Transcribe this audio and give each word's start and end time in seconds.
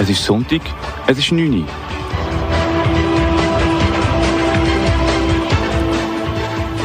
Es 0.00 0.08
ist 0.08 0.24
Sonntag, 0.24 0.60
es 1.08 1.18
ist 1.18 1.32
9 1.32 1.60
Uhr. 1.60 1.66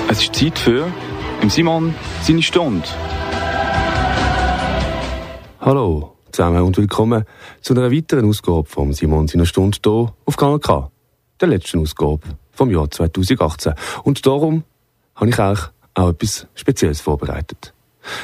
Es 0.10 0.24
ist 0.24 0.36
Zeit 0.36 0.58
für 0.58 0.92
im 1.40 1.50
Simon 1.52 1.94
seine 2.24 2.42
Stunde. 2.42 2.88
Hallo 5.62 6.16
zusammen 6.32 6.64
und 6.64 6.76
willkommen 6.76 7.26
zu 7.62 7.76
einer 7.76 7.92
weiteren 7.92 8.28
Ausgabe 8.28 8.68
vom 8.68 8.94
Simon 8.94 9.28
seiner 9.28 9.46
Stunde 9.46 9.78
hier 9.84 10.12
auf 10.26 10.36
Kanal 10.36 10.58
K, 10.58 10.90
der 11.40 11.50
letzten 11.50 11.82
Ausgabe 11.82 12.22
vom 12.52 12.72
Jahr 12.72 12.90
2018. 12.90 13.76
Und 14.04 14.26
darum 14.26 14.64
habe 15.14 15.30
ich 15.30 15.38
euch 15.38 15.60
auch 15.94 16.10
etwas 16.10 16.48
Spezielles 16.56 17.00
vorbereitet. 17.00 17.76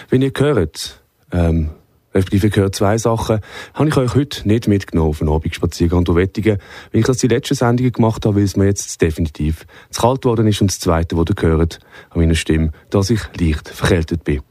Wenn 0.09 0.23
ihr 0.23 0.31
hört, 0.35 0.99
ähm, 1.31 1.69
respektive 2.13 2.49
gehört 2.49 2.75
zwei 2.75 2.97
Sachen, 2.97 3.39
habe 3.73 3.89
ich 3.89 3.97
euch 3.97 4.15
heute 4.15 4.47
nicht 4.47 4.67
mitgenommen 4.67 5.09
auf 5.09 5.21
einen 5.21 5.31
Abendspaziergang 5.31 6.03
durch 6.03 6.17
Wettigen, 6.17 6.57
weil 6.91 7.01
ich 7.01 7.05
das 7.05 7.17
die 7.17 7.27
letzten 7.27 7.55
Sendungen 7.55 7.91
gemacht 7.91 8.25
habe, 8.25 8.37
weil 8.37 8.43
es 8.43 8.55
mir 8.55 8.65
jetzt 8.65 9.01
definitiv 9.01 9.65
zu 9.89 10.01
kalt 10.01 10.21
geworden 10.21 10.47
ist 10.47 10.61
und 10.61 10.71
das 10.71 10.79
Zweite, 10.79 11.17
was 11.17 11.25
ihr 11.29 11.35
gehört, 11.35 11.79
an 12.09 12.21
meiner 12.21 12.35
Stimme, 12.35 12.71
dass 12.89 13.09
ich 13.09 13.21
leicht 13.39 13.69
verkältet 13.69 14.23
bin. 14.23 14.41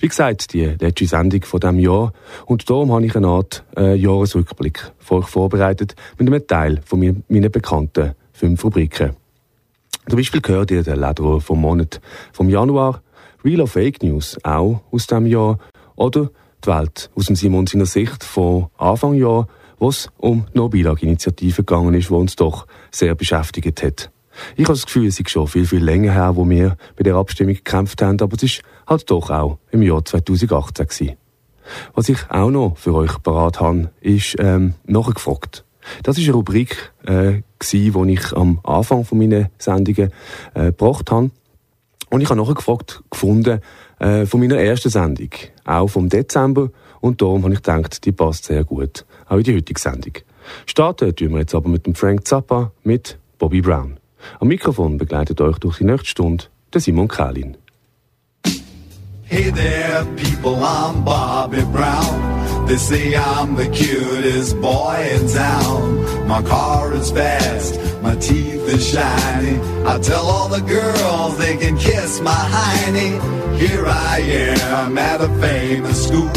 Wie 0.00 0.08
gesagt, 0.08 0.52
die 0.52 0.64
letzte 0.64 1.06
Sendung 1.06 1.42
von 1.42 1.60
diesem 1.60 1.78
Jahr 1.78 2.12
und 2.46 2.68
darum 2.70 2.92
habe 2.92 3.04
ich 3.04 3.16
eine 3.16 3.26
Art 3.26 3.64
äh, 3.76 3.94
Jahresrückblick 3.94 4.92
für 4.98 5.16
euch 5.16 5.26
vorbereitet 5.26 5.96
mit 6.18 6.28
einem 6.28 6.46
Teil 6.46 6.80
von 6.84 7.00
mir, 7.00 7.16
meinen 7.28 7.50
bekannten 7.50 8.14
fünf 8.32 8.64
Rubriken. 8.64 9.16
Zum 10.08 10.16
Beispiel 10.16 10.40
gehört 10.40 10.70
ihr 10.70 10.82
den 10.82 11.00
Leder 11.00 11.40
vom 11.40 11.60
Monat 11.60 12.00
vom 12.32 12.48
Januar, 12.48 13.02
Real 13.44 13.62
or 13.62 13.68
Fake 13.68 14.02
News 14.02 14.38
auch 14.42 14.82
aus 14.90 15.06
diesem 15.06 15.26
Jahr 15.26 15.58
oder 15.96 16.30
die 16.64 16.70
Welt 16.70 17.10
aus 17.14 17.26
dem 17.26 17.36
Simon 17.36 17.66
seiner 17.66 17.86
Sicht 17.86 18.24
von 18.24 18.66
Anfang 18.78 19.14
Jahr, 19.14 19.48
wo 19.78 19.88
es 19.88 20.08
um 20.16 20.46
die 20.52 20.58
Nobilag-Initiative 20.58 21.64
gegangen 21.64 21.94
ist, 21.94 22.08
die 22.08 22.14
uns 22.14 22.36
doch 22.36 22.66
sehr 22.90 23.14
beschäftigt 23.14 23.82
hat. 23.82 24.10
Ich 24.56 24.64
habe 24.64 24.74
das 24.74 24.86
Gefühl, 24.86 25.06
es 25.06 25.20
ist 25.20 25.30
schon 25.30 25.46
viel, 25.46 25.66
viel 25.66 25.82
länger 25.82 26.12
her, 26.12 26.36
wo 26.36 26.48
wir 26.48 26.76
bei 26.96 27.02
der 27.02 27.14
Abstimmung 27.14 27.54
gekämpft 27.54 28.02
haben, 28.02 28.20
aber 28.20 28.36
es 28.36 28.42
ist 28.42 28.62
halt 28.86 29.10
doch 29.10 29.30
auch 29.30 29.58
im 29.70 29.82
Jahr 29.82 30.04
2018 30.04 30.86
gewesen. 30.86 31.16
Was 31.94 32.08
ich 32.08 32.18
auch 32.30 32.50
noch 32.50 32.76
für 32.76 32.94
euch 32.94 33.22
parat 33.22 33.60
habe, 33.60 33.90
ist 34.00 34.36
ähm, 34.38 34.74
nachgefragt. 34.86 35.64
Das 36.02 36.18
ist 36.18 36.24
eine 36.24 36.34
Rubrik, 36.34 36.92
äh, 37.04 37.42
gewesen, 37.58 38.06
die 38.06 38.12
ich 38.14 38.32
am 38.32 38.60
Anfang 38.62 39.04
von 39.04 39.18
meinen 39.18 39.48
Sendungen 39.58 40.12
äh, 40.54 40.66
gebracht 40.66 41.10
habe. 41.10 41.30
Und 42.10 42.20
ich 42.20 42.30
habe 42.30 42.40
nachgefragt 42.40 43.02
gefunden 43.10 43.60
äh, 43.98 44.26
von 44.26 44.40
meiner 44.40 44.56
ersten 44.56 44.90
Sendung, 44.90 45.30
auch 45.64 45.88
vom 45.88 46.08
Dezember. 46.08 46.70
Und 47.00 47.20
darum 47.20 47.42
habe 47.44 47.52
ich 47.52 47.62
gedacht, 47.62 48.04
die 48.04 48.12
passt 48.12 48.44
sehr 48.44 48.64
gut, 48.64 49.04
auch 49.28 49.36
in 49.36 49.42
die 49.42 49.54
heutige 49.56 49.80
Sendung. 49.80 50.14
Starten 50.66 51.14
tun 51.14 51.32
wir 51.32 51.40
jetzt 51.40 51.54
aber 51.54 51.68
mit 51.68 51.86
dem 51.86 51.94
Frank 51.94 52.26
Zappa 52.26 52.72
mit 52.82 53.18
Bobby 53.38 53.60
Brown. 53.60 53.98
Am 54.40 54.48
Mikrofon 54.48 54.98
begleitet 54.98 55.40
euch 55.40 55.58
durch 55.58 55.78
die 55.78 55.84
nächste 55.84 56.08
Stunde 56.08 56.44
der 56.72 56.80
Simon 56.80 57.08
Kalin. 57.08 57.56
Hey 59.26 59.50
there, 59.50 60.04
people, 60.16 60.56
I'm 60.62 61.02
Bobby 61.04 61.62
Brown. 61.72 62.66
They 62.66 62.76
say 62.76 63.14
I'm 63.16 63.56
the 63.56 63.68
cutest 63.68 64.60
boy 64.60 64.96
in 65.12 65.28
town. 65.28 66.26
My 66.28 66.42
car 66.42 66.92
is 66.94 67.10
fast, 67.10 67.78
my 68.02 68.14
shiny. 68.84 69.56
I 69.86 69.98
tell 69.98 70.26
all 70.26 70.48
the 70.48 70.60
girls 70.60 71.38
they 71.38 71.56
can 71.56 71.76
kiss 71.76 72.20
my 72.20 72.42
hiney. 72.56 73.12
Here 73.58 73.86
I 73.86 74.18
am 74.20 74.98
at 74.98 75.20
a 75.20 75.28
famous 75.40 76.06
school. 76.06 76.30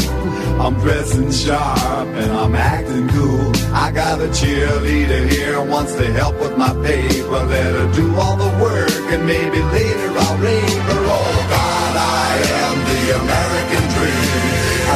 I'm 0.60 0.74
dressing 0.80 1.30
sharp 1.30 2.08
and 2.22 2.32
I'm 2.32 2.54
acting 2.54 3.08
cool. 3.08 3.52
I 3.72 3.92
got 3.92 4.20
a 4.20 4.28
cheerleader 4.28 5.28
here 5.30 5.62
wants 5.62 5.94
to 5.94 6.06
help 6.12 6.34
with 6.40 6.56
my 6.56 6.72
paper. 6.82 7.40
Let 7.54 7.74
her 7.78 7.92
do 7.92 8.14
all 8.16 8.36
the 8.36 8.52
work 8.62 9.12
and 9.12 9.24
maybe 9.26 9.60
later 9.76 10.10
I'll 10.24 10.38
rape 10.38 10.82
her. 10.90 11.02
Oh 11.16 11.46
God, 11.54 11.94
I 11.96 12.30
am 12.64 12.76
the 12.90 13.02
American 13.22 13.84
dream. 13.94 14.57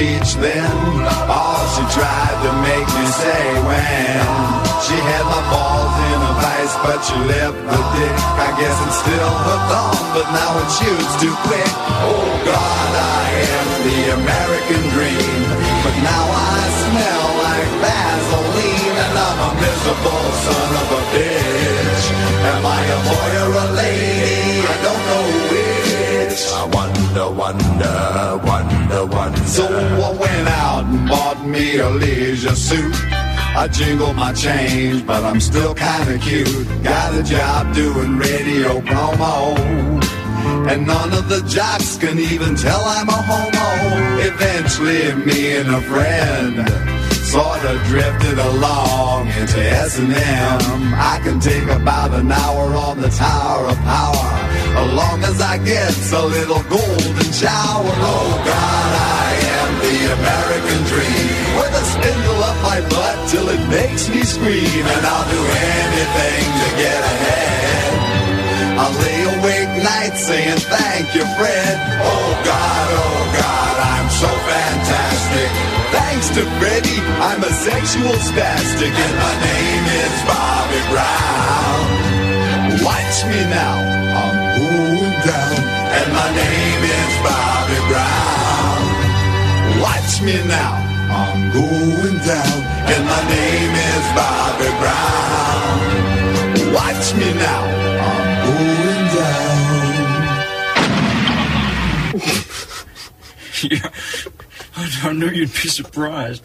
speech 0.00 0.32
then, 0.40 0.72
all 1.28 1.60
she 1.76 1.84
tried 1.92 2.36
to 2.40 2.50
make 2.64 2.88
me 2.88 3.04
say 3.20 3.44
when 3.68 4.16
she 4.80 4.96
had 4.96 5.24
my 5.28 5.42
balls 5.52 5.94
in 6.08 6.18
a 6.24 6.32
vice, 6.40 6.74
but 6.80 6.98
she 7.04 7.16
left 7.28 7.58
the 7.68 7.80
dick. 8.00 8.16
I 8.40 8.48
guess 8.56 8.76
it's 8.88 8.98
still 9.04 9.32
hooked 9.44 9.72
on, 9.76 10.00
but 10.16 10.26
now 10.32 10.56
it 10.56 10.70
shoots 10.80 11.14
too 11.20 11.36
quick. 11.44 11.72
Oh 12.00 12.24
God, 12.48 12.90
I 12.96 13.24
am 13.44 13.68
the 13.84 14.00
American 14.24 14.82
dream, 14.96 15.40
but 15.84 15.96
now 16.00 16.24
I 16.32 16.60
smell 16.80 17.28
like 17.44 17.70
Vaseline, 17.84 18.96
and 19.04 19.14
I'm 19.20 19.38
a 19.48 19.50
miserable 19.60 20.28
son 20.48 20.70
of 20.80 20.88
a 20.96 21.02
bitch. 21.12 22.04
Am 22.48 22.64
I 22.64 22.80
a 22.88 22.98
boy 23.04 23.30
or 23.44 23.52
a 23.52 23.66
lady? 23.76 24.64
I 24.64 24.76
don't 24.80 25.02
know 25.12 25.19
wonder, 27.10 27.30
wonder, 27.30 28.40
wonder, 28.44 29.06
wonder. 29.06 29.44
So 29.46 29.66
I 29.66 30.10
went 30.12 30.48
out 30.48 30.84
and 30.84 31.08
bought 31.08 31.44
me 31.44 31.78
a 31.78 31.88
leisure 31.90 32.54
suit. 32.54 32.94
I 33.56 33.68
jingle 33.68 34.12
my 34.14 34.32
change, 34.32 35.04
but 35.06 35.24
I'm 35.24 35.40
still 35.40 35.74
kinda 35.74 36.18
cute. 36.18 36.68
Got 36.82 37.14
a 37.14 37.22
job 37.22 37.74
doing 37.74 38.16
radio 38.16 38.80
promo. 38.80 39.56
And 40.70 40.86
none 40.86 41.12
of 41.12 41.28
the 41.28 41.42
jocks 41.48 41.96
can 41.96 42.18
even 42.18 42.54
tell 42.54 42.82
I'm 42.84 43.08
a 43.08 43.22
homo. 43.30 44.20
Eventually, 44.20 45.14
me 45.26 45.56
and 45.56 45.68
a 45.68 45.80
friend 45.82 46.99
sort 47.30 47.62
of 47.62 47.78
drifted 47.86 48.38
along 48.38 49.28
into 49.38 49.62
S&M. 49.62 50.10
I 50.98 51.20
can 51.22 51.38
take 51.38 51.68
about 51.70 52.10
an 52.12 52.32
hour 52.32 52.74
on 52.74 53.00
the 53.00 53.08
Tower 53.08 53.70
of 53.70 53.78
Power, 53.86 54.30
as 54.74 54.90
long 54.98 55.22
as 55.22 55.40
I 55.40 55.58
get 55.62 55.94
a 56.10 56.26
little 56.26 56.62
golden 56.66 57.30
shower. 57.30 57.94
Oh 58.02 58.34
God, 58.42 58.90
I 59.22 59.30
am 59.62 59.70
the 59.78 59.98
American 60.18 60.80
dream. 60.90 61.30
With 61.54 61.70
a 61.70 61.84
spindle 61.94 62.42
up 62.50 62.58
my 62.66 62.78
butt 62.90 63.16
till 63.30 63.46
it 63.46 63.62
makes 63.70 64.10
me 64.10 64.26
scream, 64.26 64.82
and 64.82 65.02
I'll 65.06 65.28
do 65.30 65.42
anything 65.78 66.44
to 66.62 66.68
get 66.82 67.00
ahead. 67.14 67.90
I'll 68.74 68.96
lay 69.06 69.20
awake 69.38 69.72
nights 69.86 70.26
saying 70.26 70.58
thank 70.66 71.14
you, 71.14 71.22
Fred. 71.38 71.74
Oh 72.02 72.30
God, 72.42 72.86
oh 72.90 73.22
God, 73.38 73.74
I'm 73.86 74.08
so 74.18 74.30
fantastic. 74.50 75.69
Thanks 76.20 76.36
to 76.36 76.44
Freddie, 76.60 77.00
I'm 77.24 77.42
a 77.42 77.48
sexual 77.48 78.12
spastic, 78.12 78.92
and 78.92 79.16
my 79.24 79.34
name 79.40 79.84
is 80.04 80.22
Bobby 80.28 80.82
Brown. 80.92 81.80
Watch 82.84 83.24
me 83.24 83.40
now, 83.48 83.80
I'm 84.20 84.36
going 84.60 85.16
down, 85.24 85.56
and 85.96 86.12
my 86.12 86.28
name 86.36 86.84
is 86.84 87.12
Bobby 87.24 87.80
Brown. 87.88 88.84
Watch 89.80 90.20
me 90.20 90.36
now, 90.44 90.76
I'm 91.08 91.52
going 91.56 92.18
down, 92.28 92.56
and 92.92 93.02
my 93.06 93.22
name 93.24 93.74
is 93.88 94.04
Bobby 94.12 94.68
Brown. 94.76 95.80
Watch 96.74 97.14
me 97.14 97.32
now, 97.32 97.64
I'm 98.08 98.28
going 98.44 99.08
down. 99.16 99.60
Yeah, 103.62 103.88
I 104.80 105.12
knew 105.12 105.28
you'd 105.28 105.52
be 105.52 105.68
surprised. 105.68 106.42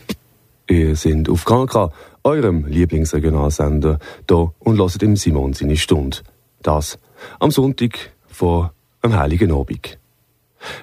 Ihr 0.68 0.96
seid 0.96 1.30
auf 1.30 1.46
Kanal 1.46 1.68
K, 1.68 1.92
eurem 2.24 2.66
Lieblingsregionalsender, 2.66 4.00
da 4.28 4.52
und 4.60 4.78
hört 4.78 5.04
im 5.04 5.16
Simon 5.16 5.54
seine 5.54 5.78
Stunde. 5.78 6.18
Das 6.62 7.00
am 7.40 7.52
Sonntag 7.52 8.12
vor 8.28 8.74
einem 9.02 9.18
Heiligen 9.18 9.54
Abend. 9.54 9.98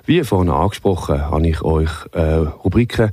Wie 0.06 0.22
vorhin 0.24 0.50
angesprochen, 0.50 1.20
habe 1.20 1.46
ich 1.46 1.62
euch 1.62 1.90
äh, 2.12 2.36
Rubriken 2.64 3.10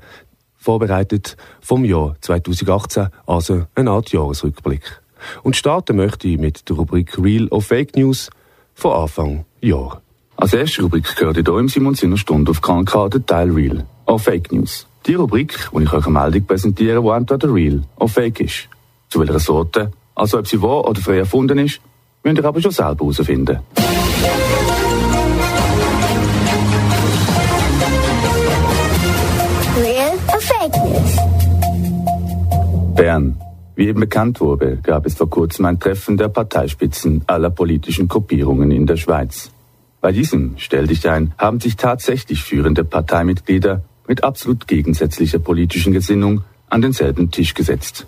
vorbereitet 0.56 1.36
vom 1.60 1.84
Jahr 1.84 2.16
2018, 2.22 3.08
also 3.26 3.66
eine 3.76 3.92
Art 3.92 4.12
Jahresrückblick. 4.12 5.02
Und 5.44 5.58
starten 5.58 5.98
möchte 5.98 6.28
ich 6.28 6.38
mit 6.38 6.70
der 6.70 6.78
Rubrik 6.78 7.18
Real 7.18 7.48
of 7.50 7.66
Fake 7.66 7.98
News 7.98 8.30
von 8.74 8.94
Anfang 8.94 9.46
Jahr. 9.60 10.02
Als 10.38 10.54
erste 10.54 10.84
Rubrik 10.84 11.14
gehört 11.16 11.38
ihr 11.38 11.44
hier 11.44 11.58
im 11.58 11.68
Simon 11.68 11.96
seiner 11.96 12.18
Stunde 12.18 12.52
auf 12.52 12.62
Kanal 12.62 12.86
K 12.86 13.10
der 13.10 13.26
Teil 13.26 13.52
Real 13.52 13.86
of 14.10 14.24
Fake 14.24 14.52
News. 14.52 14.88
Die 15.06 15.14
Rubrik, 15.14 15.70
wo 15.72 15.80
ich 15.80 15.94
euch 15.94 16.06
eine 16.06 16.20
Meldung 16.20 16.46
präsentiere, 16.46 17.02
die 17.02 17.08
entweder 17.08 17.54
real 17.54 17.84
oder 17.98 18.10
fake 18.10 18.42
ist. 18.42 18.68
Zu 19.10 19.20
welcher 19.20 19.40
Sorte, 19.40 19.92
also 20.16 20.40
ob 20.40 20.48
sie 20.48 20.62
wahr 20.62 20.88
oder 20.88 21.00
frei 21.00 21.20
erfunden 21.20 21.60
ist, 21.60 21.80
müsst 22.24 22.38
ihr 22.38 22.46
aber 22.46 22.62
schon 22.62 22.72
selber 22.72 23.06
herausfinden. 23.06 23.60
Real 29.78 30.18
or 30.34 30.42
fake 30.42 30.76
news? 30.84 31.16
Bern. 32.96 33.36
Wie 33.76 33.88
eben 33.88 34.02
bekannt 34.02 34.42
wurde, 34.42 34.78
gab 34.84 35.06
es 35.06 35.16
vor 35.16 35.30
kurzem 35.30 35.66
ein 35.66 35.80
Treffen 35.80 36.18
der 36.18 36.28
Parteispitzen 36.28 37.24
aller 37.28 37.50
politischen 37.50 38.10
Gruppierungen 38.10 38.72
in 38.72 38.86
der 38.86 38.98
Schweiz. 38.98 39.52
Bei 40.02 40.12
diesem, 40.12 40.56
stell 40.58 40.88
dich 40.88 41.08
ein, 41.08 41.34
haben 41.38 41.62
sich 41.62 41.78
tatsächlich 41.78 42.44
führende 42.44 42.84
Parteimitglieder 42.84 43.84
mit 44.10 44.24
absolut 44.24 44.68
gegensätzlicher 44.68 45.38
politischen 45.38 45.94
Gesinnung 45.94 46.42
an 46.68 46.82
denselben 46.82 47.30
Tisch 47.30 47.54
gesetzt. 47.54 48.08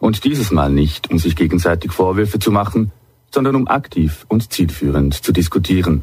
Und 0.00 0.24
dieses 0.24 0.50
Mal 0.50 0.70
nicht, 0.70 1.08
um 1.08 1.18
sich 1.18 1.36
gegenseitig 1.36 1.92
Vorwürfe 1.92 2.40
zu 2.40 2.50
machen, 2.50 2.90
sondern 3.30 3.54
um 3.54 3.68
aktiv 3.68 4.26
und 4.28 4.52
zielführend 4.52 5.14
zu 5.14 5.32
diskutieren. 5.32 6.02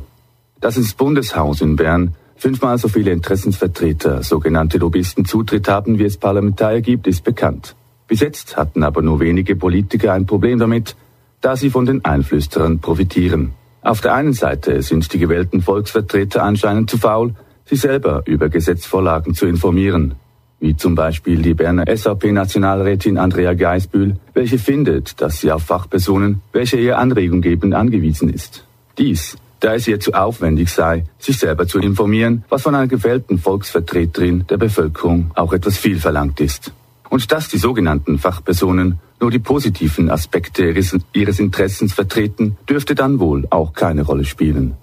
Dass 0.62 0.78
ins 0.78 0.94
Bundeshaus 0.94 1.60
in 1.60 1.76
Bern 1.76 2.16
fünfmal 2.38 2.78
so 2.78 2.88
viele 2.88 3.12
Interessensvertreter, 3.12 4.24
sogenannte 4.24 4.78
Lobbyisten, 4.78 5.26
Zutritt 5.26 5.68
haben, 5.68 6.00
wie 6.00 6.06
es 6.06 6.18
Parlamentarier 6.18 6.82
gibt, 6.82 7.06
ist 7.06 7.26
bekannt. 7.26 7.76
Bis 8.08 8.22
jetzt 8.22 8.56
hatten 8.56 8.82
aber 8.84 9.02
nur 9.02 9.20
wenige 9.20 9.58
Politiker 9.58 10.14
ein 10.14 10.26
Problem 10.26 10.58
damit, 10.58 10.96
da 11.42 11.58
sie 11.58 11.70
von 11.70 11.86
den 11.86 12.06
Einflüsterern 12.06 12.80
profitieren. 12.80 13.52
Auf 13.82 14.00
der 14.00 14.14
einen 14.14 14.34
Seite 14.34 14.82
sind 14.82 15.12
die 15.12 15.20
gewählten 15.20 15.62
Volksvertreter 15.62 16.44
anscheinend 16.44 16.90
zu 16.90 16.98
faul, 16.98 17.36
sich 17.66 17.82
selber 17.82 18.24
über 18.26 18.50
Gesetzvorlagen 18.50 19.34
zu 19.34 19.46
informieren, 19.46 20.16
wie 20.60 20.76
zum 20.76 20.96
Beispiel 20.96 21.42
die 21.42 21.54
Berner 21.54 21.86
SAP-Nationalrätin 21.94 23.18
Andrea 23.18 23.54
Geisbühl, 23.54 24.18
welche 24.34 24.58
findet, 24.58 25.20
dass 25.22 25.42
sie 25.42 25.52
auf 25.52 25.64
Fachpersonen, 25.64 26.42
welche 26.54 26.78
ihr 26.78 26.98
Anregung 26.98 27.42
geben, 27.42 27.74
angewiesen 27.74 28.30
ist. 28.30 28.66
Dies, 28.98 29.38
da 29.60 29.76
es 29.76 29.88
ihr 29.88 30.00
zu 30.00 30.14
aufwendig 30.14 30.70
sei, 30.70 31.06
sich 31.18 31.38
selber 31.38 31.68
zu 31.68 31.80
informieren, 31.80 32.44
was 32.50 32.64
von 32.64 32.76
einer 32.76 32.88
gewählten 32.88 33.38
Volksvertreterin 33.38 34.46
der 34.50 34.58
Bevölkerung 34.58 35.32
auch 35.36 35.54
etwas 35.54 35.78
viel 35.78 36.00
verlangt 36.00 36.40
ist 36.40 36.72
und 37.14 37.32
dass 37.32 37.48
die 37.48 37.60
sogenannten 37.60 38.18
Fachpersonen 38.18 39.00
nur 39.22 39.30
die 39.30 39.40
positiven 39.40 40.10
Aspekte 40.10 40.66
ihres, 41.14 41.40
Interessens 41.40 41.94
vertreten, 41.94 42.58
dürfte 42.68 42.96
dann 42.96 43.20
wohl 43.20 43.48
auch 43.52 43.74
keine 43.74 44.02
Rolle 44.02 44.26
spielen. 44.26 44.76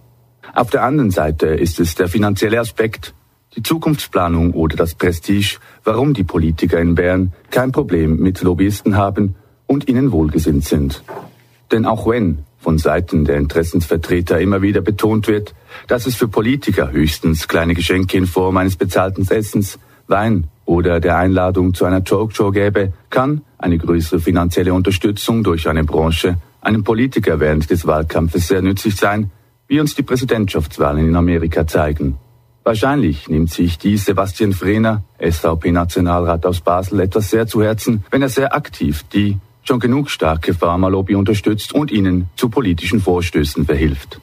Auf 0.54 0.70
der 0.70 0.82
anderen 0.82 1.10
Seite 1.10 1.46
ist 1.46 1.80
es 1.80 1.94
der 1.94 2.08
finanzielle 2.08 2.58
Aspekt, 2.58 3.14
die 3.56 3.62
Zukunftsplanung 3.62 4.52
oder 4.52 4.76
das 4.76 4.94
Prestige, 4.94 5.58
warum 5.84 6.14
die 6.14 6.24
Politiker 6.24 6.78
in 6.78 6.94
Bern 6.94 7.32
kein 7.50 7.72
Problem 7.72 8.18
mit 8.18 8.42
Lobbyisten 8.42 8.96
haben 8.96 9.36
und 9.66 9.88
ihnen 9.88 10.12
wohlgesinnt 10.12 10.64
sind. 10.64 11.02
Denn 11.70 11.86
auch 11.86 12.06
wenn 12.06 12.44
von 12.58 12.78
Seiten 12.78 13.24
der 13.24 13.38
Interessensvertreter 13.38 14.40
immer 14.40 14.60
wieder 14.60 14.80
betont 14.80 15.28
wird, 15.28 15.54
dass 15.86 16.06
es 16.06 16.14
für 16.14 16.28
Politiker 16.28 16.90
höchstens 16.90 17.48
kleine 17.48 17.74
Geschenke 17.74 18.18
in 18.18 18.26
Form 18.26 18.56
eines 18.56 18.76
bezahlten 18.76 19.26
Essens, 19.28 19.78
Wein 20.06 20.48
oder 20.66 21.00
der 21.00 21.16
Einladung 21.16 21.72
zu 21.72 21.84
einer 21.84 22.04
Talkshow 22.04 22.50
gäbe, 22.50 22.92
kann 23.08 23.42
eine 23.58 23.78
größere 23.78 24.20
finanzielle 24.20 24.74
Unterstützung 24.74 25.42
durch 25.42 25.68
eine 25.68 25.84
Branche 25.84 26.36
einem 26.60 26.84
Politiker 26.84 27.40
während 27.40 27.70
des 27.70 27.86
Wahlkampfes 27.86 28.48
sehr 28.48 28.60
nützlich 28.60 28.96
sein, 28.96 29.30
wie 29.70 29.78
uns 29.78 29.94
die 29.94 30.02
Präsidentschaftswahlen 30.02 31.06
in 31.06 31.14
Amerika 31.14 31.64
zeigen. 31.64 32.18
Wahrscheinlich 32.64 33.28
nimmt 33.28 33.52
sich 33.52 33.78
dies 33.78 34.04
Sebastian 34.04 34.52
Frehner, 34.52 35.04
SVP-Nationalrat 35.20 36.44
aus 36.44 36.60
Basel, 36.60 36.98
etwas 36.98 37.30
sehr 37.30 37.46
zu 37.46 37.62
Herzen, 37.62 38.02
wenn 38.10 38.20
er 38.20 38.30
sehr 38.30 38.52
aktiv 38.52 39.04
die 39.12 39.38
schon 39.62 39.78
genug 39.78 40.10
starke 40.10 40.54
Pharmalobby 40.54 41.14
unterstützt 41.14 41.72
und 41.72 41.92
ihnen 41.92 42.28
zu 42.34 42.48
politischen 42.48 43.00
Vorstößen 43.00 43.64
verhilft. 43.64 44.20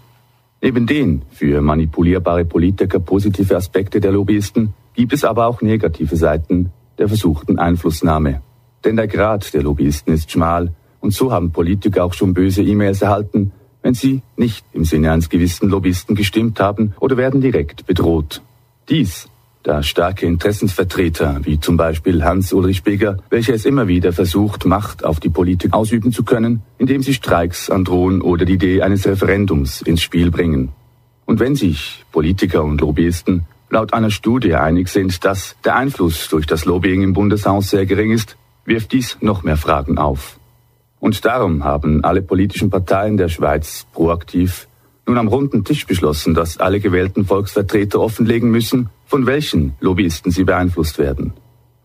Neben 0.61 0.85
den 0.85 1.21
für 1.31 1.61
manipulierbare 1.61 2.43
Politiker 2.43 2.99
positive 2.99 3.55
Aspekte 3.55 4.01
der 4.01 4.11
Lobbyisten 4.11 4.73
gibt 4.95 5.13
es 5.13 5.23
aber 5.23 5.47
auch 5.47 5.61
negative 5.61 6.17
Seiten 6.17 6.73
der 6.97 7.07
versuchten 7.07 7.57
Einflussnahme. 7.57 8.41
Denn 8.83 8.97
der 8.97 9.07
Grad 9.07 9.53
der 9.53 9.63
Lobbyisten 9.63 10.13
ist 10.13 10.29
schmal 10.29 10.73
und 10.99 11.13
so 11.13 11.31
haben 11.31 11.51
Politiker 11.51 12.03
auch 12.03 12.13
schon 12.13 12.33
böse 12.33 12.63
E-Mails 12.63 13.01
erhalten, 13.01 13.53
wenn 13.81 13.93
sie 13.93 14.21
nicht 14.35 14.65
im 14.73 14.85
Sinne 14.85 15.11
eines 15.11 15.29
gewissen 15.29 15.69
Lobbyisten 15.69 16.15
gestimmt 16.15 16.59
haben 16.59 16.93
oder 16.99 17.17
werden 17.17 17.41
direkt 17.41 17.85
bedroht. 17.85 18.41
Dies, 18.89 19.29
da 19.63 19.83
starke 19.83 20.25
Interessensvertreter, 20.25 21.41
wie 21.43 21.59
zum 21.59 21.75
Beispiel 21.75 22.23
Hans-Ulrich 22.23 22.83
Beger, 22.83 23.17
welcher 23.29 23.53
es 23.53 23.65
immer 23.65 23.87
wieder 23.89 24.13
versucht, 24.13 24.65
Macht 24.65 25.03
auf 25.03 25.19
die 25.19 25.29
Politik 25.29 25.73
ausüben 25.73 26.13
zu 26.13 26.23
können, 26.23 26.61
indem 26.77 27.01
sie 27.01 27.13
Streiks 27.13 27.69
androhen 27.69 28.21
oder 28.21 28.45
die 28.45 28.53
Idee 28.53 28.81
eines 28.81 29.05
Referendums 29.05 29.81
ins 29.81 30.01
Spiel 30.01 30.31
bringen. 30.31 30.69
Und 31.25 31.41
wenn 31.41 31.55
sich 31.55 32.05
Politiker 32.13 32.63
und 32.63 32.79
Lobbyisten 32.79 33.45
laut 33.69 33.93
einer 33.93 34.09
Studie 34.11 34.55
einig 34.55 34.87
sind, 34.87 35.25
dass 35.25 35.57
der 35.65 35.75
Einfluss 35.75 36.29
durch 36.29 36.45
das 36.45 36.63
Lobbying 36.63 37.01
im 37.01 37.11
Bundeshaus 37.11 37.69
sehr 37.69 37.85
gering 37.85 38.11
ist, 38.11 38.37
wirft 38.63 38.93
dies 38.93 39.17
noch 39.19 39.43
mehr 39.43 39.57
Fragen 39.57 39.97
auf. 39.97 40.39
Und 40.99 41.23
darum 41.25 41.63
haben 41.63 42.03
alle 42.03 42.21
politischen 42.21 42.69
Parteien 42.69 43.17
der 43.17 43.29
Schweiz 43.29 43.85
proaktiv 43.93 44.67
nun 45.07 45.17
am 45.17 45.29
runden 45.29 45.63
Tisch 45.63 45.87
beschlossen, 45.87 46.33
dass 46.33 46.57
alle 46.57 46.79
gewählten 46.79 47.25
Volksvertreter 47.25 48.01
offenlegen 48.01 48.51
müssen, 48.51 48.89
von 49.05 49.25
welchen 49.25 49.73
Lobbyisten 49.79 50.31
sie 50.31 50.43
beeinflusst 50.43 50.99
werden. 50.99 51.33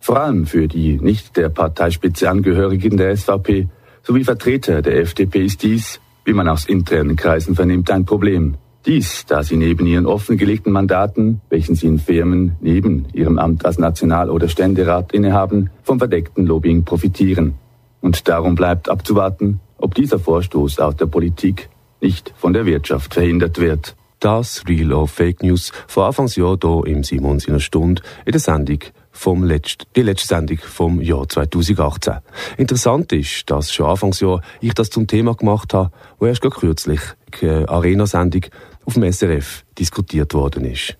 Vor 0.00 0.20
allem 0.20 0.46
für 0.46 0.66
die 0.66 0.98
nicht 1.00 1.36
der 1.36 1.48
Parteispitze 1.48 2.28
Angehörigen 2.28 2.96
der 2.96 3.16
SVP 3.16 3.68
sowie 4.02 4.24
Vertreter 4.24 4.82
der 4.82 5.00
FDP 5.00 5.44
ist 5.44 5.62
dies, 5.62 6.00
wie 6.24 6.32
man 6.32 6.48
aus 6.48 6.64
internen 6.64 7.14
Kreisen 7.14 7.54
vernimmt, 7.54 7.90
ein 7.92 8.04
Problem. 8.04 8.56
Dies, 8.84 9.24
da 9.26 9.44
sie 9.44 9.56
neben 9.56 9.86
ihren 9.86 10.06
offengelegten 10.06 10.72
Mandaten, 10.72 11.40
welchen 11.50 11.76
sie 11.76 11.86
in 11.86 12.00
Firmen 12.00 12.56
neben 12.60 13.06
ihrem 13.12 13.38
Amt 13.38 13.64
als 13.64 13.78
National- 13.78 14.30
oder 14.30 14.48
Ständerat 14.48 15.12
innehaben, 15.12 15.70
vom 15.84 16.00
verdeckten 16.00 16.46
Lobbying 16.46 16.82
profitieren. 16.82 17.54
Und 18.02 18.28
darum 18.28 18.54
bleibt 18.54 18.90
abzuwarten, 18.90 19.60
ob 19.78 19.94
dieser 19.94 20.18
Vorstoß 20.18 20.78
aus 20.80 20.96
der 20.96 21.06
Politik 21.06 21.70
nicht 22.02 22.34
von 22.36 22.52
der 22.52 22.66
Wirtschaft 22.66 23.14
verhindert 23.14 23.58
wird. 23.58 23.96
Das 24.20 24.64
Real 24.68 24.92
of 24.92 25.10
Fake 25.10 25.42
News 25.42 25.72
von 25.88 26.04
Anfangsjahr 26.04 26.58
hier 26.60 26.82
im 26.86 27.02
Simon 27.02 27.40
seiner 27.40 27.60
Stunde 27.60 28.02
in 28.26 28.32
der 28.32 28.40
Sendung 28.40 28.80
vom 29.10 29.44
letzten, 29.44 29.86
die 29.96 30.02
letzte 30.02 30.28
Sendung 30.28 30.58
vom 30.58 31.00
Jahr 31.00 31.28
2018. 31.28 32.18
Interessant 32.56 33.12
ist, 33.12 33.50
dass 33.50 33.72
schon 33.72 33.86
Anfangsjahr 33.86 34.40
ich 34.60 34.74
das 34.74 34.90
zum 34.90 35.06
Thema 35.06 35.34
gemacht 35.34 35.74
habe, 35.74 35.90
wo 36.18 36.26
erst 36.26 36.42
kürzlich 36.42 37.00
eine 37.40 37.68
Arena-Sendung 37.68 38.42
auf 38.84 38.94
dem 38.94 39.10
SRF 39.10 39.64
diskutiert 39.78 40.34
worden 40.34 40.64
ist. 40.64 40.96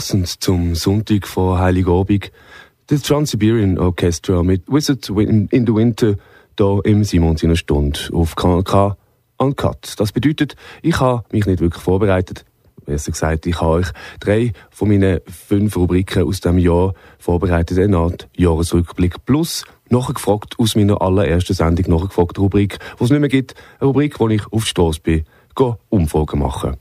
Passend 0.00 0.28
zum 0.42 0.74
Sonntag 0.76 1.26
vor 1.26 1.58
Heiligabend, 1.58 2.32
das 2.86 3.02
Trans-Siberian 3.02 3.78
Orchestra 3.78 4.42
mit 4.42 4.62
Wizard 4.66 5.06
in 5.10 5.48
the 5.50 5.74
Winter 5.74 6.14
hier 6.58 6.80
im 6.84 7.04
Simon 7.04 7.36
seiner 7.36 7.54
Stunde 7.54 8.00
auf 8.10 8.34
Kanal 8.34 8.62
K 8.62 8.96
Uncut. 9.36 9.92
Das 9.98 10.12
bedeutet, 10.12 10.56
ich 10.80 10.98
habe 11.00 11.24
mich 11.32 11.44
nicht 11.44 11.60
wirklich 11.60 11.82
vorbereitet. 11.82 12.46
Besser 12.86 13.12
gesagt, 13.12 13.44
ich 13.44 13.60
habe 13.60 13.72
euch 13.72 13.88
drei 14.20 14.54
von 14.70 14.88
meinen 14.88 15.20
fünf 15.26 15.76
Rubriken 15.76 16.26
aus 16.26 16.40
dem 16.40 16.56
Jahr 16.56 16.94
vorbereitet, 17.18 17.78
eine 17.78 17.98
Art 17.98 18.26
Jahresrückblick 18.34 19.26
plus 19.26 19.66
nachgefragt 19.90 20.54
aus 20.58 20.76
meiner 20.76 21.02
allerersten 21.02 21.52
Sendung, 21.52 21.94
nachgefragt 21.94 22.38
Rubrik, 22.38 22.78
die 22.98 23.04
es 23.04 23.10
nicht 23.10 23.20
mehr 23.20 23.28
gibt, 23.28 23.54
eine 23.78 23.88
Rubrik, 23.88 24.18
wo 24.18 24.30
ich 24.30 24.50
auf 24.50 24.64
Stoß 24.64 25.00
bin, 25.00 25.26
Umfragen 25.90 26.40
machen. 26.40 26.78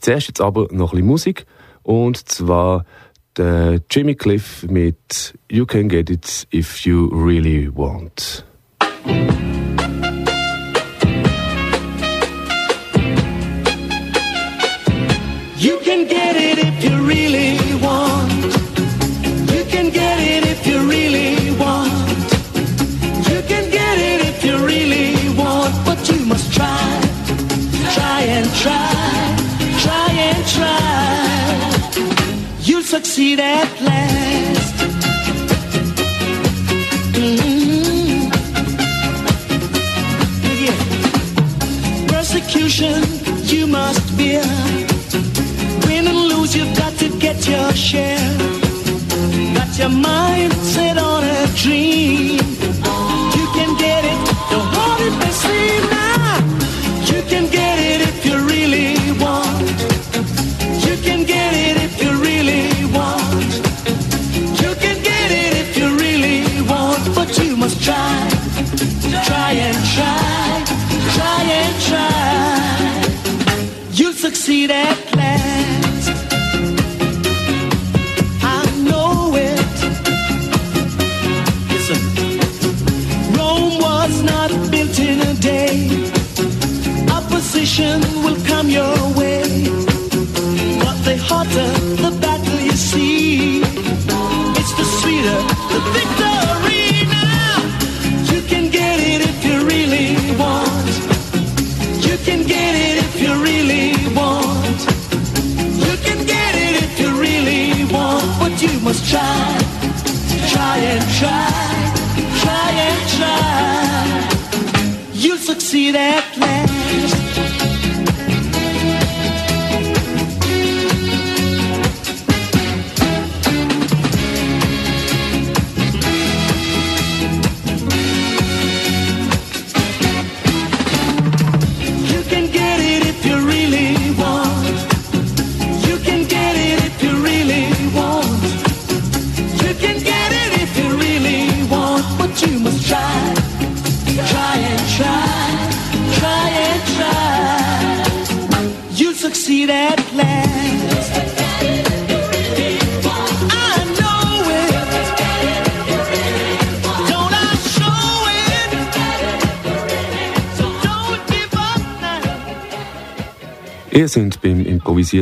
Zuerst 0.00 0.28
jetzt 0.28 0.40
aber 0.40 0.68
noch 0.70 0.92
ein 0.92 0.96
bisschen 0.96 1.06
Musik 1.06 1.46
und 1.84 2.28
zwar 2.28 2.84
der 3.36 3.80
Jimmy 3.90 4.14
Cliff 4.14 4.64
mit 4.68 5.34
You 5.50 5.66
Can 5.66 5.88
Get 5.88 6.10
It 6.10 6.46
If 6.52 6.84
You 6.84 7.08
Really 7.12 7.68
Want. 7.72 8.44
You 15.56 15.78
can 15.84 16.06
get 16.06 16.36
it 16.36 16.58
if 16.58 16.84
you 16.84 16.96
really 17.06 17.78
want. 17.80 18.54
You 19.54 19.64
can 19.64 19.90
get 23.70 23.98
it 23.98 24.20
if 24.20 24.44
you 24.44 24.56
really 24.58 25.14
want. 25.36 25.72
But 25.84 26.08
you 26.08 26.24
must 26.26 26.52
try. 26.52 27.00
Try 27.94 28.20
and 28.28 28.46
try. 28.54 29.36
Try 29.82 30.10
and 30.12 30.46
try. 30.46 31.03
Succeed 32.94 33.40
at 33.40 33.68
last. 33.80 34.76
Mhm. 37.14 38.30
Yeah. 40.64 40.78
Persecution 42.06 43.02
you 43.52 43.66
must 43.66 44.06
bear. 44.16 44.46
Win 45.86 46.06
and 46.06 46.20
lose, 46.30 46.54
you've 46.54 46.76
got 46.76 46.96
to 47.02 47.08
get 47.24 47.38
your 47.48 47.72
share. 47.74 48.30
Got 49.56 49.70
your 49.76 49.94
mind 50.10 50.52
set 50.74 50.96
on 50.96 51.24
a 51.24 51.46
dream. 51.62 52.46
You 53.36 53.46
can 53.56 53.70
get 53.76 54.02
it, 54.12 54.23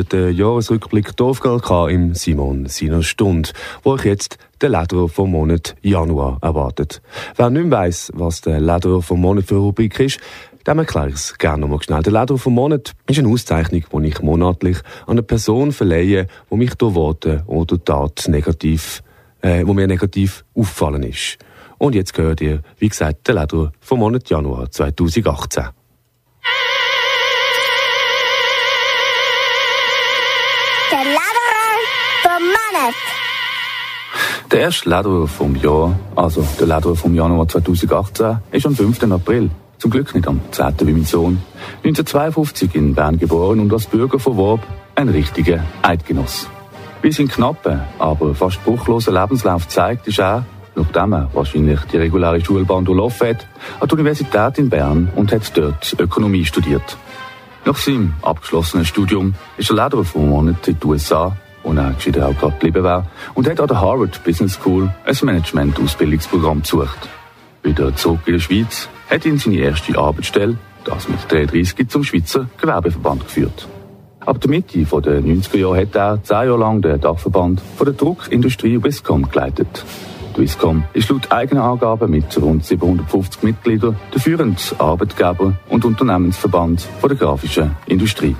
improvisierten 0.03 0.35
Jahresrückblick 0.35 1.15
Dorfgal 1.15 1.91
im 1.91 2.13
Simon 2.13 2.65
seiner 2.67 3.03
Stunde, 3.03 3.49
wo 3.83 3.91
euch 3.91 4.05
jetzt 4.05 4.37
der 4.61 4.69
Leder 4.69 5.07
vom 5.07 5.31
Monat 5.31 5.75
Januar 5.81 6.37
erwartet. 6.41 7.01
Wer 7.35 7.49
nicht 7.49 7.71
weiss, 7.71 8.11
was 8.13 8.41
der 8.41 8.59
Leder 8.59 9.01
vom 9.01 9.21
Monat 9.21 9.45
für 9.45 9.55
Rubrik 9.55 9.99
ist, 9.99 10.19
dem 10.67 10.79
erkläre 10.79 11.09
ich 11.09 11.15
es 11.15 11.37
gerne 11.37 11.61
nochmal 11.61 11.81
schnell. 11.81 12.01
Der 12.01 12.13
Leder 12.13 12.37
vom 12.37 12.53
Monat 12.53 12.93
ist 13.07 13.19
eine 13.19 13.27
Auszeichnung, 13.29 13.83
die 13.91 14.07
ich 14.07 14.21
monatlich 14.21 14.77
an 15.05 15.11
eine 15.11 15.23
Person 15.23 15.71
verleihe, 15.71 16.27
die 16.51 16.55
mich 16.55 16.75
durch 16.75 16.95
Worte 16.95 17.43
oder 17.47 17.83
Tat 17.83 18.25
negativ, 18.27 19.03
äh, 19.41 19.65
wo 19.65 19.73
mir 19.73 19.87
negativ 19.87 20.43
auffallen 20.55 21.03
ist. 21.03 21.37
Und 21.77 21.95
jetzt 21.95 22.13
gehört 22.13 22.41
ihr, 22.41 22.61
wie 22.77 22.89
gesagt, 22.89 23.27
der 23.27 23.35
Leder 23.35 23.71
vom 23.79 23.99
Monat 23.99 24.29
Januar 24.29 24.69
2018. 24.69 25.82
Monat. 32.93 34.51
Der 34.51 34.59
erste 34.59 34.89
Lederer 34.89 35.27
vom 35.27 35.55
Jahr, 35.55 35.99
also 36.15 36.45
der 36.59 36.67
Lederer 36.67 36.95
vom 36.95 37.13
Januar 37.15 37.47
2018, 37.47 38.37
ist 38.51 38.65
am 38.65 38.75
5. 38.75 39.03
April. 39.11 39.49
Zum 39.77 39.91
Glück 39.91 40.15
nicht 40.15 40.27
am 40.27 40.39
10. 40.51 40.75
wie 40.81 40.93
mein 40.93 41.05
Sohn. 41.05 41.41
1952 41.83 42.75
in 42.75 42.95
Bern 42.95 43.17
geboren 43.17 43.59
und 43.59 43.73
als 43.73 43.85
Bürger 43.87 44.19
von 44.19 44.37
Worb 44.37 44.61
ein 44.95 45.09
richtiger 45.09 45.63
Eidgenoss. 45.81 46.47
Wie 47.01 47.11
sein 47.11 47.27
knappen, 47.27 47.81
aber 47.99 48.33
fast 48.33 48.63
bruchloser 48.63 49.11
Lebenslauf 49.11 49.67
zeigt, 49.67 50.07
ist 50.07 50.19
er, 50.19 50.45
nachdem 50.75 51.13
er 51.13 51.29
wahrscheinlich 51.33 51.81
die 51.91 51.97
reguläre 51.97 52.43
Schulbahn 52.43 52.85
durchlaufen 52.85 53.27
hat, 53.29 53.47
an 53.79 53.87
der 53.89 53.97
Universität 53.97 54.57
in 54.57 54.69
Bern 54.69 55.09
und 55.15 55.31
hat 55.33 55.51
dort 55.57 55.95
Ökonomie 55.99 56.45
studiert. 56.45 56.97
Nach 57.65 57.75
seinem 57.75 58.13
abgeschlossenen 58.21 58.85
Studium 58.85 59.35
ist 59.57 59.69
er 59.69 59.83
Lederer 59.83 60.03
vom 60.03 60.29
Monat 60.29 60.67
in 60.67 60.79
die 60.79 60.85
USA, 60.85 61.35
wo 61.63 61.73
er 61.73 61.93
gescheiter 61.93 62.27
auch 62.27 62.37
gerade 62.37 62.53
geblieben 62.53 62.83
wäre, 62.83 63.05
und 63.33 63.49
hat 63.49 63.59
an 63.59 63.67
der 63.67 63.81
Harvard 63.81 64.23
Business 64.23 64.53
School 64.53 64.93
ein 65.05 65.17
Management-Ausbildungsprogramm 65.21 66.61
besucht. 66.61 67.09
Wieder 67.63 67.95
zurück 67.95 68.19
in 68.25 68.33
der 68.33 68.39
Schweiz 68.39 68.89
hat 69.09 69.25
ihn 69.25 69.37
seine 69.37 69.57
erste 69.57 69.97
Arbeitsstelle, 69.97 70.57
das 70.83 71.07
mit 71.07 71.19
33, 71.31 71.87
zum 71.87 72.03
Schweizer 72.03 72.47
Gewerbeverband 72.59 73.23
geführt. 73.23 73.67
Ab 74.25 74.39
der 74.39 74.49
Mitte 74.49 74.79
der 74.79 75.21
90er 75.21 75.57
Jahre 75.57 75.81
hat 75.81 75.95
er 75.95 76.23
zehn 76.23 76.47
Jahre 76.47 76.57
lang 76.57 76.81
den 76.81 76.99
Dachverband 76.99 77.61
von 77.77 77.85
der 77.85 77.93
Druckindustrie 77.93 78.81
Wiscom 78.81 79.29
geleitet. 79.29 79.83
Wiscom 80.37 80.83
ist 80.93 81.09
laut 81.09 81.31
eigenen 81.31 81.63
Angaben 81.63 82.09
mit 82.09 82.41
rund 82.41 82.65
750 82.65 83.43
Mitgliedern 83.43 83.97
der 84.13 84.21
führende 84.21 84.61
Arbeitgeber 84.79 85.53
und 85.69 85.85
Unternehmensverband 85.85 86.81
von 86.81 87.09
der 87.09 87.17
grafischen 87.17 87.75
Industrie. 87.85 88.35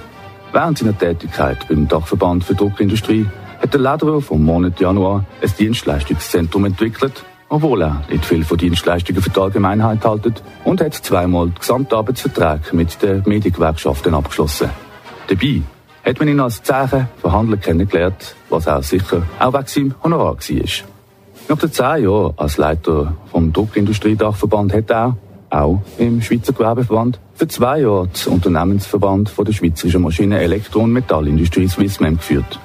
Während 0.53 0.77
seiner 0.77 0.95
Tätigkeit 0.95 1.67
beim 1.67 1.88
Dachverband 1.88 2.43
für 2.43 2.53
Druckindustrie 2.53 3.25
hat 3.60 3.74
der 3.74 3.81
Lederer 3.81 4.22
vom 4.22 4.45
Monat 4.45 4.79
Januar 4.79 5.25
ein 5.41 5.51
Dienstleistungszentrum 5.57 6.65
entwickelt, 6.65 7.25
obwohl 7.50 7.81
er 7.81 8.03
nicht 8.07 8.24
viel 8.24 8.43
von 8.43 8.60
Dienstleistungen 8.60 9.19
für 9.19 9.31
die 9.31 9.39
Allgemeinheit 9.39 10.05
haltet 10.05 10.43
und 10.63 10.79
hat 10.79 10.93
zweimal 10.93 11.50
Gesamtarbeitsverträge 11.60 12.75
mit 12.75 13.01
den 13.01 13.24
Mediengewerkschaften 13.25 14.13
abgeschlossen. 14.13 14.69
Dabei 15.27 15.63
hat 16.05 16.19
man 16.19 16.27
ihn 16.27 16.39
als 16.39 16.62
Zeichen 16.62 17.07
Verhandler 17.17 17.57
kennengelernt, 17.57 18.36
was 18.50 18.67
auch 18.67 18.83
sicher 18.83 19.24
auch 19.39 19.53
wegen 19.53 19.65
seinem 19.65 19.95
Honorar 20.03 20.36
war. 20.36 20.69
Nach 21.50 21.57
den 21.57 21.72
zehn 21.72 22.03
Jahren 22.03 22.33
als 22.38 22.57
Leiter 22.57 23.15
vom 23.31 23.51
Druckindustriedachverband 23.51 24.72
hat 24.72 24.91
er 24.91 25.17
auch 25.53 25.81
im 25.98 26.22
Schweizer 26.22 26.53
Gewerbeverband 26.53 27.19
für 27.36 27.48
zwei 27.48 27.81
Jahre 27.81 28.07
den 28.07 28.33
Unternehmensverband 28.33 29.29
von 29.29 29.45
der 29.45 29.53
Schweizerischen 29.53 30.01
Maschinen-, 30.01 30.39
Elektro- 30.39 30.81
und 30.81 30.91
Metallindustrie 30.91 31.67
Swissmem 31.67 32.17
geführt. 32.17 32.60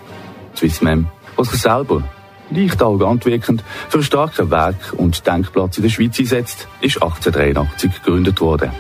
Swissmem, 0.56 1.08
was 1.36 1.50
sich 1.50 1.60
selber 1.60 2.02
leicht 2.50 2.82
arrogant 2.82 3.26
wirkend 3.26 3.62
für 3.88 3.98
einen 3.98 4.04
starken 4.04 4.50
Werk- 4.50 4.94
und 4.96 5.26
Denkplatz 5.26 5.76
in 5.76 5.82
der 5.82 5.90
Schweiz 5.90 6.18
einsetzt, 6.18 6.66
ist 6.80 7.02
1883 7.02 7.92
gegründet 8.02 8.40
worden. 8.40 8.70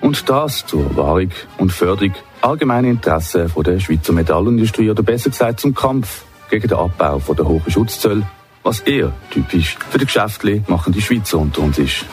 Und 0.00 0.28
das 0.28 0.64
zur 0.64 0.96
Wahrung 0.96 1.30
und 1.58 1.72
Förderung 1.72 2.14
allgemeiner 2.40 2.88
Interessen 2.88 3.50
der 3.64 3.80
Schweizer 3.80 4.12
Metallindustrie 4.12 4.90
oder 4.90 5.02
besser 5.02 5.30
gesagt 5.30 5.60
zum 5.60 5.74
Kampf 5.74 6.24
gegen 6.48 6.68
den 6.68 6.78
Abbau 6.78 7.20
der 7.34 7.48
hohen 7.48 7.70
Schutzzölle 7.70 8.26
was 8.66 8.80
eher 8.80 9.12
typisch 9.30 9.76
für 9.90 9.98
die 9.98 10.06
geschäftlich 10.06 10.60
machende 10.66 11.00
Schweizer 11.00 11.38
unter 11.38 11.62
uns 11.62 11.78
ist. 11.78 12.04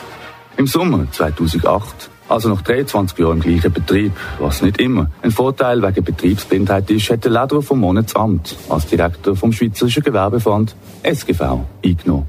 Im 0.55 0.67
Sommer 0.67 1.07
2008, 1.11 2.09
also 2.29 2.49
nach 2.49 2.61
23 2.61 3.17
Jahren 3.17 3.37
im 3.37 3.39
gleichen 3.41 3.73
Betrieb, 3.73 4.11
was 4.39 4.61
nicht 4.61 4.79
immer 4.79 5.09
ein 5.21 5.31
Vorteil 5.31 5.81
wegen 5.81 6.03
Betriebsblindheit 6.03 6.89
ist, 6.91 7.09
hat 7.09 7.23
der 7.23 7.31
Lederer 7.31 7.61
vom 7.61 7.79
Monatsamt 7.79 8.55
als 8.69 8.85
Direktor 8.85 9.35
vom 9.35 9.51
Schweizerischen 9.51 10.03
Gewerbeverband 10.03 10.75
SGV 11.01 11.59
eingenommen. 11.83 12.27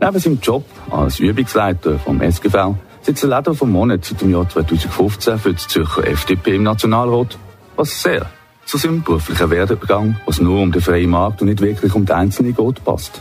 Neben 0.00 0.18
seinem 0.18 0.38
Job 0.40 0.64
als 0.90 1.20
Übungsleiter 1.20 1.98
vom 1.98 2.20
SGV 2.20 2.74
sitzt 3.02 3.22
der 3.22 3.30
Lederer 3.30 3.54
vom 3.54 3.70
Monat 3.70 4.04
seit 4.04 4.22
dem 4.22 4.30
Jahr 4.30 4.48
2015 4.48 5.38
für 5.38 5.52
die 5.52 5.56
Zürcher 5.56 6.06
FDP 6.06 6.56
im 6.56 6.62
Nationalrat, 6.62 7.38
was 7.76 8.02
sehr 8.02 8.26
zu 8.64 8.78
seinem 8.78 9.02
beruflichen 9.02 9.50
Werdegang, 9.50 10.16
was 10.24 10.40
nur 10.40 10.60
um 10.60 10.72
den 10.72 10.80
freien 10.80 11.10
Markt 11.10 11.42
und 11.42 11.48
nicht 11.48 11.60
wirklich 11.60 11.94
um 11.94 12.06
den 12.06 12.16
Einzelnen 12.16 12.56
geht, 12.56 12.84
passt. 12.84 13.20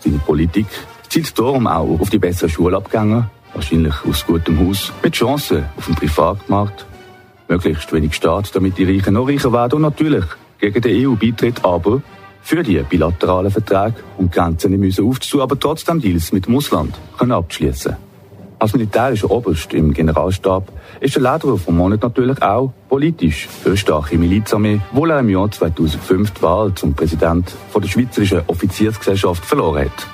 Seine 0.00 0.18
Politik 0.18 0.66
zielt 1.08 1.36
darum 1.38 1.66
auch 1.66 2.00
auf 2.00 2.10
die 2.10 2.18
besseren 2.18 2.50
Schulabgänger, 2.50 3.30
wahrscheinlich 3.54 3.94
aus 4.08 4.26
gutem 4.26 4.58
Haus, 4.58 4.92
mit 5.02 5.14
Chancen 5.14 5.64
auf 5.76 5.86
dem 5.86 5.94
Privatmarkt, 5.94 6.86
möglichst 7.48 7.92
wenig 7.92 8.14
Staat, 8.14 8.54
damit 8.54 8.78
die 8.78 8.84
Reichen 8.84 9.14
noch 9.14 9.28
reicher 9.28 9.52
werden 9.52 9.76
und 9.76 9.82
natürlich 9.82 10.24
gegen 10.58 10.80
den 10.80 11.06
EU-Beitritt, 11.06 11.64
aber 11.64 12.02
für 12.42 12.62
die 12.62 12.82
bilateralen 12.82 13.50
Verträge 13.50 13.96
und 14.18 14.32
Grenzen 14.32 14.70
nicht 14.70 14.80
müssen 14.80 15.08
aufzutun, 15.08 15.40
aber 15.40 15.58
trotzdem 15.58 16.00
Deals 16.00 16.32
mit 16.32 16.46
dem 16.46 16.56
Ausland 16.56 16.94
können 17.16 17.32
abschließen. 17.32 17.96
Als 18.58 18.72
militärischer 18.72 19.30
Oberst 19.30 19.74
im 19.74 19.92
Generalstab 19.92 20.70
ist 21.00 21.16
der 21.16 21.22
Lederer 21.22 21.58
vom 21.58 21.76
Monat 21.76 22.02
natürlich 22.02 22.40
auch 22.40 22.72
politisch 22.88 23.46
für 23.46 23.70
eine 23.70 23.76
starke 23.76 24.16
Milizarmee, 24.16 24.80
wo 24.92 25.06
er 25.06 25.20
im 25.20 25.28
Jahr 25.28 25.50
2005 25.50 26.30
die 26.30 26.42
Wahl 26.42 26.74
zum 26.74 26.94
Präsident 26.94 27.52
von 27.70 27.82
der 27.82 27.88
Schweizerischen 27.88 28.42
Offiziersgesellschaft 28.46 29.44
verloren 29.44 29.86
hat. 29.86 30.06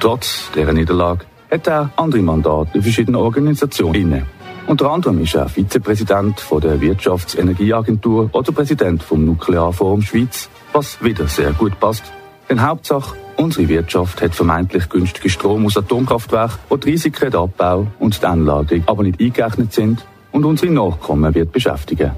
Trotz 0.00 0.50
dieser 0.54 0.72
Niederlage 0.72 1.26
hat 1.52 1.66
er 1.66 1.90
andere 1.96 2.22
Mandate 2.22 2.70
in 2.74 2.82
verschiedenen 2.82 3.20
Organisationen 3.20 3.94
inne. 3.94 4.26
Unter 4.66 4.90
anderem 4.90 5.20
ist 5.20 5.34
er 5.34 5.48
Vizepräsident 5.48 6.40
von 6.40 6.60
der 6.60 6.80
Wirtschaftsenergieagentur 6.80 8.30
oder 8.32 8.52
Präsident 8.52 9.02
vom 9.02 9.26
Nuklearforum 9.26 10.00
Schweiz, 10.02 10.48
was 10.72 11.02
wieder 11.02 11.26
sehr 11.26 11.52
gut 11.52 11.78
passt. 11.78 12.04
Denn 12.48 12.66
Hauptsache, 12.66 13.16
unsere 13.36 13.68
Wirtschaft 13.68 14.22
hat 14.22 14.34
vermeintlich 14.34 14.88
günstige 14.88 15.28
Strom 15.28 15.66
aus 15.66 15.76
Atomkraftwerken, 15.76 16.58
wo 16.68 16.76
die 16.76 16.90
Risiken 16.90 17.30
der 17.30 17.40
Abbau 17.40 17.86
und 17.98 18.22
die 18.22 18.26
Anlagerung 18.26 18.84
aber 18.86 19.02
nicht 19.02 19.20
eingerechnet 19.20 19.72
sind 19.72 20.06
und 20.30 20.44
unsere 20.44 20.72
Nachkommen 20.72 21.34
wird 21.34 21.52
beschäftigen. 21.52 22.12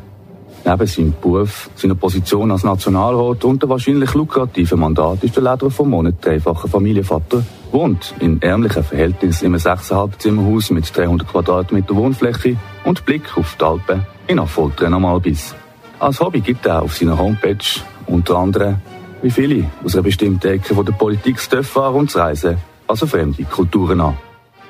Neben 0.67 0.87
seinem 0.87 1.15
Beruf, 1.21 1.69
seiner 1.75 1.95
Position 1.95 2.51
als 2.51 2.65
Nationalrat 2.65 3.45
und 3.45 3.61
der 3.61 3.69
wahrscheinlich 3.69 4.15
lukrativen 4.15 4.81
Mandat 4.81 5.23
ist 5.23 5.37
der 5.37 5.43
Lederer 5.43 5.71
vom 5.71 5.91
Monat 5.91 6.15
dreifacher 6.23 6.69
Familienvater, 6.69 7.45
wohnt 7.71 8.15
in 8.21 8.41
ärmlichen 8.41 8.83
Verhältnissen 8.83 9.47
einem 9.47 9.57
6,5 9.57 10.19
Zimmerhaus 10.19 10.71
mit 10.71 10.97
300 10.97 11.29
Quadratmeter 11.29 11.95
Wohnfläche 11.95 12.57
und 12.85 13.05
Blick 13.05 13.37
auf 13.37 13.57
die 13.61 13.65
Alpen 13.65 14.07
in 14.27 14.39
Affoltern 14.39 14.95
am 14.95 15.05
Albis. 15.05 15.55
Als 15.99 16.21
Hobby 16.21 16.41
gibt 16.41 16.65
er 16.65 16.81
auf 16.81 16.97
seiner 16.97 17.19
Homepage 17.19 17.59
unter 18.07 18.39
anderem, 18.39 18.77
wie 19.21 19.31
viele 19.31 19.71
aus 19.85 19.95
einer 19.95 20.03
bestimmten 20.03 20.47
Ecke 20.49 20.75
von 20.75 20.87
der 20.87 20.93
Politik 20.95 21.39
fahren 21.41 21.95
und 21.95 22.17
reisen, 22.17 22.57
also 22.87 23.07
fremde 23.07 23.45
Kulturen 23.45 24.01
an. 24.01 24.17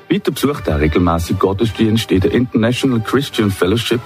Weiter 0.09 0.31
besucht 0.31 0.67
er 0.67 0.79
regelmäßig 0.79 1.39
Gottesdienst 1.39 2.11
in 2.11 2.19
der 2.19 2.33
International 2.33 2.99
Christian 2.99 3.49
Fellowship, 3.49 4.01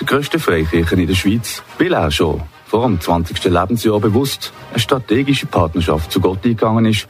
der 0.00 0.06
grössten 0.06 0.40
Freikirche 0.40 0.94
in 0.94 1.06
der 1.06 1.14
Schweiz, 1.14 1.62
weil 1.78 1.92
er 1.92 2.10
schon 2.10 2.42
vor 2.66 2.86
dem 2.86 3.00
20. 3.00 3.44
Lebensjahr 3.44 4.00
bewusst 4.00 4.52
eine 4.70 4.80
strategische 4.80 5.46
Partnerschaft 5.46 6.10
zu 6.10 6.20
Gott 6.20 6.44
eingegangen 6.44 6.86
ist, 6.86 7.08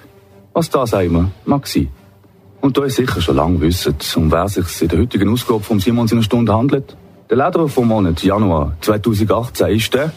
was 0.52 0.70
das 0.70 0.94
auch 0.94 1.00
immer 1.00 1.30
mag 1.44 1.66
sein. 1.66 1.88
Und 2.60 2.76
da 2.76 2.82
ihr 2.82 2.90
sicher 2.90 3.20
schon 3.20 3.36
lange 3.36 3.60
wisst, 3.60 4.16
um 4.16 4.30
wer 4.30 4.48
sich 4.48 4.82
in 4.82 4.88
der 4.88 5.00
heutigen 5.00 5.28
Ausgabe 5.28 5.60
von 5.60 5.80
Simons 5.80 6.12
in 6.12 6.18
einer 6.18 6.24
Stunde 6.24 6.52
handelt, 6.54 6.96
der 7.30 7.36
Lederer 7.36 7.68
vom 7.68 7.88
Monat 7.88 8.22
Januar 8.22 8.76
2018 8.80 9.68
ist 9.68 9.94
der 9.94 10.12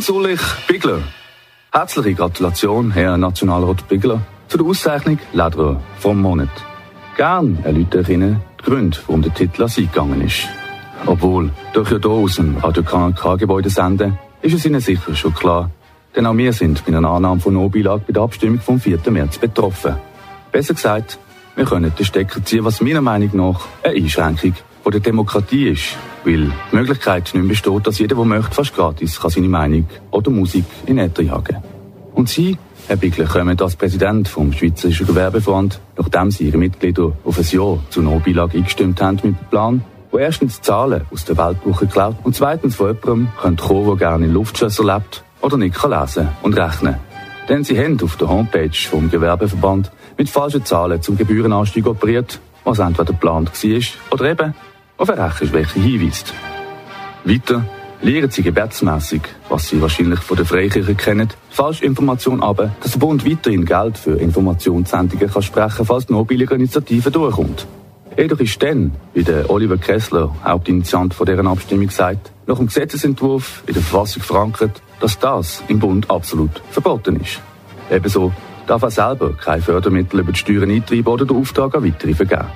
Hans-Ulrich 0.00 0.40
Bigler. 0.66 1.02
Herzliche 1.72 2.14
Gratulation, 2.14 2.90
Herr 2.90 3.18
Nationalrat 3.18 3.86
Bigler, 3.86 4.22
der 4.50 4.62
Auszeichnung 4.62 5.18
Lederer 5.34 5.78
vom 5.98 6.22
Monat. 6.22 6.48
Gern 7.18 7.58
erläutere 7.64 8.00
ich 8.00 8.08
Ihnen 8.08 8.40
die 8.58 8.64
Gründe, 8.64 8.96
warum 9.06 9.20
der 9.20 9.34
Titel 9.34 9.64
an 9.64 9.68
Sie 9.68 9.86
gegangen 9.88 10.22
ist. 10.22 10.48
Obwohl, 11.04 11.50
durch 11.74 11.90
ja 11.90 11.98
hier 11.98 12.10
aus 12.10 12.36
dem 12.36 12.56
Radio 12.56 12.82
KNK-Gebäude 12.82 13.68
senden, 13.68 14.18
ist 14.40 14.54
es 14.54 14.64
Ihnen 14.64 14.80
sicher 14.80 15.14
schon 15.14 15.34
klar, 15.34 15.70
denn 16.16 16.24
auch 16.24 16.34
wir 16.34 16.54
sind 16.54 16.86
mit 16.86 16.96
einer 16.96 17.10
Annahme 17.10 17.42
von 17.42 17.52
No-Beilage 17.52 18.04
bei 18.06 18.14
der 18.14 18.22
Abstimmung 18.22 18.60
vom 18.60 18.80
4. 18.80 19.00
März 19.10 19.36
betroffen. 19.36 19.96
Besser 20.50 20.72
gesagt, 20.72 21.18
wir 21.56 21.66
können 21.66 21.92
den 21.94 22.06
Stecker 22.06 22.42
ziehen, 22.42 22.64
was 22.64 22.80
meiner 22.80 23.02
Meinung 23.02 23.36
nach 23.36 23.60
eine 23.82 23.96
Einschränkung 23.96 24.54
von 24.82 24.92
der 24.92 25.00
Demokratie 25.00 25.68
ist, 25.68 25.96
weil 26.24 26.52
die 26.72 26.76
Möglichkeit 26.76 27.30
nicht 27.34 27.48
besteht, 27.48 27.86
dass 27.86 27.98
jeder, 27.98 28.16
der 28.16 28.24
möchte, 28.24 28.54
fast 28.54 28.74
gratis 28.74 29.20
kann 29.20 29.30
seine 29.30 29.48
Meinung 29.48 29.86
oder 30.10 30.30
Musik 30.30 30.64
in 30.86 30.98
Äther 30.98 31.22
jagen 31.22 31.56
Und 32.14 32.28
Sie, 32.28 32.58
Herr 32.86 32.96
Bickler, 32.96 33.26
kommen 33.26 33.60
als 33.60 33.76
Präsident 33.76 34.28
vom 34.28 34.52
Schweizerischen 34.52 35.06
Gewerbeverband, 35.06 35.80
nachdem 35.96 36.30
Sie 36.30 36.44
Ihre 36.44 36.58
Mitglieder 36.58 37.12
auf 37.24 37.38
ein 37.38 37.44
Jahr 37.44 37.78
zur 37.90 38.02
No-Beilage 38.02 38.58
eingestimmt 38.58 39.00
haben 39.00 39.16
mit 39.22 39.24
dem 39.24 39.48
Plan, 39.50 39.84
wo 40.10 40.18
erstens 40.18 40.60
Zahlen 40.60 41.02
aus 41.12 41.24
der 41.24 41.36
Weltwoche 41.36 41.86
klaut 41.86 42.16
und 42.24 42.34
zweitens 42.34 42.76
von 42.76 42.88
jemandem 42.88 43.56
kommen, 43.56 43.86
der 43.86 43.96
gerne 43.96 44.26
in 44.26 44.32
Luftschlösser 44.32 44.84
lebt 44.84 45.22
oder 45.40 45.56
nicht 45.56 45.76
kann 45.76 45.92
lesen 45.92 46.28
und 46.42 46.56
rechnen. 46.56 46.96
Denn 47.48 47.64
sie 47.64 47.78
haben 47.78 48.00
auf 48.02 48.16
der 48.16 48.28
Homepage 48.28 48.70
vom 48.72 49.10
Gewerbeverband 49.10 49.90
mit 50.16 50.28
falschen 50.28 50.64
Zahlen 50.64 51.00
zum 51.00 51.16
Gebührenanstieg 51.16 51.86
operiert, 51.86 52.40
was 52.64 52.78
entweder 52.78 53.12
geplant 53.12 53.50
war 53.52 53.82
oder 54.12 54.30
eben 54.30 54.54
auf 55.00 55.08
eine 55.08 55.24
Rechenschwäche 55.24 55.80
hinweist. 55.80 56.34
Weiter 57.24 57.64
lehren 58.02 58.30
sie 58.30 58.42
gebetsmässig, 58.42 59.22
was 59.48 59.68
sie 59.68 59.80
wahrscheinlich 59.80 60.20
von 60.20 60.36
der 60.36 60.46
Freikirche 60.46 60.94
kennen, 60.94 61.28
Falschinformation 61.50 62.42
aber, 62.42 62.70
dass 62.82 62.92
der 62.92 62.98
Bund 62.98 63.28
weiterhin 63.28 63.64
Geld 63.64 63.96
für 63.96 64.16
Informationssendungen 64.16 65.30
kann 65.30 65.42
sprechen, 65.42 65.86
falls 65.86 66.06
die 66.06 66.12
Nobel-Initiative 66.12 67.10
durchkommt. 67.10 67.66
Jedoch 68.16 68.40
ist 68.40 68.62
dann, 68.62 68.92
wie 69.14 69.22
der 69.22 69.48
Oliver 69.48 69.78
Kessler, 69.78 70.34
Hauptinitiant 70.44 71.14
von 71.14 71.26
deren 71.26 71.46
Abstimmung 71.46 71.88
sagt, 71.90 72.30
nach 72.46 72.56
dem 72.56 72.66
Gesetzesentwurf 72.66 73.62
in 73.66 73.74
der 73.74 73.82
Verfassung 73.82 74.22
verankert, 74.22 74.82
dass 75.00 75.18
das 75.18 75.62
im 75.68 75.78
Bund 75.78 76.10
absolut 76.10 76.60
verboten 76.70 77.16
ist. 77.16 77.40
Ebenso 77.90 78.32
darf 78.66 78.82
er 78.82 78.90
selber 78.90 79.32
keine 79.32 79.62
Fördermittel 79.62 80.20
über 80.20 80.32
die 80.32 80.38
Steuern 80.38 80.70
eintreiben 80.70 81.06
oder 81.06 81.24
den 81.24 81.36
Auftrag 81.36 81.74
an 81.74 81.84
weitere 81.84 82.14
vergeben. 82.14 82.46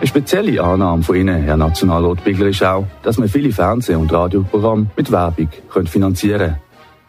Eine 0.00 0.06
spezielle 0.06 0.62
Annahme 0.62 1.02
von 1.02 1.14
Ihnen, 1.14 1.42
Herr 1.42 1.58
Nationalrat 1.58 2.24
Bigler, 2.24 2.46
ist 2.46 2.64
auch, 2.64 2.86
dass 3.02 3.18
man 3.18 3.28
viele 3.28 3.52
Fernseh- 3.52 3.94
und 3.94 4.10
Radioprogramme 4.10 4.86
mit 4.96 5.12
Werbung 5.12 5.50
finanzieren 5.84 6.38
können. 6.38 6.56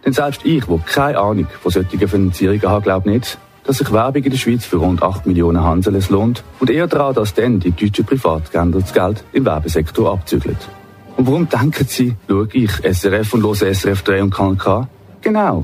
Denn 0.06 0.12
selbst 0.12 0.44
ich, 0.44 0.68
wo 0.68 0.78
keine 0.78 1.18
Ahnung 1.18 1.48
von 1.62 1.72
solchen 1.72 2.06
Finanzierungen 2.06 2.68
habe, 2.68 2.82
glaube 2.82 3.10
nicht, 3.10 3.38
dass 3.64 3.78
sich 3.78 3.94
Werbung 3.94 4.24
in 4.24 4.32
der 4.32 4.38
Schweiz 4.38 4.66
für 4.66 4.76
rund 4.76 5.02
8 5.02 5.26
Millionen 5.26 5.64
Hanseles 5.64 6.10
lohnt 6.10 6.44
und 6.60 6.70
eher 6.70 6.88
daran, 6.88 7.16
dass 7.16 7.34
dann 7.34 7.62
die 7.62 7.72
deutschen 7.72 8.04
Privatgelder 8.06 8.82
das 8.82 8.92
Geld 8.92 9.24
im 9.32 9.46
Werbesektor 9.46 10.12
abzügeln. 10.12 10.58
Und 11.16 11.28
warum 11.28 11.48
denken 11.48 11.86
Sie, 11.88 12.16
schaue 12.28 12.50
ich 12.52 12.72
SRF 12.72 13.34
und 13.36 13.44
höre 13.44 13.74
SRF 13.74 14.02
3 14.02 14.24
und 14.24 14.34
KNK? 14.34 14.90
Genau, 15.22 15.64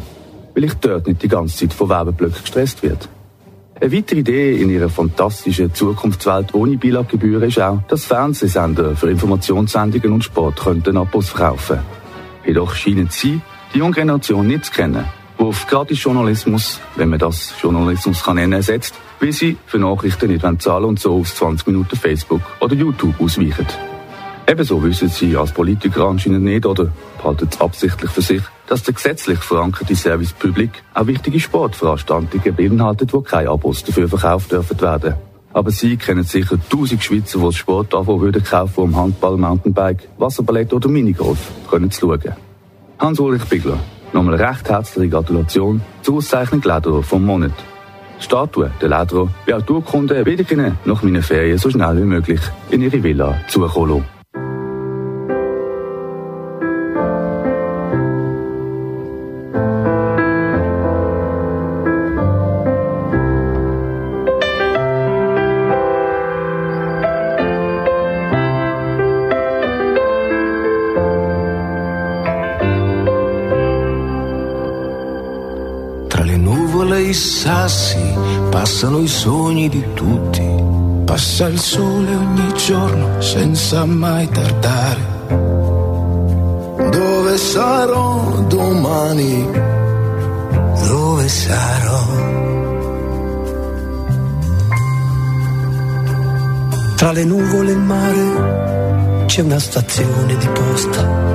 weil 0.54 0.64
ich 0.64 0.76
dort 0.76 1.06
nicht 1.06 1.22
die 1.24 1.28
ganze 1.28 1.58
Zeit 1.58 1.74
von 1.74 1.90
Werbeblöcken 1.90 2.42
gestresst 2.42 2.82
werde. 2.84 3.06
Eine 3.80 3.96
weitere 3.96 4.20
Idee 4.22 4.60
in 4.60 4.72
ihrer 4.72 4.90
fantastischen 4.90 5.72
Zukunftswelt 5.72 6.54
ohne 6.56 6.78
Bilaggebühren 6.78 7.48
ist 7.48 7.62
auch, 7.62 7.80
dass 7.88 8.06
Fernsehsender 8.06 8.96
für 8.96 9.12
Informationssendungen 9.12 10.14
und 10.14 10.24
Sport 10.24 10.62
könnten 10.62 10.98
Abos 10.98 11.30
verkaufen. 11.30 11.80
Jedoch 12.44 12.74
scheinen 12.74 13.10
sie 13.12 13.40
die 13.74 13.78
junge 13.78 13.94
Generation 13.94 14.48
nicht 14.48 14.66
zu 14.66 14.72
kennen. 14.72 15.06
die 15.38 15.44
auf 15.44 15.68
Gratis-Journalismus, 15.68 16.80
wenn 16.96 17.10
man 17.10 17.20
das 17.20 17.54
Journalismus 17.62 18.24
kann 18.24 18.38
nennen, 18.38 18.64
setzt, 18.64 18.96
wie 19.20 19.32
sie 19.32 19.58
für 19.68 19.78
Nachrichten 19.78 20.32
nicht 20.32 20.46
zahlen 20.62 20.86
und 20.86 21.00
so 21.00 21.20
auf 21.20 21.34
20 21.34 21.68
Minuten 21.68 21.96
Facebook 21.96 22.42
oder 22.60 22.74
YouTube 22.74 23.22
ausweichen. 23.22 23.68
Ebenso 24.48 24.82
wissen 24.82 25.10
sie 25.10 25.38
als 25.38 25.52
Politiker 25.52 26.06
anscheinend 26.06 26.44
nicht 26.44 26.66
oder 26.66 26.92
behalten 27.18 27.48
es 27.52 27.62
absichtlich 27.62 28.10
für 28.10 28.22
sich, 28.22 28.42
dass 28.68 28.84
der 28.84 28.94
gesetzlich 28.94 29.40
verankerte 29.40 29.96
Service 29.96 30.34
Public 30.34 30.84
auch 30.94 31.08
wichtige 31.08 31.40
Sportveranstaltungen 31.40 32.56
beinhaltet, 32.56 33.14
wo 33.14 33.22
keine 33.22 33.50
Abos 33.50 33.84
dafür 33.84 34.08
verkauft 34.08 34.52
dürfen 34.52 34.80
werden. 34.80 35.16
Aber 35.54 35.72
Sie 35.72 35.98
kennen 35.98 36.24
sicher 36.24 36.58
tausend 36.70 37.04
Schweizer, 37.04 37.40
die 37.40 37.46
das 37.46 37.56
Sport-Abo 37.56 38.22
würden 38.22 38.44
kaufen, 38.44 38.84
um 38.84 38.96
Handball, 38.96 39.38
Mountainbike, 39.38 40.08
Wasserballett 40.18 40.74
oder 40.74 40.90
Minigolf 40.90 41.40
können 41.70 41.90
zu 41.90 42.08
schauen. 42.08 42.36
Hans-Ulrich 43.00 43.46
Bigler, 43.46 43.80
nochmal 44.14 44.36
recht 44.36 44.70
herzliche 44.70 45.10
Gratulation 45.10 45.82
zur 46.02 46.18
Auszeichnung 46.18 46.62
Lederer 46.62 47.02
vom 47.02 47.26
Monat. 47.26 47.54
Die 48.20 48.24
Statue 48.24 48.72
der 48.82 48.90
Lederer 48.90 49.30
wie 49.46 49.54
auch 49.54 49.62
die 49.62 49.72
Urkunde 49.72 50.26
werde 50.26 50.76
nach 50.86 51.04
meinen 51.04 51.24
Ferien 51.24 51.58
so 51.58 51.70
schnell 51.70 51.98
wie 51.98 52.06
möglich 52.06 52.42
in 52.70 52.82
Ihre 52.82 53.02
Villa 53.02 53.40
zukommen 53.48 54.17
sassi 77.14 78.14
passano 78.50 79.00
i 79.00 79.08
sogni 79.08 79.70
di 79.70 79.84
tutti. 79.94 80.44
Passa 81.06 81.48
il 81.48 81.60
sole 81.60 82.16
ogni 82.16 82.54
giorno 82.54 83.22
senza 83.22 83.86
mai 83.86 84.28
tardare. 84.30 85.16
Dove 86.90 87.38
sarò 87.38 88.44
domani? 88.48 89.50
Dove 90.88 91.28
sarò? 91.28 92.06
Tra 96.96 97.12
le 97.12 97.24
nuvole 97.24 97.70
e 97.70 97.74
il 97.74 97.80
mare 97.80 99.26
c'è 99.28 99.42
una 99.42 99.60
stazione 99.60 100.36
di 100.38 100.48
posta 100.48 101.28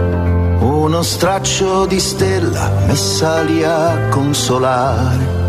uno 0.63 1.03
straccio 1.03 1.87
di 1.87 1.99
stella 1.99 2.71
messa 2.87 3.43
lì 3.43 3.65
a 3.65 4.09
consolare 4.11 5.42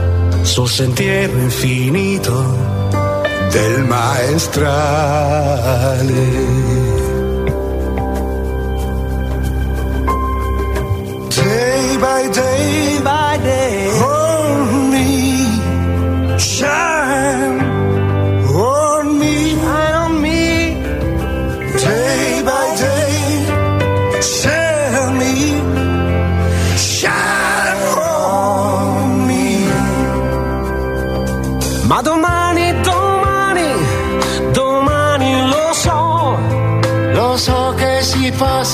sentiero 0.68 1.40
infinito 1.40 2.34
del 3.52 3.86
maestrale. 3.86 4.44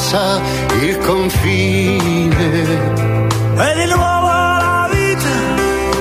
Passa 0.10 0.42
il 0.82 0.98
confine. 1.00 2.54
e 3.58 3.76
di 3.76 3.86
nuovo 3.86 4.28
la 4.28 4.90
vita 4.92 5.30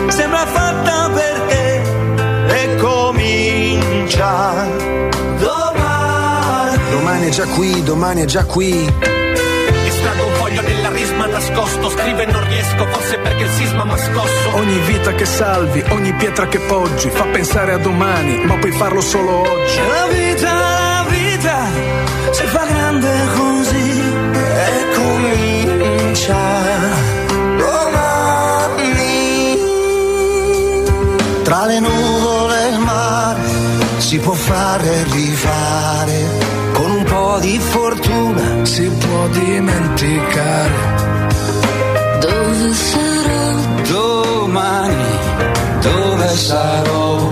sembra 0.08 0.46
fatta 0.46 1.10
per 1.10 1.40
te 1.48 1.82
e 2.54 2.76
comincia 2.76 4.66
domani. 5.38 6.90
Domani 6.90 7.26
è 7.26 7.30
già 7.30 7.46
qui, 7.48 7.82
domani 7.82 8.22
è 8.22 8.24
già 8.24 8.44
qui. 8.44 8.90
Estraggo 9.86 10.26
un 10.26 10.32
foglio 10.34 10.62
nella 10.62 10.90
risma 10.90 11.26
nascosto 11.26 11.90
Scrivo 11.90 12.20
e 12.20 12.26
non 12.26 12.46
riesco, 12.46 12.86
forse 12.86 13.18
perché 13.18 13.42
il 13.44 13.50
sisma 13.50 13.84
m'ha 13.84 13.96
scosso 13.96 14.54
Ogni 14.54 14.78
vita 14.80 15.12
che 15.14 15.24
salvi, 15.24 15.82
ogni 15.88 16.12
pietra 16.12 16.46
che 16.46 16.58
poggi, 16.60 17.10
fa 17.10 17.24
pensare 17.24 17.72
a 17.72 17.78
domani, 17.78 18.44
ma 18.44 18.56
puoi 18.56 18.72
farlo 18.72 19.00
solo 19.00 19.40
oggi. 19.40 19.78
La 19.88 20.06
vita, 20.06 20.52
la 20.52 21.06
vita 21.08 21.56
si 22.30 22.44
fa 22.44 22.64
grande 22.64 23.08
così 23.34 23.47
può 34.28 34.36
fare 34.36 35.04
rifare. 35.04 36.28
con 36.72 36.90
un 36.90 37.04
po' 37.04 37.38
di 37.40 37.58
fortuna 37.58 38.62
Si 38.62 38.86
può 38.90 39.26
dimenticare. 39.28 40.72
dove 42.20 42.74
sarò 42.74 43.54
Domani, 43.88 45.04
dove 45.80 46.28
sarò? 46.36 47.27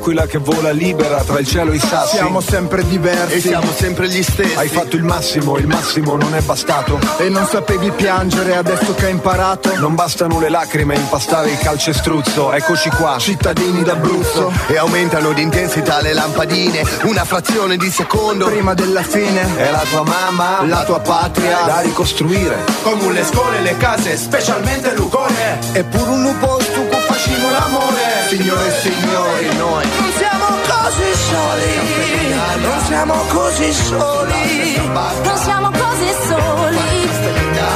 Come 0.00 0.14
l'aquila 0.14 0.26
che 0.26 0.38
vola 0.38 0.70
libera 0.70 1.22
tra 1.22 1.38
il 1.38 1.46
cielo 1.46 1.72
e 1.72 1.76
i 1.76 1.78
sassi. 1.78 2.16
Siamo 2.16 2.40
sempre 2.40 2.86
diversi 2.86 3.34
e 3.34 3.40
siamo 3.40 3.70
sempre 3.76 4.08
gli 4.08 4.22
stessi. 4.22 4.56
Hai 4.56 4.68
fatto 4.68 4.96
il 4.96 5.04
massimo, 5.04 5.58
il 5.58 5.66
massimo 5.66 6.16
non 6.16 6.34
è 6.34 6.40
bastato. 6.40 6.98
e 7.18 7.28
non 7.28 7.46
sapevi 7.46 7.90
piangere 7.90 8.56
adesso 8.56 8.94
che 8.94 9.06
hai 9.06 9.10
imparato. 9.12 9.76
Non 9.76 9.94
bastano 9.94 10.40
le 10.40 10.48
lacrime 10.48 10.94
impastare 10.94 11.50
il 11.50 11.58
calcestruzzo. 11.58 12.50
Eccoci 12.52 12.88
qua, 12.90 13.18
cittadini 13.18 13.82
d'Abruzzo. 13.82 14.50
e 14.68 14.78
aumentano 14.78 15.32
di 15.32 15.42
intensità 15.42 16.00
le 16.00 16.14
lampadine, 16.14 16.82
una 17.02 17.24
frazione 17.24 17.76
di 17.76 17.90
secondo. 17.90 18.46
Prima 18.46 18.72
della 18.74 19.02
fine, 19.02 19.56
È 19.56 19.70
la 19.70 19.82
tua 19.88 20.02
mamma, 20.02 20.64
la 20.64 20.82
tua 20.84 21.00
patria, 21.00 21.58
da 21.66 21.80
ricostruire. 21.80 22.64
Come 22.82 23.12
le 23.12 23.24
scuole, 23.24 23.60
le 23.60 23.76
case, 23.76 24.16
specialmente 24.16 24.94
Lugone. 24.94 25.58
eppure 25.72 26.10
un 26.10 26.34
posto 26.38 26.88
che 26.88 26.96
facciamo 26.96 27.50
l'amore. 27.50 28.09
Signore 28.30 28.64
e 28.64 28.70
signori, 28.70 29.56
noi 29.56 29.84
non 29.98 30.12
siamo 30.16 30.46
così 30.46 31.14
soli 31.14 32.30
non 32.62 32.80
siamo 32.86 33.14
così 33.26 33.72
soli 33.72 34.76
Non 35.24 35.36
siamo 35.36 35.70
così 35.70 36.08
soli. 36.28 36.78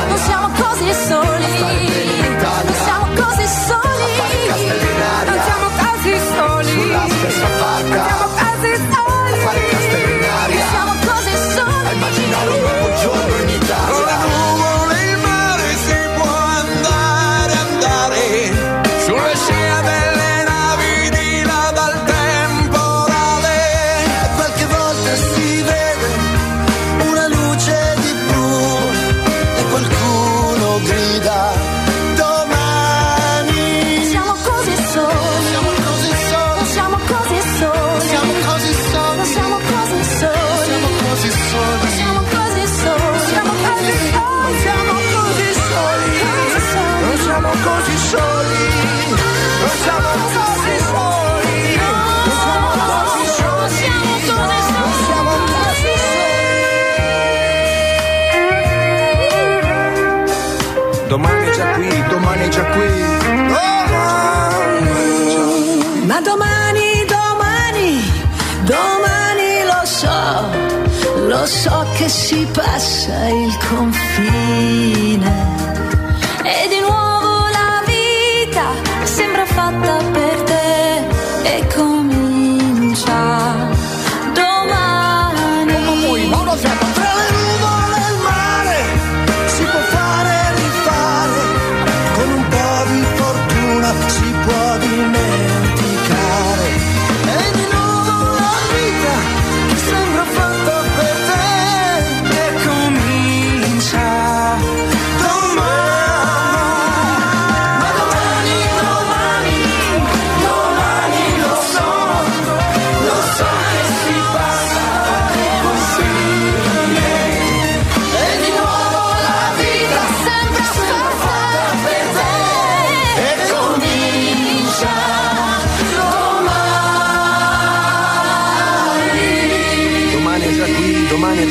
Non 0.08 0.18
siamo 0.18 0.48
così 0.56 0.92
soli. 1.08 1.46
Non 2.64 2.74
siamo 2.84 3.06
così 3.14 3.46
soli. 3.66 5.03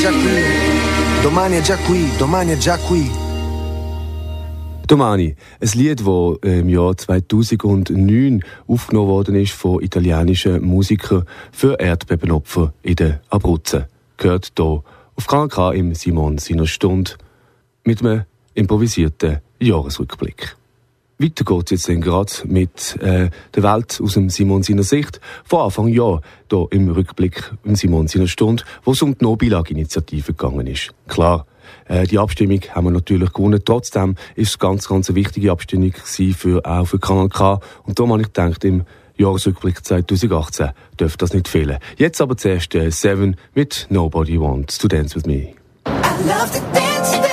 già 0.03 0.11
qui, 0.11 1.21
domani 1.21 1.55
è 1.55 1.61
già 1.61 1.77
qui, 1.77 2.09
domani 2.17 2.51
è 2.51 2.57
già 2.57 2.77
qui. 2.77 3.09
Domani, 4.85 5.33
ein 5.61 5.69
Lied, 5.75 6.01
das 6.01 6.37
im 6.41 6.67
Jahr 6.67 6.97
2009 6.97 8.41
aufgenommen 8.67 9.07
worden 9.07 9.35
ist 9.35 9.53
von 9.53 9.81
italienischen 9.81 10.61
Musikern 10.61 11.23
für 11.53 11.79
Erdbebenopfer 11.79 12.73
in 12.81 12.95
den 12.95 13.19
Abruzzen. 13.29 13.85
Gehört 14.17 14.51
hier 14.57 14.83
auf 15.15 15.25
KK 15.25 15.71
im 15.71 15.95
Simon 15.95 16.37
seiner 16.37 16.67
Stunde 16.67 17.11
mit 17.85 18.01
einem 18.01 18.25
improvisierten 18.55 19.39
Jahresrückblick. 19.61 20.57
Weiter 21.19 21.45
geht's 21.45 21.71
jetzt 21.71 21.89
dann 21.89 22.02
gerade 22.02 22.32
mit 22.45 22.97
äh, 23.02 23.30
der 23.56 23.63
Welt 23.63 23.99
aus 24.02 24.13
dem 24.13 24.30
Simon 24.30 24.63
seiner 24.63 24.84
Sicht. 24.84 25.21
Von 25.45 25.62
Anfang 25.62 25.88
Jahr, 25.88 26.21
hier 26.49 26.67
im 26.71 26.89
Rückblick 26.89 27.54
im 27.63 27.76
Simon 27.76 28.08
seiner 28.08 28.28
Stunde, 28.28 28.63
wo 28.84 28.91
es 28.91 29.02
um 29.02 29.17
die 29.17 29.23
No-Bilag-Initiative 29.23 30.34
gegangen 30.34 30.67
ist. 30.67 30.93
Klar, 31.08 31.45
äh, 31.88 32.08
die 32.08 32.19
Abstimmung 32.19 32.62
haben 32.71 32.86
wir 32.86 32.91
natürlich 32.91 33.32
gewonnen. 33.32 33.62
Trotzdem 33.63 34.15
ist 34.36 34.49
es 34.49 34.60
ganz, 34.60 34.88
ganz 34.88 35.10
eine 35.10 35.15
wichtige 35.15 35.52
Abstimmung 35.52 35.93
für, 35.93 36.65
auch 36.65 36.86
für 36.86 36.99
Kanal 36.99 37.30
K. 37.30 37.60
Und 37.84 37.99
da 37.99 38.08
habe 38.08 38.21
ich 38.21 38.28
gedacht, 38.28 38.63
im 38.65 38.84
Jahresrückblick 39.17 39.86
2018 39.86 40.71
dürfte 40.99 41.17
das 41.19 41.34
nicht 41.34 41.47
fehlen. 41.47 41.78
Jetzt 41.97 42.21
aber 42.21 42.36
zuerst 42.38 42.73
äh, 42.76 42.89
Seven 42.89 43.38
mit 43.54 43.88
Nobody 43.89 44.39
Wants 44.39 44.78
to 44.80 44.88
Dance 44.88 45.15
With 45.15 45.26
Me. 45.26 45.54
I 45.86 46.28
love 46.28 46.52
to 46.52 46.60
dance 46.73 47.33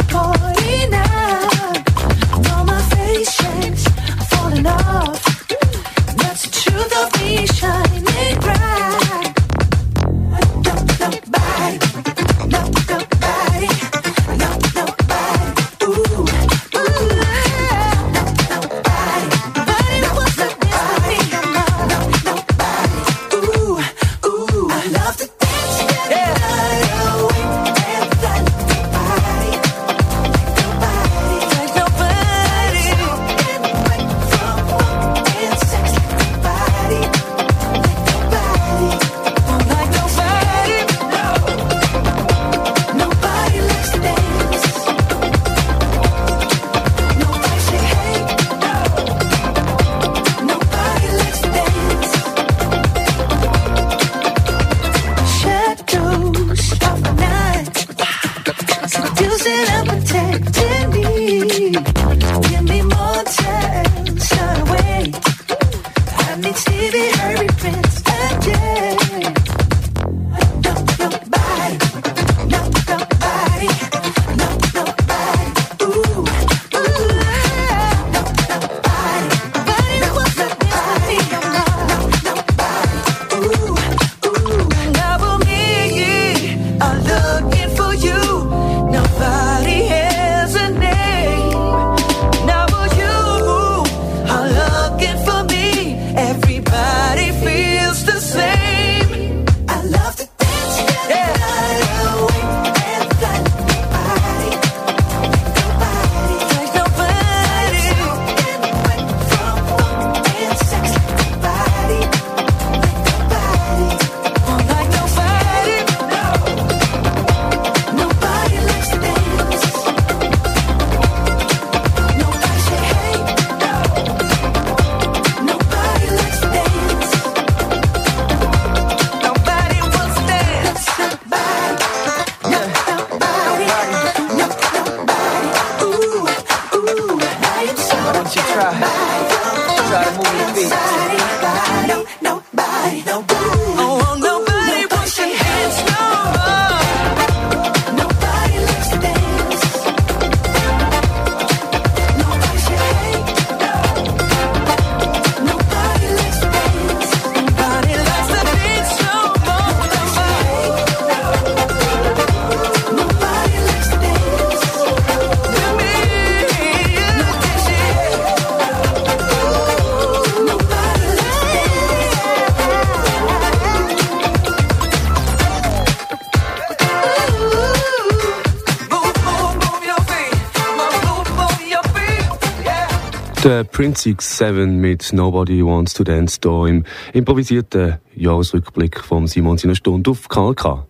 Der 183.43 183.63
Prince 183.63 184.07
X7 184.07 184.67
mit 184.67 185.13
Nobody 185.13 185.65
Wants 185.65 185.95
to 185.95 186.03
Dance 186.03 186.37
hier 186.43 186.65
im 186.67 186.85
improvisierten 187.11 187.97
Jahresrückblick 188.15 188.99
von 188.99 189.25
Simon 189.25 189.57
seiner 189.57 189.73
Stunde 189.73 190.11
auf 190.11 190.29
Kanal 190.29 190.53
K. 190.53 190.85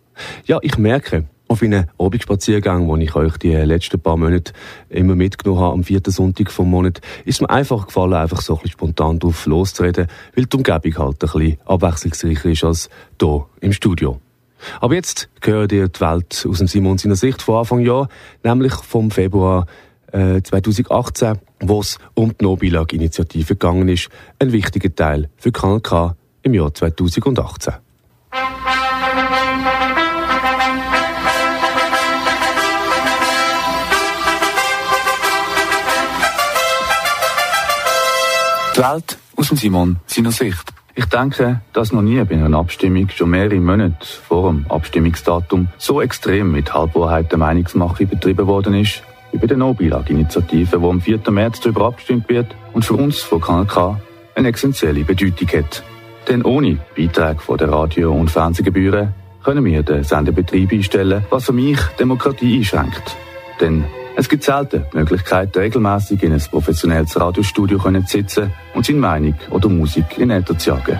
Ja, 0.46 0.60
ich 0.62 0.78
merke, 0.78 1.30
auf 1.48 1.62
meinen 1.62 1.90
Abendspaziergang, 1.98 2.90
wo 2.90 2.98
ich 2.98 3.16
euch 3.16 3.38
die 3.38 3.54
letzten 3.54 4.02
paar 4.02 4.18
Monate 4.18 4.52
immer 4.90 5.16
mitgenommen 5.16 5.62
habe, 5.62 5.74
am 5.76 5.86
vierten 5.86 6.12
Sonntag 6.12 6.52
vom 6.52 6.70
Monat, 6.70 7.00
ist 7.24 7.40
mir 7.40 7.50
einfach 7.50 7.88
gefallen, 7.88 8.16
einfach 8.16 8.42
so 8.42 8.56
ein 8.56 8.58
bisschen 8.58 8.74
spontan 8.74 9.20
drauf 9.20 9.46
loszureden, 9.46 10.08
weil 10.36 10.46
die 10.46 10.58
Umgebung 10.58 10.98
halt 10.98 11.24
ein 11.24 11.32
bisschen 11.32 11.58
abwechslungsreicher 11.66 12.50
ist 12.50 12.66
als 12.66 12.90
hier 13.18 13.46
im 13.62 13.72
Studio. 13.72 14.20
Aber 14.82 14.96
jetzt 14.96 15.30
gehört 15.40 15.72
ihr 15.72 15.88
die 15.88 16.02
Welt 16.02 16.46
aus 16.50 16.58
dem 16.58 16.68
Simon 16.68 16.98
seiner 16.98 17.16
Sicht 17.16 17.42
von 17.42 17.60
Anfang 17.60 17.80
Jahr, 17.80 18.10
nämlich 18.44 18.74
vom 18.74 19.10
Februar 19.10 19.68
2018, 20.12 21.40
wo 21.62 21.80
es 21.80 21.98
um 22.14 22.36
die 22.38 22.44
Nobilag-Initiative 22.44 23.56
gegangen 23.56 23.88
ist. 23.88 24.10
Ein 24.40 24.52
wichtiger 24.52 24.94
Teil 24.94 25.30
für 25.38 25.52
Kanal 25.52 26.16
im 26.44 26.54
Jahr 26.54 26.74
2018. 26.74 27.74
Die 38.76 38.80
Welt 38.80 39.18
aus 39.36 39.50
dem 39.50 39.58
Simon 39.58 39.98
seiner 40.08 40.32
Sicht. 40.32 40.74
Ich 40.96 41.06
denke, 41.06 41.62
dass 41.74 41.92
noch 41.92 42.02
nie 42.02 42.24
bei 42.24 42.36
einer 42.36 42.58
Abstimmung 42.58 43.10
schon 43.10 43.30
mehrere 43.30 43.60
Monate 43.60 44.06
vor 44.28 44.52
dem 44.52 44.66
Abstimmungsdatum 44.70 45.68
so 45.78 46.02
extrem 46.02 46.52
mit 46.52 46.74
Halbwahrheiten 46.74 47.40
Meinungsmache 47.40 48.06
betrieben 48.06 48.48
worden 48.48 48.74
ist, 48.74 49.04
bei 49.40 49.48
der 49.48 49.58
No-Bilag-Initiative, 49.58 50.78
die 50.80 50.86
am 50.86 51.02
4. 51.02 51.20
März 51.30 51.60
darüber 51.62 51.88
abgestimmt 51.88 52.28
wird 52.30 52.56
und 52.74 52.84
für 52.84 52.96
uns 52.96 53.20
von 53.20 53.42
Kanal 53.42 53.66
K 53.66 54.02
eine 54.36 54.50
essentielle 54.50 55.04
Bedeutung 55.04 55.48
hat. 55.50 55.84
Denn 56.28 56.44
ohne 56.44 56.78
Beiträge 56.96 57.40
von 57.40 57.58
der 57.58 57.70
Radio- 57.70 58.14
und 58.14 58.30
Fernsehgebühren 58.30 59.14
können 59.44 59.66
wir 59.66 59.84
den 59.84 60.04
Sendebetrieb 60.04 60.72
einstellen, 60.72 61.26
was 61.30 61.46
für 61.46 61.54
mich 61.54 61.80
Demokratie 62.00 62.58
einschränkt. 62.58 63.18
Denn 63.60 63.86
es 64.16 64.30
gibt 64.30 64.44
selten 64.44 64.86
die 64.94 64.98
Möglichkeit, 64.98 65.56
regelmäßig 65.56 66.22
in 66.24 66.34
ein 66.34 66.44
professionelles 66.52 67.20
Radiostudio 67.20 67.80
zu 67.80 68.02
sitzen 68.06 68.54
und 68.76 68.86
seine 68.86 69.00
Meinung 69.00 69.36
oder 69.50 69.70
Musik 69.70 70.18
in 70.18 70.30
Äther 70.30 70.58
zu 70.58 70.72
jagen. 70.72 71.00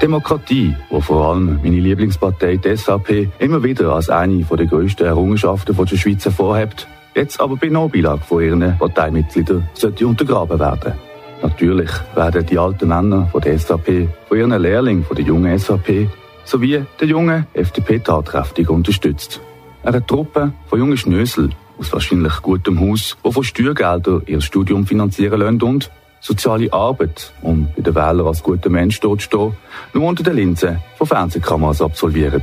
Demokratie, 0.00 0.74
wo 0.90 1.00
vor 1.00 1.30
allem 1.30 1.60
meine 1.62 1.80
Lieblingspartei, 1.80 2.56
die 2.56 2.76
SVP, 2.76 3.28
immer 3.38 3.62
wieder 3.62 3.92
als 3.92 4.08
eine 4.08 4.44
der 4.44 4.66
grössten 4.66 5.04
Errungenschaften 5.04 5.76
der 5.76 5.96
Schweiz 5.96 6.24
hervorhebt, 6.24 6.86
jetzt 7.18 7.40
aber 7.40 7.56
bei 7.56 7.68
Nobilag 7.68 8.20
von 8.24 8.42
ihren 8.42 8.78
Parteimitgliedern 8.78 9.68
sollte 9.74 10.06
untergraben 10.06 10.58
werden. 10.58 10.94
Natürlich 11.42 11.90
werden 12.14 12.46
die 12.46 12.58
alten 12.58 12.88
Männer 12.88 13.28
von 13.30 13.40
der 13.40 13.58
SVP 13.58 14.08
von 14.28 14.38
ihren 14.38 14.62
Lehrlingen 14.62 15.04
von 15.04 15.16
der 15.16 15.24
jungen 15.24 15.58
SVP 15.58 16.08
sowie 16.44 16.84
der 17.00 17.08
jungen 17.08 17.46
FDP 17.52 17.98
tatkräftig 17.98 18.70
unterstützt. 18.70 19.40
Eine 19.82 20.04
Truppe 20.04 20.52
von 20.66 20.78
jungen 20.78 20.96
Schnösel 20.96 21.50
aus 21.78 21.92
wahrscheinlich 21.92 22.42
gutem 22.42 22.80
Haus, 22.80 23.16
die 23.24 23.32
von 23.32 23.44
Steuergeldern 23.44 24.22
ihr 24.26 24.40
Studium 24.40 24.86
finanzieren 24.86 25.40
lassen 25.40 25.62
und 25.62 25.90
soziale 26.20 26.72
Arbeit, 26.72 27.32
um 27.42 27.68
bei 27.76 27.82
den 27.82 27.94
Wählern 27.94 28.26
als 28.26 28.42
guter 28.42 28.70
Mensch 28.70 28.98
dort 29.00 29.20
zu 29.20 29.26
stehen, 29.26 29.56
nur 29.92 30.04
unter 30.04 30.22
der 30.22 30.34
Linse 30.34 30.80
von 30.96 31.06
Fernsehkameras 31.06 31.82
absolvieren. 31.82 32.42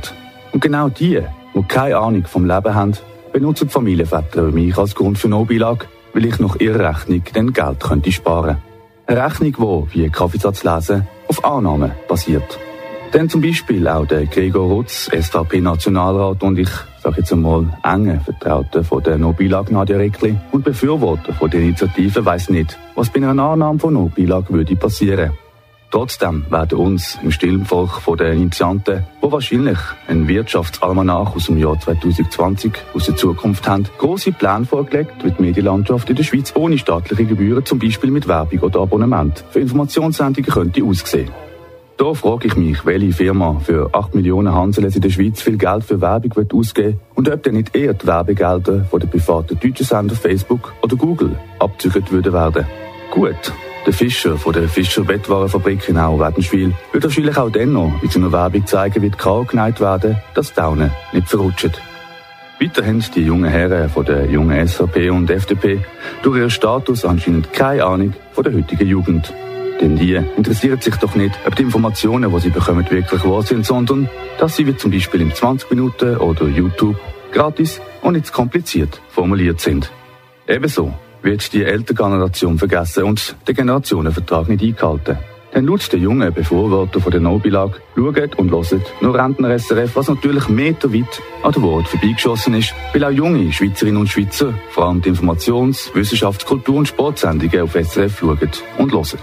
Und 0.52 0.60
genau 0.60 0.88
die, 0.88 1.20
die 1.54 1.62
keine 1.64 1.98
Ahnung 1.98 2.24
vom 2.26 2.46
Leben 2.46 2.74
haben, 2.74 2.94
benutzen 3.36 3.68
die 3.68 3.72
Familienväter 3.74 4.44
mich 4.44 4.78
als 4.78 4.94
Grund 4.94 5.18
für 5.18 5.28
Nobilag, 5.28 5.86
weil 6.14 6.24
ich 6.24 6.38
nach 6.38 6.56
ihrer 6.56 6.88
Rechnung 6.88 7.22
dann 7.34 7.52
Geld 7.52 7.80
könnte 7.80 8.10
sparen. 8.10 8.56
Eine 9.06 9.26
Rechnung, 9.26 9.86
die, 9.92 10.04
wie 10.04 10.08
Kaffeesatz 10.08 10.64
lesen, 10.64 11.06
auf 11.28 11.44
Annahmen 11.44 11.92
basiert. 12.08 12.58
Denn 13.12 13.28
zum 13.28 13.42
Beispiel 13.42 13.86
auch 13.88 14.06
der 14.06 14.24
Gregor 14.24 14.70
Rutz, 14.70 15.10
SVP-Nationalrat 15.14 16.42
und 16.42 16.58
ich 16.58 16.70
sage 17.02 17.16
jetzt 17.18 17.30
einmal 17.30 17.66
enge 17.84 18.22
Vertraute 18.24 18.82
von 18.82 19.02
der 19.02 19.18
Nobilag 19.18 19.70
Nadia 19.70 19.98
Reckli 19.98 20.34
und 20.52 20.64
Befürworter 20.64 21.34
von 21.34 21.50
der 21.50 21.60
Initiative 21.60 22.24
weiß 22.24 22.48
nicht, 22.48 22.78
was 22.94 23.10
bei 23.10 23.20
einer 23.20 23.42
Annahme 23.42 23.78
von 23.78 23.92
Nobilag 23.92 24.50
würde 24.50 24.76
passieren. 24.76 25.32
Trotzdem 25.90 26.44
werden 26.50 26.78
uns 26.78 27.18
im 27.22 27.30
stillen 27.30 27.64
Volk 27.64 28.00
von 28.02 28.18
den 28.18 28.36
Initianten, 28.36 29.04
wo 29.20 29.30
wahrscheinlich 29.30 29.78
ein 30.08 30.26
Wirtschaftsalmanach 30.26 31.34
aus 31.34 31.46
dem 31.46 31.58
Jahr 31.58 31.78
2020 31.78 32.72
aus 32.92 33.06
der 33.06 33.16
Zukunft 33.16 33.68
haben, 33.68 33.86
große 33.98 34.32
Pläne 34.32 34.66
vorgelegt, 34.66 35.24
wie 35.24 35.30
die 35.30 35.42
Medienlandschaft 35.42 36.10
in 36.10 36.16
der 36.16 36.24
Schweiz 36.24 36.52
ohne 36.56 36.76
staatliche 36.76 37.24
Gebühren, 37.24 37.64
zum 37.64 37.78
Beispiel 37.78 38.10
mit 38.10 38.26
Werbung 38.26 38.60
oder 38.60 38.80
Abonnement, 38.80 39.44
für 39.50 39.60
Informationssendungen 39.60 40.50
könnte 40.50 40.84
aussehen. 40.84 41.30
Da 41.98 42.12
frage 42.12 42.48
ich 42.48 42.56
mich, 42.56 42.84
welche 42.84 43.12
Firma 43.12 43.58
für 43.64 43.88
8 43.94 44.14
Millionen 44.14 44.52
Hanseles 44.52 44.96
in 44.96 45.00
der 45.00 45.08
Schweiz 45.08 45.40
viel 45.40 45.56
Geld 45.56 45.82
für 45.82 45.98
Werbung 45.98 46.36
wird 46.36 46.52
ausgeben 46.52 47.00
und 47.14 47.26
ob 47.30 47.42
dann 47.42 47.54
nicht 47.54 47.74
eher 47.74 47.94
die 47.94 48.06
Werbegelder 48.06 48.84
von 48.84 49.00
den 49.00 49.08
privaten 49.08 49.58
deutschen 49.58 49.86
Sender 49.86 50.14
Facebook 50.14 50.74
oder 50.82 50.94
Google 50.96 51.38
abzügelt 51.58 52.12
würden 52.12 52.34
werden. 52.34 52.66
Gut, 53.10 53.52
der 53.86 53.92
Fischer 53.92 54.36
von 54.36 54.52
der 54.52 54.68
Fischer 54.68 55.04
Bettwarenfabrik 55.04 55.88
in 55.88 55.96
Auwettenschwil 55.96 56.74
wird 56.92 57.04
wahrscheinlich 57.04 57.36
auch 57.38 57.50
dann 57.50 57.72
noch 57.72 57.92
in 58.02 58.10
seiner 58.10 58.32
Werbung 58.32 58.66
zeigen, 58.66 59.00
wie 59.02 59.10
die 59.10 59.16
K 59.16 59.44
geneigt 59.44 59.80
werden, 59.80 60.16
dass 60.34 60.48
die 60.48 60.56
Daunen 60.56 60.90
nicht 61.12 61.28
verrutschen. 61.28 61.72
Weiter 62.60 62.84
haben 62.84 63.04
die 63.14 63.22
jungen 63.22 63.50
Herren 63.50 63.88
von 63.88 64.04
der 64.04 64.26
jungen 64.26 64.66
SVP 64.66 65.10
und 65.10 65.30
FDP 65.30 65.84
durch 66.22 66.38
ihren 66.38 66.50
Status 66.50 67.04
anscheinend 67.04 67.52
keine 67.52 67.84
Ahnung 67.84 68.14
von 68.32 68.42
der 68.42 68.54
heutigen 68.54 68.88
Jugend. 68.88 69.32
Denn 69.80 69.96
die 69.96 70.14
interessiert 70.14 70.82
sich 70.82 70.96
doch 70.96 71.14
nicht, 71.14 71.38
ob 71.46 71.54
die 71.54 71.62
Informationen, 71.62 72.32
die 72.32 72.40
sie 72.40 72.50
bekommen, 72.50 72.90
wirklich 72.90 73.24
wahr 73.24 73.42
sind, 73.42 73.66
sondern 73.66 74.08
dass 74.38 74.56
sie 74.56 74.66
wie 74.66 74.76
zum 74.76 74.90
Beispiel 74.90 75.20
in 75.20 75.34
20 75.34 75.70
Minuten 75.70 76.16
oder 76.16 76.46
YouTube 76.46 76.96
gratis 77.30 77.80
und 78.00 78.14
nicht 78.14 78.32
kompliziert 78.32 79.00
formuliert 79.10 79.60
sind. 79.60 79.92
Ebenso 80.48 80.94
wird 81.26 81.52
die 81.52 81.64
ältere 81.64 81.94
Generation 81.94 82.56
vergessen 82.56 83.04
und 83.04 83.36
der 83.46 83.54
Generationenvertrag 83.54 84.48
nicht 84.48 84.62
eingehalten. 84.62 85.18
Denn 85.54 85.66
laut 85.66 85.90
der 85.90 85.98
jungen 85.98 86.32
Befürworter 86.32 87.00
von 87.00 87.10
der 87.10 87.20
Nobilag 87.20 87.80
schauen 87.94 88.30
und 88.36 88.50
hören 88.50 88.82
nur 89.00 89.14
Rentner 89.14 89.58
SRF, 89.58 89.96
was 89.96 90.08
natürlich 90.08 90.48
meterweit 90.48 91.22
an 91.42 91.52
der 91.52 91.62
Wort 91.62 91.88
vorbeigeschossen 91.88 92.54
ist, 92.54 92.74
weil 92.92 93.04
auch 93.04 93.10
junge 93.10 93.52
Schweizerinnen 93.52 94.00
und 94.00 94.08
Schweizer 94.08 94.54
vor 94.70 94.84
allem 94.86 95.02
die 95.02 95.08
Informations-, 95.08 95.90
Wissenschafts-, 95.94 96.46
Kultur- 96.46 96.76
und 96.76 96.88
Sportsendungen 96.88 97.62
auf 97.62 97.74
SRF 97.74 98.20
schauen 98.20 98.50
und 98.78 98.92
hören. 98.92 99.18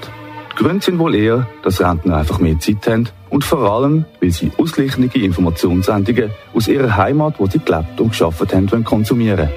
Die 0.52 0.64
Gründe 0.64 0.84
sind 0.84 1.00
wohl 1.00 1.16
eher, 1.16 1.48
dass 1.64 1.82
Rentner 1.82 2.18
einfach 2.18 2.40
mehr 2.40 2.60
Zeit 2.60 2.86
haben 2.88 3.10
und 3.30 3.44
vor 3.44 3.72
allem, 3.72 4.06
weil 4.20 4.32
sie 4.32 4.52
ausgleichende 4.58 5.18
Informationssendungen 5.18 6.32
aus 6.54 6.68
ihrer 6.68 6.98
Heimat, 6.98 7.36
wo 7.40 7.48
sie 7.48 7.60
gelebt 7.60 8.00
und 8.00 8.10
geschafft 8.10 8.54
haben, 8.54 8.72
wollen 8.72 8.84
konsumieren. 8.84 9.50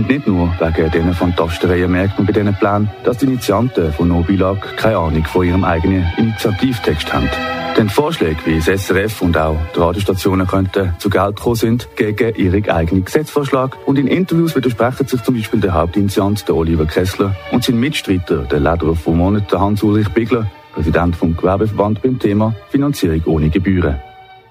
Und 0.00 0.08
nicht 0.08 0.26
nur 0.26 0.50
wegen 0.58 0.90
diesen 0.90 1.12
Fantastereien 1.12 1.92
merkt 1.92 2.16
man 2.16 2.26
bei 2.26 2.32
diesen 2.32 2.54
Plänen, 2.54 2.88
dass 3.04 3.18
die 3.18 3.26
Initianten 3.26 3.92
von 3.92 4.08
Nobilag 4.08 4.78
keine 4.78 4.96
Ahnung 4.96 5.26
von 5.26 5.46
ihrem 5.46 5.62
eigenen 5.62 6.10
Initiativtext 6.16 7.12
haben. 7.12 7.28
Denn 7.76 7.90
Vorschläge 7.90 8.38
wie 8.46 8.58
das 8.58 8.86
SRF 8.86 9.20
und 9.20 9.36
auch 9.36 9.58
die 9.76 9.78
Radiostationen 9.78 10.46
könnten 10.46 10.94
zu 10.96 11.10
Geld 11.10 11.38
kommen 11.38 11.56
sind 11.56 11.86
gegen 11.96 12.34
ihren 12.34 12.70
eigenen 12.70 13.04
Gesetzvorschlag. 13.04 13.76
Und 13.84 13.98
in 13.98 14.06
Interviews 14.06 14.56
widersprechen 14.56 15.06
sich 15.06 15.22
zum 15.22 15.34
Beispiel 15.34 15.60
der 15.60 15.74
Hauptinitiant, 15.74 16.48
der 16.48 16.54
Oliver 16.54 16.86
Kessler, 16.86 17.36
und 17.52 17.62
sein 17.62 17.78
Mitstreiter, 17.78 18.38
der 18.44 18.58
Lederer 18.58 18.94
vom 18.94 19.18
Monat, 19.18 19.52
der 19.52 19.60
Hans-Ulrich 19.60 20.08
Bigler, 20.14 20.50
Präsident 20.72 21.14
vom 21.14 21.36
Gewerbeverband 21.36 22.00
beim 22.00 22.18
Thema 22.18 22.54
Finanzierung 22.70 23.20
ohne 23.26 23.50
Gebühren. 23.50 24.00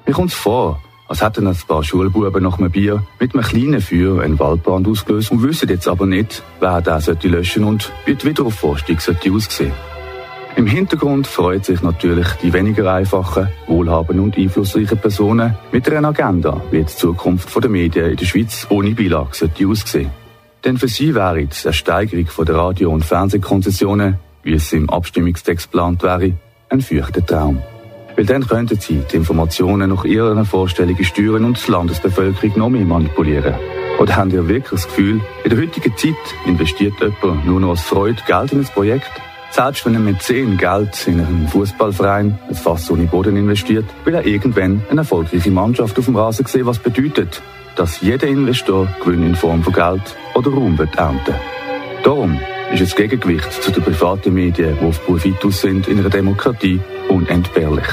Mir 0.05 0.13
kommt 0.13 0.29
es 0.29 0.35
vor, 0.35 0.79
als 1.09 1.23
hätten 1.23 1.47
ein 1.47 1.57
paar 1.67 1.83
Schulbuben 1.83 2.43
nach 2.43 2.59
einem 2.59 2.71
Bier 2.71 3.03
mit 3.19 3.33
einem 3.33 3.43
kleinen 3.43 3.81
Feuer 3.81 4.21
einen 4.21 4.37
Waldbrand 4.39 4.87
ausgelöst 4.87 5.31
und 5.31 5.43
wissen 5.43 5.67
jetzt 5.67 5.87
aber 5.87 6.05
nicht, 6.05 6.43
wer 6.59 6.81
den 6.81 7.01
sollte 7.01 7.65
und 7.65 7.91
wie 8.05 8.15
die 8.15 8.27
Wiederaufforstung 8.27 8.99
sollte 8.99 9.31
aussehen. 9.31 9.73
Im 10.55 10.67
Hintergrund 10.67 11.25
freut 11.25 11.65
sich 11.65 11.81
natürlich 11.81 12.27
die 12.43 12.53
weniger 12.53 12.93
einfachen, 12.93 13.49
wohlhabenden 13.67 14.25
und 14.25 14.37
einflussreichen 14.37 14.99
Personen 14.99 15.55
mit 15.71 15.89
einer 15.89 16.09
Agenda, 16.09 16.61
wie 16.69 16.83
die 16.83 16.85
Zukunft 16.85 17.55
der 17.55 17.69
Medien 17.69 18.11
in 18.11 18.17
der 18.17 18.25
Schweiz 18.25 18.67
ohne 18.69 18.91
Beilage 18.91 19.35
sollte 19.35 19.67
aussehen. 19.67 20.11
Denn 20.63 20.77
für 20.77 20.87
sie 20.87 21.15
wäre 21.15 21.45
die 21.45 21.65
Ersteigerung 21.65 22.27
der 22.45 22.55
Radio- 22.55 22.91
und 22.91 23.05
Fernsehkonzessionen, 23.05 24.15
wie 24.43 24.53
es 24.53 24.71
im 24.73 24.89
Abstimmungstext 24.89 25.71
geplant 25.71 26.03
wäre, 26.03 26.33
ein 26.69 26.81
feuchter 26.81 27.25
Traum. 27.25 27.61
Weil 28.19 28.25
dann 28.25 28.45
könnten 28.45 28.77
sie 28.77 29.01
die 29.09 29.15
Informationen 29.15 29.91
nach 29.91 30.03
ihren 30.03 30.43
Vorstellungen 30.43 31.05
steuern 31.05 31.45
und 31.45 31.65
die 31.65 31.71
Landesbevölkerung 31.71 32.57
noch 32.57 32.69
mehr 32.69 32.83
manipulieren. 32.83 33.55
Oder 33.97 34.17
haben 34.17 34.29
ihr 34.31 34.45
wirklich 34.45 34.81
das 34.81 34.87
Gefühl, 34.87 35.21
in 35.45 35.49
der 35.49 35.57
heutigen 35.57 35.95
Zeit 35.95 36.15
investiert 36.45 36.95
jemand 36.99 37.45
nur 37.45 37.61
noch 37.61 37.69
aus 37.69 37.81
Freude 37.81 38.21
Geld 38.27 38.51
in 38.51 38.59
ein 38.59 38.65
Projekt? 38.65 39.09
Selbst 39.51 39.85
wenn 39.85 39.93
er 39.93 40.01
mit 40.01 40.21
10 40.21 40.57
Geld 40.57 41.07
in 41.07 41.21
einen 41.21 41.47
Fußballverein, 41.47 42.37
ein 42.49 42.55
Fass 42.55 42.91
ohne 42.91 43.05
Boden 43.05 43.37
investiert, 43.37 43.85
will 44.03 44.15
er 44.15 44.25
irgendwann 44.25 44.83
eine 44.89 44.99
erfolgreiche 44.99 45.51
Mannschaft 45.51 45.97
auf 45.97 46.03
dem 46.03 46.17
Rasen 46.17 46.45
sehen, 46.45 46.65
was 46.65 46.79
bedeutet, 46.79 47.41
dass 47.77 48.01
jeder 48.01 48.27
Investor 48.27 48.89
Gewinn 49.01 49.23
in 49.23 49.35
Form 49.35 49.63
von 49.63 49.71
Geld 49.71 50.17
oder 50.35 50.51
Ruhm 50.51 50.77
wird 50.77 50.93
ernten. 50.97 51.35
Darum 52.03 52.37
ist 52.71 52.81
das 52.81 52.95
Gegengewicht 52.95 53.51
zu 53.51 53.71
den 53.71 53.83
privaten 53.83 54.33
Medien, 54.33 54.77
die 54.79 54.85
auf 54.85 55.03
Profit 55.05 55.43
aus 55.43 55.61
sind 55.61 55.87
in 55.87 55.99
einer 55.99 56.09
Demokratie, 56.09 56.79
unentbehrlich. 57.09 57.87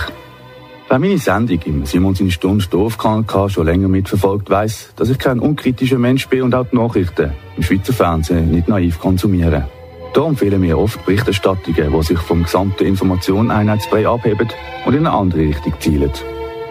Wer 0.89 0.99
meine 0.99 1.19
Sendung 1.19 1.59
im 1.65 1.87
Simon 1.87 2.15
seine 2.15 2.31
Stunde 2.31 2.63
Stoffkanal 2.63 3.49
schon 3.49 3.67
länger 3.67 3.89
mitverfolgt, 3.89 4.51
weiß, 4.51 4.93
dass 4.95 5.09
ich 5.09 5.19
kein 5.19 5.41
unkritischer 5.41 5.99
Mensch 5.99 6.29
bin 6.29 6.43
und 6.43 6.55
auch 6.55 6.67
die 6.71 6.77
Nachrichten 6.77 7.33
im 7.57 7.63
Schweizer 7.63 7.93
Fernsehen 7.93 8.51
nicht 8.51 8.69
naiv 8.69 9.01
konsumiere. 9.01 9.69
Darum 10.13 10.37
fehlen 10.37 10.61
mir 10.61 10.79
oft 10.79 11.05
Berichterstattungen, 11.05 11.93
die 11.93 12.03
sich 12.03 12.19
vom 12.19 12.45
gesamten 12.45 12.85
Informationeneinheitsbrei 12.85 14.07
abheben 14.07 14.49
und 14.85 14.95
in 14.95 15.07
eine 15.07 15.17
andere 15.17 15.41
Richtung 15.41 15.75
zielen. 15.81 16.13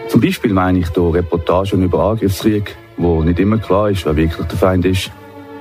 Zum 0.08 0.20
Beispiel 0.20 0.52
meine 0.52 0.78
ich 0.78 0.88
hier 0.94 1.14
Reportagen 1.14 1.82
über 1.82 2.10
Angriffskrieg, 2.10 2.76
wo 2.96 3.22
nicht 3.22 3.40
immer 3.40 3.58
klar 3.58 3.90
ist, 3.90 4.06
wer 4.06 4.16
wirklich 4.16 4.46
der 4.46 4.58
Feind 4.58 4.84
ist, 4.86 5.10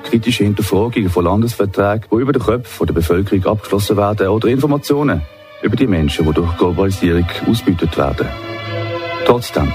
kritische 0.06 0.44
Hinterfragungen 0.44 1.10
von 1.10 1.26
Landesverträgen, 1.26 2.06
die 2.12 2.16
über 2.16 2.32
den 2.32 2.42
Köpfen 2.42 2.88
der 2.88 2.94
Bevölkerung 2.94 3.46
abgeschlossen 3.46 3.98
werden, 3.98 4.28
oder 4.30 4.48
Informationen 4.48 5.22
über 5.62 5.76
die 5.76 5.88
Menschen, 5.88 6.26
die 6.26 6.34
durch 6.34 6.58
Globalisierung 6.58 7.26
ausbeutet 7.48 7.98
werden. 7.98 8.28
Trotzdem, 9.26 9.74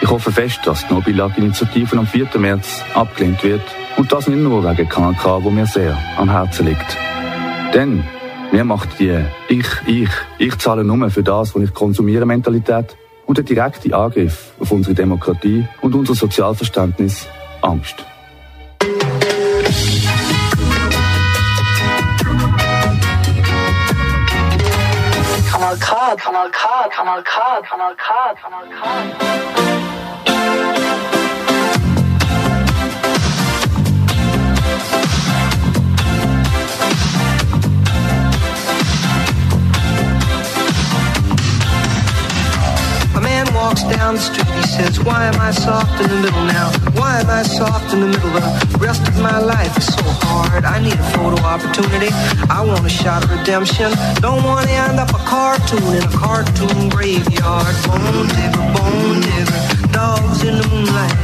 ich 0.00 0.08
hoffe 0.08 0.30
fest, 0.30 0.60
dass 0.64 0.86
die 0.86 0.94
Nobilag-Initiative 0.94 1.98
am 1.98 2.06
4. 2.06 2.28
März 2.38 2.82
abgelehnt 2.94 3.42
wird 3.42 3.62
und 3.96 4.10
das 4.12 4.28
nicht 4.28 4.38
nur 4.38 4.62
wegen 4.64 4.88
Kanal 4.88 5.14
K, 5.14 5.42
wo 5.42 5.50
mir 5.50 5.66
sehr 5.66 5.98
am 6.16 6.30
Herzen 6.30 6.66
liegt. 6.66 6.96
Denn 7.74 8.04
mir 8.52 8.64
macht 8.64 8.98
die 8.98 9.24
Ich, 9.48 9.66
ich, 9.86 10.10
ich 10.38 10.58
zahle 10.58 10.84
nur 10.84 11.10
für 11.10 11.22
das, 11.22 11.54
was 11.54 11.62
ich 11.62 11.74
konsumiere 11.74 12.26
Mentalität 12.26 12.96
und 13.26 13.38
der 13.38 13.44
direkte 13.44 13.96
Angriff 13.96 14.52
auf 14.60 14.70
unsere 14.70 14.94
Demokratie 14.94 15.66
und 15.80 15.94
unser 15.94 16.14
Sozialverständnis 16.14 17.26
Angst. 17.62 18.04
Kanal 26.16 26.52
K, 26.52 26.90
Kanal 26.90 27.24
K, 27.24 27.62
Kanal 27.62 27.96
K, 27.96 28.34
Kanal 28.36 28.68
K, 28.68 28.74
Kanal 28.74 29.56
K. 29.56 29.61
walks 43.62 43.84
down 43.84 44.14
the 44.14 44.20
street, 44.20 44.50
he 44.58 44.66
says, 44.66 44.98
Why 44.98 45.26
am 45.30 45.38
I 45.40 45.52
soft 45.52 45.94
in 46.02 46.08
the 46.10 46.18
middle 46.24 46.44
now? 46.50 46.68
Why 46.98 47.20
am 47.20 47.30
I 47.30 47.44
soft 47.44 47.94
in 47.94 48.00
the 48.00 48.10
middle? 48.10 48.30
The 48.74 48.78
rest 48.80 49.06
of 49.06 49.14
my 49.22 49.38
life 49.38 49.72
is 49.78 49.86
so 49.86 50.02
hard. 50.26 50.64
I 50.64 50.82
need 50.82 50.98
a 50.98 51.08
photo 51.14 51.38
opportunity. 51.54 52.10
I 52.50 52.58
want 52.66 52.84
a 52.84 52.90
shot 52.90 53.22
of 53.22 53.30
redemption. 53.30 53.90
Don't 54.18 54.42
want 54.42 54.66
to 54.66 54.74
end 54.74 54.98
up 54.98 55.10
a 55.10 55.22
cartoon 55.30 55.94
in 55.94 56.02
a 56.02 56.14
cartoon 56.22 56.88
graveyard. 56.90 57.74
Bone 57.86 58.26
digger, 58.34 58.66
bone 58.74 59.20
digger, 59.30 59.60
dogs 59.94 60.42
in 60.42 60.54
the 60.58 60.66
moonlight. 60.72 61.18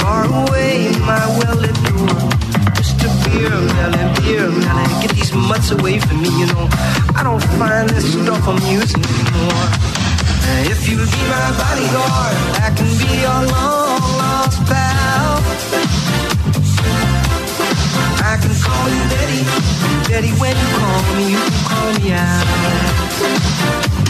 Far 0.00 0.24
away, 0.42 0.96
my 1.04 1.24
well-lit 1.38 1.76
door. 1.84 2.40
Beer 3.24 3.50
Melly, 3.50 4.04
Beer 4.20 4.48
Melly, 4.48 4.92
get 5.02 5.12
these 5.12 5.32
mutts 5.32 5.70
away 5.70 5.98
from 5.98 6.22
me, 6.22 6.30
you 6.40 6.46
know. 6.52 6.68
I 7.14 7.22
don't 7.22 7.42
find 7.60 7.88
this 7.88 8.12
stuff 8.12 8.48
amusing 8.48 9.04
anymore. 9.04 9.99
If 10.70 10.88
you'll 10.88 11.06
be 11.06 11.22
my 11.28 11.50
bodyguard, 11.58 12.36
I 12.60 12.68
can 12.76 12.90
be 12.98 13.10
your 13.20 13.40
long 13.52 14.02
lost 14.20 14.58
pal. 14.66 15.42
I 18.22 18.36
can 18.40 18.54
call 18.64 18.86
you 18.88 19.02
Daddy, 19.12 19.40
Daddy 20.08 20.32
when 20.40 20.56
you 20.56 20.68
call 20.78 21.00
me, 21.16 21.24
you 21.32 21.38
can 21.38 21.64
call 21.68 21.88
me 22.00 22.12
out. 22.12 24.09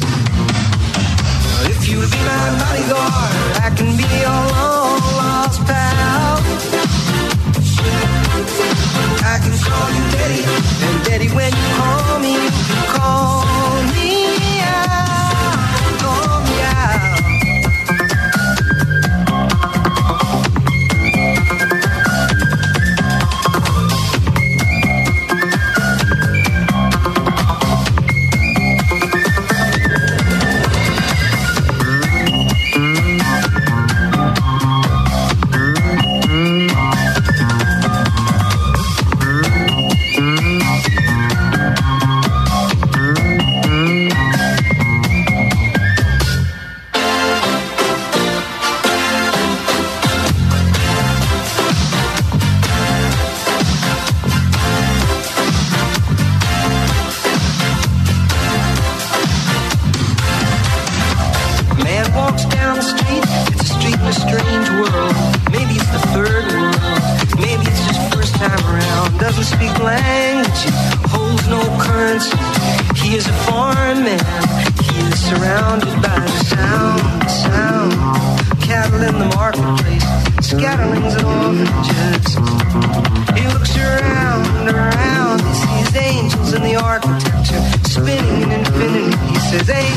If 1.83 1.89
you'll 1.89 2.01
be 2.01 2.17
my 2.17 2.47
bodyguard, 2.61 3.33
I 3.57 3.73
can 3.75 3.97
be 3.97 4.05
your 4.21 4.41
long 4.53 5.01
lost 5.17 5.65
pal. 5.65 6.37
I 9.25 9.39
can 9.41 9.57
call 9.65 9.89
you 9.89 10.03
Daddy, 10.13 10.43
and 10.85 11.05
Daddy, 11.05 11.29
when 11.29 11.51
you 11.51 11.67
call 11.73 12.19
me, 12.19 12.33
you 12.37 12.51
call 12.93 13.81
me 13.95 14.30
He 73.11 73.17
is 73.17 73.27
a 73.27 73.33
foreign 73.43 74.05
man, 74.05 74.23
he 74.87 75.01
is 75.03 75.19
surrounded 75.19 76.01
by 76.01 76.17
the 76.17 76.43
sound, 76.47 77.29
sound. 77.29 77.91
Cattle 78.61 79.01
in 79.01 79.19
the 79.19 79.25
marketplace, 79.35 80.07
scatterings 80.39 81.15
and 81.15 81.25
orphanages. 81.27 82.35
He 83.35 83.43
looks 83.51 83.75
around, 83.75 84.69
around, 84.69 85.41
he 85.41 85.53
sees 85.59 85.95
angels 85.97 86.53
in 86.53 86.63
the 86.63 86.75
architecture, 86.77 87.61
spinning 87.83 88.43
in 88.43 88.51
infinity. 88.53 89.17
He 89.27 89.39
says, 89.39 89.67
Hey, 89.67 89.91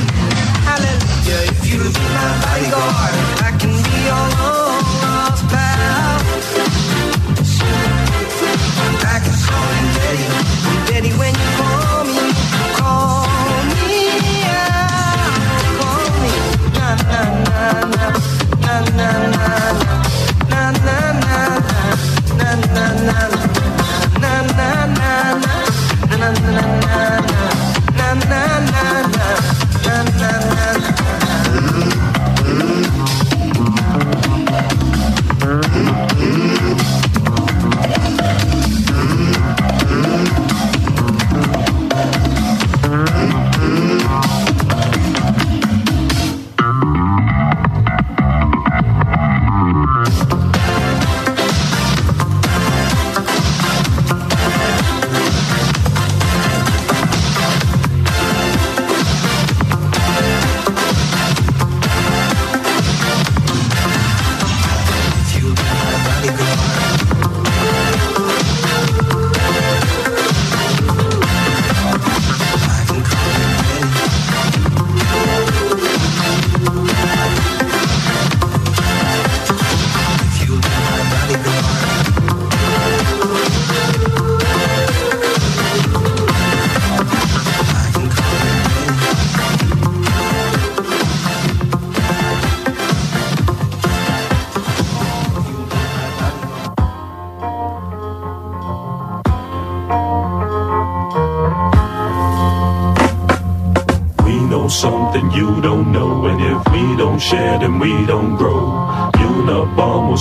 hallelujah, 0.66 1.54
if 1.54 1.70
you 1.70 1.78
be 1.78 2.06
my 2.18 2.40
bodyguard, 2.42 3.13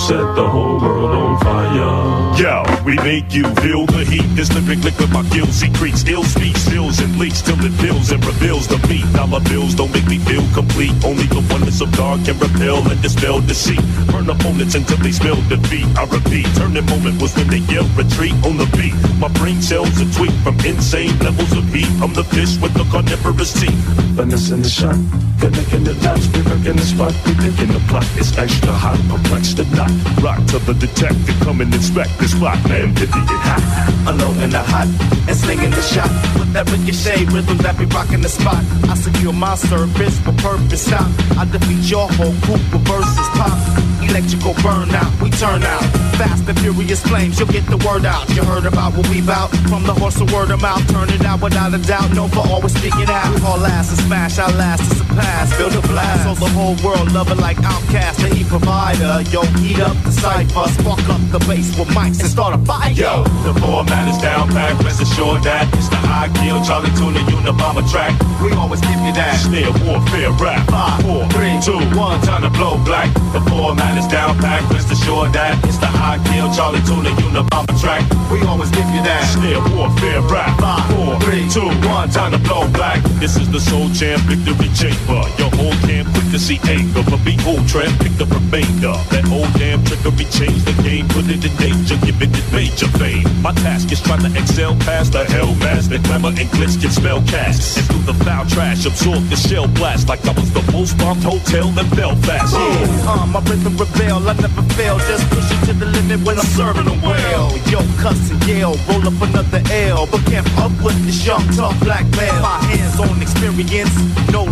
set 0.04 0.36
the 0.36 0.46
whole 0.46 0.78
world 0.80 1.12
on 1.12 1.40
fire. 1.40 2.36
Yo, 2.36 2.60
we 2.84 2.94
make 2.96 3.32
you 3.32 3.44
feel 3.64 3.86
the 3.86 4.04
heat. 4.04 4.28
This 4.36 4.52
lyric 4.52 4.84
liquid 4.84 5.10
my 5.10 5.22
gills 5.32 5.56
secretes. 5.56 6.04
Ill 6.04 6.24
speech 6.24 6.56
spills 6.56 7.00
and 7.00 7.16
leaks 7.16 7.40
till 7.40 7.56
it 7.64 7.72
fills 7.80 8.12
and 8.12 8.20
reveals 8.26 8.68
the 8.68 8.76
beat. 8.86 9.06
Dollar 9.14 9.40
bills 9.48 9.74
don't 9.74 9.92
make 9.92 10.06
me 10.06 10.18
feel 10.18 10.44
complete. 10.52 10.92
Only 11.04 11.24
the 11.24 11.40
oneness 11.48 11.80
of 11.80 11.90
dark 11.92 12.22
can 12.26 12.38
repel 12.38 12.84
and 12.90 13.00
dispel 13.00 13.40
deceit. 13.40 13.80
Burn 14.12 14.28
opponents 14.28 14.74
until 14.74 14.98
they 14.98 15.12
spill 15.12 15.40
defeat. 15.48 15.88
I 15.96 16.04
repeat, 16.04 16.46
turning 16.54 16.84
moment 16.84 17.22
was 17.22 17.34
when 17.36 17.48
they 17.48 17.64
yell 17.72 17.88
retreat 17.96 18.36
on 18.44 18.58
the 18.60 18.68
beat. 18.76 18.96
My 19.16 19.28
brain 19.40 19.62
cells 19.62 19.96
are 20.02 20.12
tweaked 20.12 20.36
from 20.44 20.60
insane 20.68 21.16
levels 21.20 21.52
of 21.56 21.64
heat. 21.72 21.88
I'm 22.04 22.12
the 22.12 22.24
fish 22.24 22.60
with 22.60 22.74
the 22.74 22.84
carnivorous 22.92 23.56
teeth. 23.56 23.80
Finesse 24.16 24.50
in 24.50 24.60
the 24.60 24.68
shot, 24.68 25.00
in 25.44 25.84
the 25.84 25.94
dots, 26.00 26.26
pivot 26.28 26.66
in 26.66 26.76
the 26.76 26.82
spot, 26.82 27.12
we 27.26 27.34
thinking 27.34 27.68
the 27.68 27.82
plot 27.88 28.06
is 28.16 28.36
extra 28.38 28.72
hot, 28.72 28.96
perplexed 29.08 29.58
or 29.58 29.68
not. 29.76 29.90
Rock 30.22 30.40
to 30.48 30.58
the 30.60 30.74
detective, 30.74 31.36
come 31.40 31.60
and 31.60 31.72
inspect 31.74 32.16
this 32.18 32.32
spot, 32.32 32.56
man. 32.68 32.94
Did 32.94 33.10
it 33.10 33.28
hot? 33.44 33.60
Alone 34.08 34.38
in 34.40 34.50
the 34.50 34.62
hot 34.62 34.88
and 35.28 35.36
slinging 35.36 35.70
the 35.70 35.82
shot 35.82 36.08
with 36.38 36.52
that 36.52 36.70
ricochet 36.70 37.24
rhythm 37.26 37.58
that 37.58 37.76
be 37.78 37.84
rocking 37.86 38.20
the 38.20 38.28
spot. 38.28 38.62
I 38.88 38.94
secure 38.94 39.32
my 39.32 39.54
service 39.56 40.18
for 40.20 40.32
purpose. 40.40 40.84
Stop. 40.84 41.08
I 41.36 41.44
defeat 41.44 41.90
your 41.90 42.08
whole 42.16 42.36
group 42.44 42.60
with 42.72 42.84
verses 42.84 43.28
pop. 43.36 43.56
Electrical 44.04 44.52
burnout, 44.60 45.10
we 45.20 45.30
turn 45.30 45.62
out. 45.64 45.84
Fast 46.20 46.46
and 46.48 46.58
furious 46.60 47.02
flames, 47.02 47.38
you'll 47.38 47.48
get 47.48 47.66
the 47.66 47.78
word 47.78 48.04
out. 48.04 48.28
You 48.36 48.44
heard 48.44 48.66
about 48.66 48.92
what 48.94 49.08
we 49.08 49.22
bout 49.22 49.48
from 49.68 49.82
the 49.84 49.94
horse 49.94 50.20
of 50.20 50.30
word 50.32 50.50
of 50.50 50.60
mouth. 50.60 50.86
Turn 50.92 51.08
it 51.08 51.24
out 51.24 51.40
without 51.40 51.72
a 51.72 51.78
doubt. 51.78 52.12
No 52.12 52.28
for 52.28 52.46
always 52.46 52.74
speaking 52.76 53.08
out. 53.08 53.34
We 53.34 53.40
all 53.42 53.58
last 53.58 53.90
and 53.90 54.00
smash, 54.06 54.38
our 54.38 54.52
last 54.52 54.84
to 54.90 55.13
surpass. 55.14 55.56
Build 55.56 55.74
a 55.74 55.86
blast, 55.88 56.24
so 56.24 56.34
the 56.34 56.50
whole 56.52 56.76
world 56.84 57.12
loving 57.12 57.38
like 57.38 57.58
outcast. 57.62 58.20
The 58.20 58.28
heat 58.34 58.46
provider, 58.46 59.22
yo, 59.30 59.42
heat 59.60 59.80
up 59.80 59.96
the 60.04 60.10
cipher, 60.10 60.68
spark 60.74 61.00
up 61.08 61.20
the 61.30 61.38
bass 61.46 61.76
with 61.78 61.88
mics 61.88 62.20
and 62.20 62.30
start 62.30 62.54
a 62.54 62.58
fire. 62.64 62.92
Yo, 62.92 63.24
the 63.44 63.54
format 63.60 64.08
is 64.08 64.18
down 64.18 64.48
packed, 64.48 64.82
rest 64.84 65.00
assured 65.00 65.42
that 65.44 65.66
it's 65.74 65.88
the 65.88 65.96
high 65.96 66.28
kill, 66.40 66.62
Charlie 66.64 66.90
Tuna, 66.98 67.20
Unabomber 67.30 67.88
track. 67.90 68.12
We 68.42 68.52
always 68.52 68.80
give 68.80 69.00
you 69.06 69.12
that. 69.14 69.38
Snare 69.38 69.72
warfare 69.84 70.30
rap. 70.42 70.68
Five, 70.68 71.02
Four, 71.02 71.28
three, 71.30 71.56
two, 71.62 71.78
one, 71.96 72.20
time 72.22 72.42
to 72.42 72.50
blow 72.50 72.76
black. 72.84 73.12
The 73.32 73.40
format 73.50 73.96
is 73.98 74.06
down 74.08 74.36
packed, 74.38 74.72
rest 74.72 74.90
assured 74.90 75.32
that 75.32 75.58
it's 75.64 75.78
the 75.78 75.86
high 75.86 76.18
kill, 76.30 76.52
Charlie 76.52 76.82
Tuna, 76.82 77.10
Unabomber 77.22 77.78
track. 77.80 78.02
We 78.30 78.42
always 78.42 78.70
give 78.70 78.88
you 78.90 79.02
that. 79.06 79.22
Snare 79.30 79.62
warfare 79.74 80.22
rap. 80.22 80.58
Five, 80.60 80.84
Four, 80.94 81.20
three, 81.20 81.48
two, 81.48 81.68
one, 81.88 82.10
time 82.10 82.32
to 82.32 82.38
blow 82.38 82.68
black. 82.72 83.02
This 83.20 83.36
is 83.36 83.50
the 83.50 83.60
soul 83.60 83.90
champ 83.90 84.22
victory 84.26 84.68
chamber. 85.04 85.22
Your 85.38 85.50
whole 85.56 85.74
camp 85.86 86.08
quick 86.12 86.30
to 86.32 86.38
see 86.38 86.58
anger, 86.68 87.02
but 87.08 87.24
behold, 87.24 87.66
tramp 87.68 87.98
pick 88.00 88.12
the 88.16 88.26
remainder. 88.26 88.94
That 89.10 89.28
old 89.30 89.52
damn 89.58 89.84
trickery 89.84 90.24
changed 90.30 90.66
the 90.66 90.74
game, 90.82 91.08
put 91.08 91.28
it 91.28 91.44
in 91.44 91.54
danger, 91.56 91.96
giving 92.04 92.32
it 92.32 92.46
major 92.52 92.88
fame. 92.98 93.24
My 93.42 93.52
task 93.52 93.92
is 93.92 94.00
trying 94.00 94.22
to 94.22 94.30
excel 94.38 94.74
past 94.86 95.12
the 95.12 95.24
hell 95.24 95.54
mask. 95.56 95.90
The 95.90 95.98
glamour 95.98 96.28
and 96.28 96.48
glitch 96.54 96.80
get 96.80 96.92
spell 96.92 97.22
cast. 97.22 97.78
And 97.78 97.86
through 97.86 98.12
the 98.12 98.14
foul 98.24 98.46
trash, 98.46 98.86
absorb 98.86 99.28
the 99.28 99.36
shell 99.36 99.68
blast 99.68 100.08
like 100.08 100.24
I 100.26 100.32
was 100.32 100.52
the 100.52 100.64
most 100.72 100.96
bombed 100.98 101.22
hotel 101.22 101.68
in 101.68 101.88
Belfast. 101.90 102.54
Yeah, 102.54 103.10
uh, 103.10 103.26
my 103.26 103.40
rhythm 103.40 103.76
rebel, 103.76 104.28
I 104.28 104.32
never 104.34 104.62
fail. 104.74 104.98
Just 104.98 105.28
push 105.30 105.48
it 105.50 105.60
to 105.66 105.72
the 105.72 105.86
limit 105.86 106.20
when 106.26 106.38
I'm 106.38 106.46
serving 106.56 106.86
them 106.86 107.00
well. 107.02 107.50
Yo, 107.68 107.80
cuss 108.00 108.30
and 108.30 108.42
yell, 108.46 108.76
roll 108.88 109.06
up 109.06 109.20
another 109.20 109.62
L. 109.70 110.06
But 110.06 110.24
can't 110.26 110.48
fuck 110.56 110.72
with 110.82 110.98
this 111.04 111.26
young, 111.26 111.44
tough 111.52 111.78
black 111.80 112.06
male. 112.16 112.40
My 112.40 112.58
hands 112.70 112.98
on 113.00 113.20
experience, 113.20 113.94
no 114.32 114.44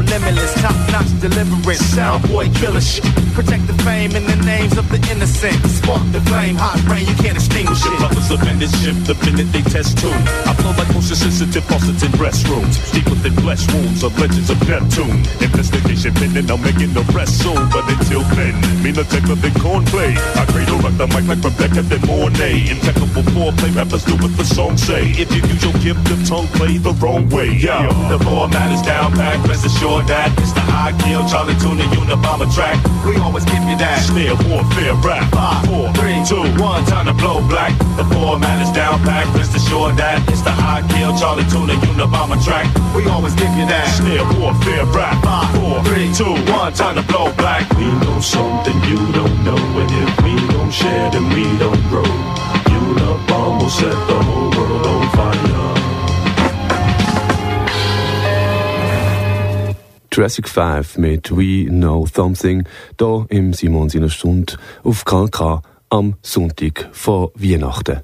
top 0.60 0.74
notch 0.90 1.10
deliverance. 1.20 1.80
Sound 1.94 2.26
boy 2.28 2.48
killer 2.58 2.80
shit. 2.80 3.04
Protect 3.34 3.66
the 3.66 3.76
fame 3.84 4.14
and 4.14 4.26
the 4.26 4.36
names 4.44 4.76
of 4.76 4.88
the 4.90 5.00
innocent. 5.10 5.56
Spark 5.66 6.02
the 6.12 6.20
flame, 6.28 6.56
hot 6.56 6.80
rain, 6.88 7.06
you 7.06 7.14
can't 7.16 7.36
extinguish 7.36 7.80
The 7.82 7.92
it. 7.92 7.98
brothers 7.98 8.30
of 8.30 8.42
in 8.48 8.58
this 8.58 8.72
ship 8.82 8.96
the 9.08 9.14
minute 9.24 9.50
they 9.52 9.62
test 9.62 9.98
tune. 9.98 10.12
I 10.46 10.52
flow 10.54 10.72
like 10.76 10.88
motion 10.94 11.16
sensitive 11.16 11.64
faucets 11.64 12.02
in 12.02 12.12
restrooms. 12.20 12.76
Deep 12.92 13.08
within 13.08 13.34
flesh 13.42 13.64
wounds 13.72 14.02
of 14.02 14.12
legends 14.18 14.50
of 14.50 14.58
Neptune. 14.68 15.22
Investigation 15.40 16.12
pending, 16.14 16.50
I'm 16.50 16.60
making 16.62 16.92
the 16.92 17.04
rest 17.16 17.40
soon. 17.42 17.62
But 17.70 17.88
until 17.88 18.22
then, 18.36 18.54
me 18.82 18.92
no 18.92 19.02
take 19.04 19.24
a 19.28 19.36
big 19.36 19.54
cornplay. 19.62 20.12
I 20.36 20.44
cradle 20.52 20.78
rock 20.78 20.96
the 20.98 21.06
mic 21.08 21.24
like 21.30 21.42
Rebecca 21.42 21.82
De 21.82 21.98
Mornay. 22.06 22.68
Impeccable 22.68 23.24
foreplay, 23.32 23.74
rappers 23.74 24.04
do 24.04 24.14
what 24.20 24.36
the 24.36 24.44
song 24.44 24.76
say. 24.76 25.10
If 25.16 25.32
you 25.32 25.40
use 25.42 25.62
your 25.64 25.76
gift 25.80 26.04
of 26.10 26.20
tongue, 26.26 26.48
play 26.58 26.78
the 26.78 26.92
wrong 27.00 27.28
way. 27.30 27.48
Yeah, 27.52 27.86
the 28.08 28.18
format 28.24 28.72
is 28.72 28.82
down 28.82 29.12
packed, 29.12 29.48
rest 29.48 29.64
assured 29.64 30.06
that 30.08 30.31
it's 30.38 30.52
the 30.52 30.64
high 30.64 30.92
kill, 31.04 31.26
Charlie 31.28 31.56
Tuna, 31.56 31.84
Unabomber 31.98 32.48
track. 32.54 32.76
We 33.04 33.16
always 33.18 33.44
give 33.44 33.62
you 33.68 33.76
that. 33.78 34.02
Snare 34.04 34.36
warfare 34.48 34.94
rap. 35.02 35.30
Five, 35.32 35.66
Four, 35.66 35.92
three, 35.98 36.20
two, 36.24 36.44
one, 36.62 36.84
time 36.86 37.06
to 37.06 37.14
blow 37.14 37.40
black. 37.46 37.72
The 37.96 38.04
format 38.14 38.62
is 38.62 38.70
down 38.72 39.00
packed, 39.02 39.34
rest 39.36 39.54
assured 39.56 39.96
that 39.96 40.22
it's 40.28 40.42
the 40.42 40.50
high 40.52 40.82
kill, 40.92 41.16
Charlie 41.18 41.46
Tuna, 41.50 41.74
Unabomber 41.90 42.38
track. 42.44 42.66
We 42.94 43.06
always 43.08 43.34
give 43.34 43.52
you 43.56 43.66
that. 43.66 43.86
Snare 43.92 44.24
warfare 44.38 44.86
rap. 44.86 45.16
Five, 45.24 45.50
Four, 45.56 45.82
three, 45.84 46.12
two, 46.12 46.34
one, 46.52 46.72
time 46.72 46.96
to 46.96 47.04
blow 47.04 47.32
black. 47.34 47.68
We 47.76 47.86
know 48.04 48.20
something 48.20 48.76
you 48.88 49.00
don't 49.12 49.36
know, 49.44 49.60
and 49.80 49.90
if 49.90 50.10
we 50.24 50.34
don't 50.52 50.70
share, 50.70 51.10
then 51.10 51.28
we 51.30 51.44
don't 51.58 51.82
grow. 51.88 52.08
Unabomb 52.72 53.60
will 53.60 53.70
set 53.70 53.96
the 54.08 54.18
whole 54.22 54.50
world 54.50 54.86
on 54.86 55.10
fire. 55.16 55.51
Jurassic 60.14 60.46
5 60.46 60.98
mit 60.98 61.34
We 61.34 61.64
Know 61.70 62.06
Something, 62.06 62.64
hier 62.98 63.26
im 63.30 63.54
Simon 63.54 63.88
seiner 63.88 64.10
Stunde 64.10 64.58
auf 64.84 65.06
KK 65.06 65.62
am 65.88 66.16
Sonntag 66.20 66.90
vor 66.92 67.32
Weihnachten. 67.34 68.02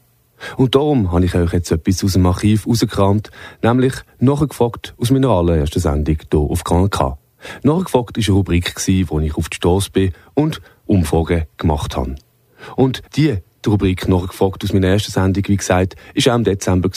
Und 0.57 0.75
darum 0.75 1.13
habe 1.13 1.27
ich 1.27 1.35
euch 1.35 1.53
jetzt 1.53 1.71
etwas 1.71 2.03
aus 2.03 2.15
dem 2.15 2.25
Archiv 2.25 2.67
rausgekramt, 2.67 3.31
nämlich 3.63 3.93
nachgefragt 4.21 4.95
aus 4.97 5.11
meiner 5.11 5.29
allerersten 5.29 5.81
Sendung 5.81 6.17
hier 6.31 6.41
auf 6.41 6.65
Kanal 6.65 6.89
K. 6.89 7.19
Nachgefragt 7.63 8.17
war 8.17 8.25
eine 8.27 8.35
Rubrik, 8.35 8.75
wo 9.11 9.21
ich 9.21 9.37
auf 9.37 9.51
die 9.51 9.57
Stoss 9.57 9.91
bin 9.91 10.13
und 10.33 10.63
Umfragen 10.87 11.45
gemacht 11.59 11.95
habe. 11.95 12.15
Und 12.75 13.03
die, 13.17 13.37
die 13.67 13.69
Rubrik 13.69 14.09
nachgefragt 14.09 14.65
aus 14.65 14.73
meiner 14.73 14.89
ersten 14.89 15.13
Sendung, 15.13 15.45
wie 15.47 15.59
gesagt, 15.59 15.97
war 16.15 16.33
auch 16.33 16.39
im 16.39 16.45
Dezember 16.45 16.91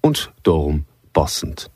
und 0.00 0.32
darum 0.42 0.86
passend. 1.12 1.70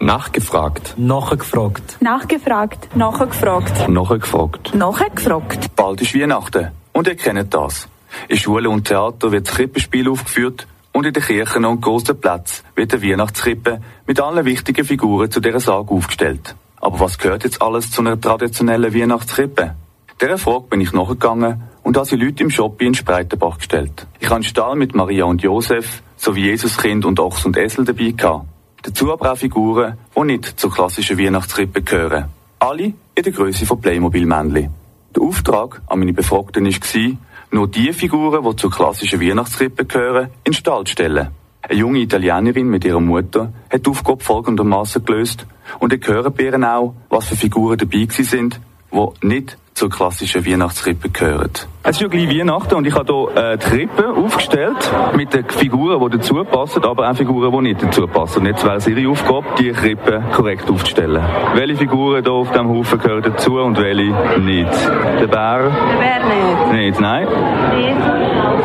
Nachgefragt. 0.00 0.94
Nachgefragt. 0.96 1.96
Nachgefragt. 2.00 2.96
Nachgefragt. 2.96 3.88
Nachgefragt. 3.88 4.74
Nachgefragt. 4.74 5.74
Bald 5.74 6.00
ist 6.00 6.14
Weihnachten. 6.14 6.68
Und 6.92 7.08
ihr 7.08 7.16
kennt 7.16 7.52
das. 7.52 7.88
In 8.28 8.36
Schulen 8.36 8.68
und 8.68 8.86
Theater 8.86 9.32
wird 9.32 9.48
das 9.48 9.56
Krippenspiel 9.56 10.08
aufgeführt 10.08 10.68
und 10.92 11.04
in 11.04 11.12
den 11.12 11.22
Kirchen 11.22 11.64
und 11.64 11.80
grossen 11.80 12.20
Plätzen 12.20 12.64
wird 12.76 12.94
eine 12.94 13.02
Weihnachtskrippe 13.02 13.80
mit 14.06 14.20
allen 14.20 14.44
wichtigen 14.44 14.84
Figuren 14.84 15.32
zu 15.32 15.40
dieser 15.40 15.60
Sage 15.60 15.90
aufgestellt. 15.90 16.54
Aber 16.80 17.00
was 17.00 17.18
gehört 17.18 17.42
jetzt 17.42 17.60
alles 17.60 17.90
zu 17.90 18.00
einer 18.00 18.20
traditionellen 18.20 18.94
Weihnachtskrippe? 18.94 19.74
Dieser 20.22 20.38
Frage 20.38 20.66
bin 20.70 20.80
ich 20.80 20.92
nachgegangen 20.92 21.62
und 21.82 21.96
habe 21.96 22.06
sie 22.06 22.16
Leute 22.16 22.44
im 22.44 22.50
Shop 22.50 22.80
in 22.80 22.94
Spreitenbach 22.94 23.58
gestellt. 23.58 24.06
Ich 24.20 24.26
habe 24.26 24.36
einen 24.36 24.44
Stall 24.44 24.76
mit 24.76 24.94
Maria 24.94 25.24
und 25.24 25.42
Josef 25.42 26.02
sowie 26.16 26.46
Jesuskind 26.46 27.04
und 27.04 27.18
Ochs 27.18 27.44
und 27.44 27.56
Esel 27.56 27.84
dabei 27.84 28.12
gehabt. 28.16 28.46
Dazu 28.82 29.12
aber 29.12 29.32
auch 29.32 29.36
Figuren, 29.36 29.98
die 30.16 30.24
nicht 30.24 30.60
zur 30.60 30.72
klassischen 30.72 31.18
Weihnachtskrippe 31.18 31.82
gehören. 31.82 32.26
Alle 32.58 32.92
in 33.14 33.22
der 33.22 33.32
Größe 33.32 33.66
von 33.66 33.80
Playmobil-Männchen. 33.80 34.70
Der 35.14 35.22
Auftrag 35.22 35.82
an 35.86 35.98
meine 35.98 36.12
Befragten 36.12 36.64
war, 36.64 37.18
nur 37.50 37.68
die 37.68 37.92
Figuren, 37.92 38.44
die 38.44 38.56
zur 38.56 38.70
klassischen 38.70 39.20
Weihnachtskrippe 39.20 39.84
gehören, 39.84 40.26
in 40.44 40.52
den 40.52 40.54
Stall 40.54 40.84
zu 40.84 40.92
stellen. 40.92 41.28
Eine 41.62 41.78
junge 41.78 41.98
Italienerin 42.00 42.68
mit 42.68 42.84
ihrer 42.84 43.00
Mutter 43.00 43.52
hat 43.70 43.84
die 43.84 43.90
Aufgabe 43.90 44.22
folgendermaßen 44.22 45.04
gelöst 45.04 45.46
und 45.80 45.92
ihr 45.92 46.00
hören 46.06 46.64
auch, 46.64 46.94
was 47.08 47.26
für 47.26 47.36
Figuren 47.36 47.78
dabei 47.78 48.06
sind, 48.10 48.60
die 48.92 49.26
nicht 49.26 49.58
zur 49.78 49.90
klassischen 49.90 50.44
Weihnachtskrippe 50.44 51.08
gehören. 51.08 51.50
Es 51.84 51.96
ist 51.96 52.02
ja 52.02 52.08
gleich 52.08 52.28
Weihnachten 52.28 52.74
und 52.74 52.86
ich 52.86 52.94
habe 52.94 53.12
hier 53.12 53.52
äh, 53.52 53.56
die 53.58 53.64
Krippe 53.64 54.12
aufgestellt 54.12 54.90
mit 55.14 55.32
den 55.32 55.48
Figuren, 55.48 56.00
die 56.10 56.18
dazu 56.18 56.44
passen, 56.44 56.84
aber 56.84 57.08
auch 57.08 57.16
Figuren, 57.16 57.52
die 57.52 57.68
nicht 57.68 57.82
dazu 57.82 58.08
passen. 58.08 58.40
Und 58.40 58.46
jetzt 58.46 58.64
wäre 58.64 58.76
es 58.76 58.88
Ihre 58.88 59.08
Aufgabe, 59.08 59.46
die 59.58 59.70
Krippe 59.70 60.22
korrekt 60.32 60.68
aufzustellen. 60.68 61.22
Welche 61.54 61.76
Figuren 61.76 62.24
hier 62.24 62.32
auf 62.32 62.50
diesem 62.50 62.68
Haufen 62.68 62.98
gehören 62.98 63.22
dazu 63.22 63.60
und 63.60 63.78
welche 63.78 64.40
nicht? 64.40 64.90
Der 65.20 65.26
Bär? 65.28 65.70
Der 65.70 65.98
Bär 65.98 66.20
nicht. 66.26 66.72
Nicht, 66.72 67.00
nein. 67.00 67.28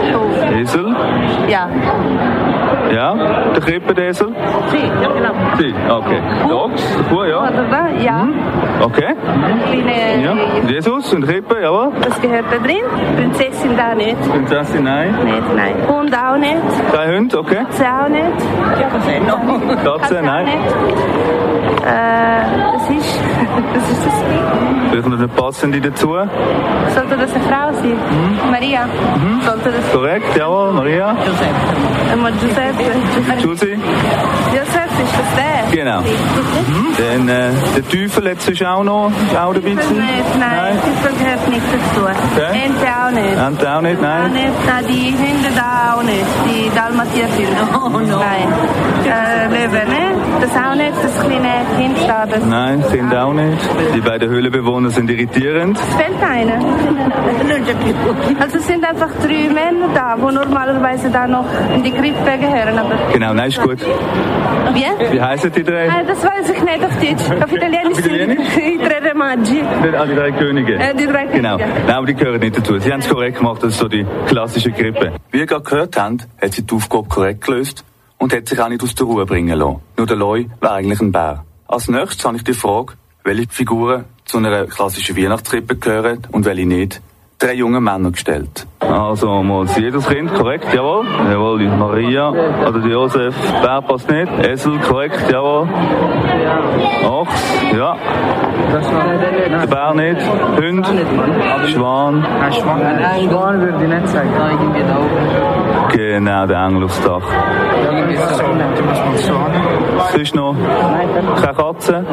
Esel. 0.04 0.60
Esel? 0.62 0.96
Ja. 1.48 1.70
Ja. 2.92 3.16
Der 3.54 3.62
Krippenesel? 3.62 4.30
Sie, 4.72 4.78
ja 4.78 5.10
genau. 5.12 5.34
Sie, 5.58 5.74
okay. 5.90 6.22
Der 6.50 7.10
Kuh, 7.10 7.24
ja. 7.24 7.50
Ja. 8.04 8.28
Okay. 8.82 9.16
Kleine, 9.72 10.24
Ja. 10.24 10.34
Jesus 10.68 11.14
und 11.14 11.26
Krippe, 11.26 11.62
jawohl. 11.62 11.92
Das 12.02 12.20
gehört 12.22 12.46
da 12.52 12.58
drin. 12.58 12.84
Prinzessin 13.16 13.78
da 13.78 13.96
nicht. 13.96 14.18
Prinzessin, 14.32 14.84
nein. 14.84 15.16
Nicht, 15.24 15.56
nein. 15.56 15.76
Hund 15.88 16.14
auch 16.16 16.38
nicht. 16.38 16.58
Drei 16.92 17.16
Hunde, 17.16 17.40
okay. 17.40 17.56
Katze 17.56 17.86
auch 17.86 18.10
nicht. 18.10 18.24
Ist 18.38 19.28
noch. 19.28 20.00
Katze, 20.00 20.22
nein. 20.24 20.48
Äh, 21.84 21.86
das 22.74 22.90
ist 22.90 23.20
Das 23.76 23.90
ist 23.92 24.06
das. 24.06 24.14
Vielleicht 24.90 25.08
noch 25.08 25.18
eine 25.18 25.28
passende 25.28 25.82
dazu. 25.82 26.10
Sollte 26.96 27.18
das 27.18 27.34
eine 27.34 27.44
Frau 27.44 27.74
sein? 27.74 27.98
Maria. 28.52 28.88
Sollte 29.44 29.72
das. 29.72 29.92
Korrekt, 29.92 30.36
jawohl, 30.38 30.72
Maria. 30.72 31.16
Einmal 32.12 32.32
Giuseppe. 32.34 32.84
Giussi. 33.42 33.78
Josef, 34.52 34.63
ist 35.04 35.14
das 35.14 35.30
der? 35.36 35.76
Genau. 35.84 36.02
Dann 36.98 37.28
äh, 37.28 37.50
der 37.76 37.90
Teufel 37.90 38.28
jetzt 38.28 38.50
ist 38.50 38.64
auch 38.66 38.84
noch 38.84 39.12
auch 39.34 39.54
dabei 39.54 39.70
nicht, 39.70 39.90
nein, 40.40 40.78
das 41.04 41.18
gehört 41.18 41.50
nicht 41.50 41.62
dazu. 41.74 42.06
Okay. 42.06 42.62
Ente 42.66 42.88
auch 42.88 43.12
nicht. 43.12 43.38
Ente 43.48 43.72
auch 43.76 43.82
nicht, 43.82 43.98
Auch 43.98 44.02
nein. 44.02 44.34
nicht, 44.34 44.66
nein, 44.68 44.86
die 44.88 45.12
Hunde 45.12 45.50
da 45.56 45.96
auch 45.98 46.04
nicht. 46.04 46.26
Die 46.48 46.70
Dalmatierhunde. 46.76 47.64
Oh, 47.84 47.90
no. 47.90 48.18
Nein. 48.18 48.48
Äh, 49.06 49.48
Löwe, 49.48 49.86
ne? 49.90 50.16
Das 50.42 50.52
auch 50.52 50.76
nicht, 50.76 50.94
das 51.04 51.20
kleine 51.20 51.66
Kind 51.78 51.98
da. 52.08 52.26
Das 52.26 52.44
Nein, 52.46 52.84
sind 52.90 53.14
auch 53.16 53.34
nicht. 53.34 53.58
Die 53.96 54.02
beiden 54.02 54.30
Höhlenbewohner 54.30 54.90
sind 54.90 55.10
irritierend. 55.10 55.78
Es 55.78 55.96
fehlt 55.96 56.24
einer. 56.24 56.60
Also 58.40 58.58
es 58.58 58.68
sind 58.68 58.84
einfach 58.86 59.10
drei 59.22 59.50
Männer 59.50 59.90
da, 59.94 60.16
die 60.16 60.34
normalerweise 60.36 61.10
da 61.10 61.28
noch 61.28 61.46
in 61.74 61.84
die 61.84 61.92
Krippe 61.92 62.38
gehören. 62.40 62.78
Aber 62.80 62.96
Genau, 63.12 63.34
nein, 63.34 63.50
ist 63.50 63.62
gut. 63.62 63.80
wie? 64.74 64.86
Wie 65.12 65.22
heißen 65.22 65.52
die 65.52 65.64
drei? 65.64 65.86
Äh, 65.88 66.06
das 66.06 66.24
weiß 66.24 66.50
ich 66.50 66.62
nicht 66.64 66.84
auf 66.84 66.96
Deutsch. 67.00 67.44
Auf 67.44 67.52
Italienisch 67.54 67.98
sind 67.98 68.30
die 68.58 68.78
drei 68.78 69.00
Remaggi. 69.10 69.62
Die, 69.62 69.96
ah, 69.96 70.06
die 70.06 70.16
drei 70.16 70.32
Könige. 70.32 70.76
Äh, 70.76 70.96
die 70.96 71.06
drei 71.06 71.26
Genau. 71.28 71.58
Könige. 71.58 71.80
Nein, 71.88 71.96
aber 71.96 72.06
die 72.08 72.14
gehören 72.16 72.40
nicht 72.40 72.58
dazu. 72.58 72.80
Sie 72.80 72.92
haben 72.92 73.00
es 73.00 73.10
korrekt 73.10 73.38
gemacht, 73.38 73.62
das 73.64 73.74
ist 73.74 73.80
so 73.80 73.88
die 73.88 74.06
klassische 74.28 74.72
Krippe. 74.72 75.14
Wie 75.32 75.40
ihr 75.40 75.46
gerade 75.46 75.64
gehört 75.64 75.98
habt, 76.00 76.28
hat 76.42 76.54
sie 76.54 76.64
die 76.66 76.76
Aufgabe 76.76 77.08
korrekt 77.10 77.46
gelöst 77.46 77.84
und 78.18 78.34
hat 78.34 78.48
sich 78.48 78.60
auch 78.62 78.70
nicht 78.70 78.84
aus 78.84 78.96
der 78.96 79.06
Ruhe 79.06 79.26
bringen 79.26 79.58
lassen. 79.58 79.80
Nur 79.98 80.08
der 80.08 80.16
Loi 80.18 80.48
war 80.60 80.74
eigentlich 80.74 81.02
ein 81.02 81.12
Bär. 81.12 81.44
Als 81.68 81.88
nächstes 81.88 82.24
habe 82.26 82.38
ich 82.38 82.44
die 82.44 82.54
Frage, 82.54 82.94
welche 83.24 83.48
Figuren 83.50 84.06
zu 84.26 84.38
einer 84.38 84.66
klassischen 84.68 85.18
Weihnachtskrippe 85.18 85.76
gehören 85.78 86.20
und 86.32 86.46
welche 86.46 86.66
nicht. 86.66 87.02
Drei 87.44 87.56
junge 87.56 87.82
Männer 87.82 88.12
gestellt. 88.12 88.66
Also 88.80 89.44
mal 89.44 89.66
jedes 89.76 90.08
Kind, 90.08 90.34
korrekt, 90.34 90.74
jawohl. 90.74 91.06
Jawohl, 91.30 91.60
die 91.60 91.68
Maria 91.68 92.30
oder 92.30 92.80
die 92.80 92.88
Josef. 92.90 93.36
Bär 93.62 93.82
passt 93.82 94.10
nicht. 94.10 94.32
Esel, 94.46 94.80
korrekt, 94.80 95.30
jawohl. 95.30 95.68
Ochs, 97.06 97.54
ja. 97.78 97.98
Der 98.72 99.68
Bär 99.68 99.94
nicht. 99.94 100.22
Hund. 100.58 100.88
Schwan. 101.68 102.26
Ein 102.26 102.54
Schwan 102.54 103.62
würde 103.62 103.84
ich 103.84 103.90
nicht 103.90 104.08
sagen. 104.08 104.30
Genau, 105.92 106.46
der 106.48 106.66
Engel 106.66 106.84
aufs 106.86 107.02
Dach. 107.04 107.22
Irgendwie 107.84 108.18
so. 109.18 109.34
Es 110.10 110.16
ist 110.16 110.36
noch 110.36 110.56
keine 111.42 111.54
Katze. 111.54 112.06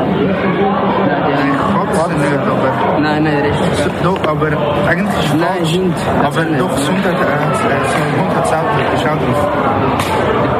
Nicht, 1.90 2.38
aber... 2.38 3.00
Nein, 3.00 3.22
nein, 3.24 3.42
richtig. 3.42 3.92
Doch, 4.02 4.22
aber 4.26 4.46
eigentlich 4.86 5.18
ist 5.18 5.34
es 5.34 5.40
falsch. 5.40 5.78
aber 6.24 6.44
doch, 6.44 6.70
Hund 6.70 7.04
hat, 7.04 7.14
äh, 7.14 7.36
so 7.56 7.68
ein 7.68 8.20
Hund 8.20 8.36
hat 8.36 8.46
ist 8.94 9.06
auch 9.06 9.16
drauf. 9.16 9.40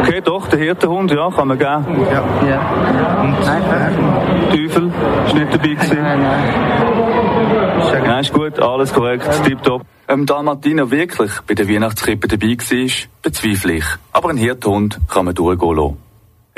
Okay, 0.03 0.21
doch, 0.25 0.49
der 0.49 0.59
Hirtenhund, 0.59 1.11
ja, 1.11 1.31
kann 1.31 1.49
man 1.49 1.59
geben. 1.59 2.07
Ja. 2.11 2.25
Ja. 2.49 3.21
Und 3.21 3.35
äh, 3.35 4.69
Teufel 4.69 4.93
ist 5.27 5.35
nicht 5.35 5.55
dabei 5.55 5.69
gewesen. 5.69 5.99
Nein, 6.03 6.23
nein. 6.23 8.05
Nein, 8.07 8.21
ist 8.21 8.33
gut, 8.33 8.59
alles 8.61 8.93
korrekt, 8.93 9.29
tipptopp. 9.45 9.83
Ob 10.09 10.27
Dalmatiner 10.27 10.91
wirklich 10.91 11.31
bei 11.47 11.55
der 11.55 11.69
Weihnachtskrippe 11.69 12.27
dabei 12.27 12.57
war, 12.57 12.91
bezweifle 13.23 13.73
ich. 13.75 13.85
Aber 14.13 14.31
ein 14.31 14.37
Hirtenhund 14.37 14.99
kann 15.09 15.27
man 15.27 15.35
durchgehen 15.35 15.77
lassen. 15.77 16.10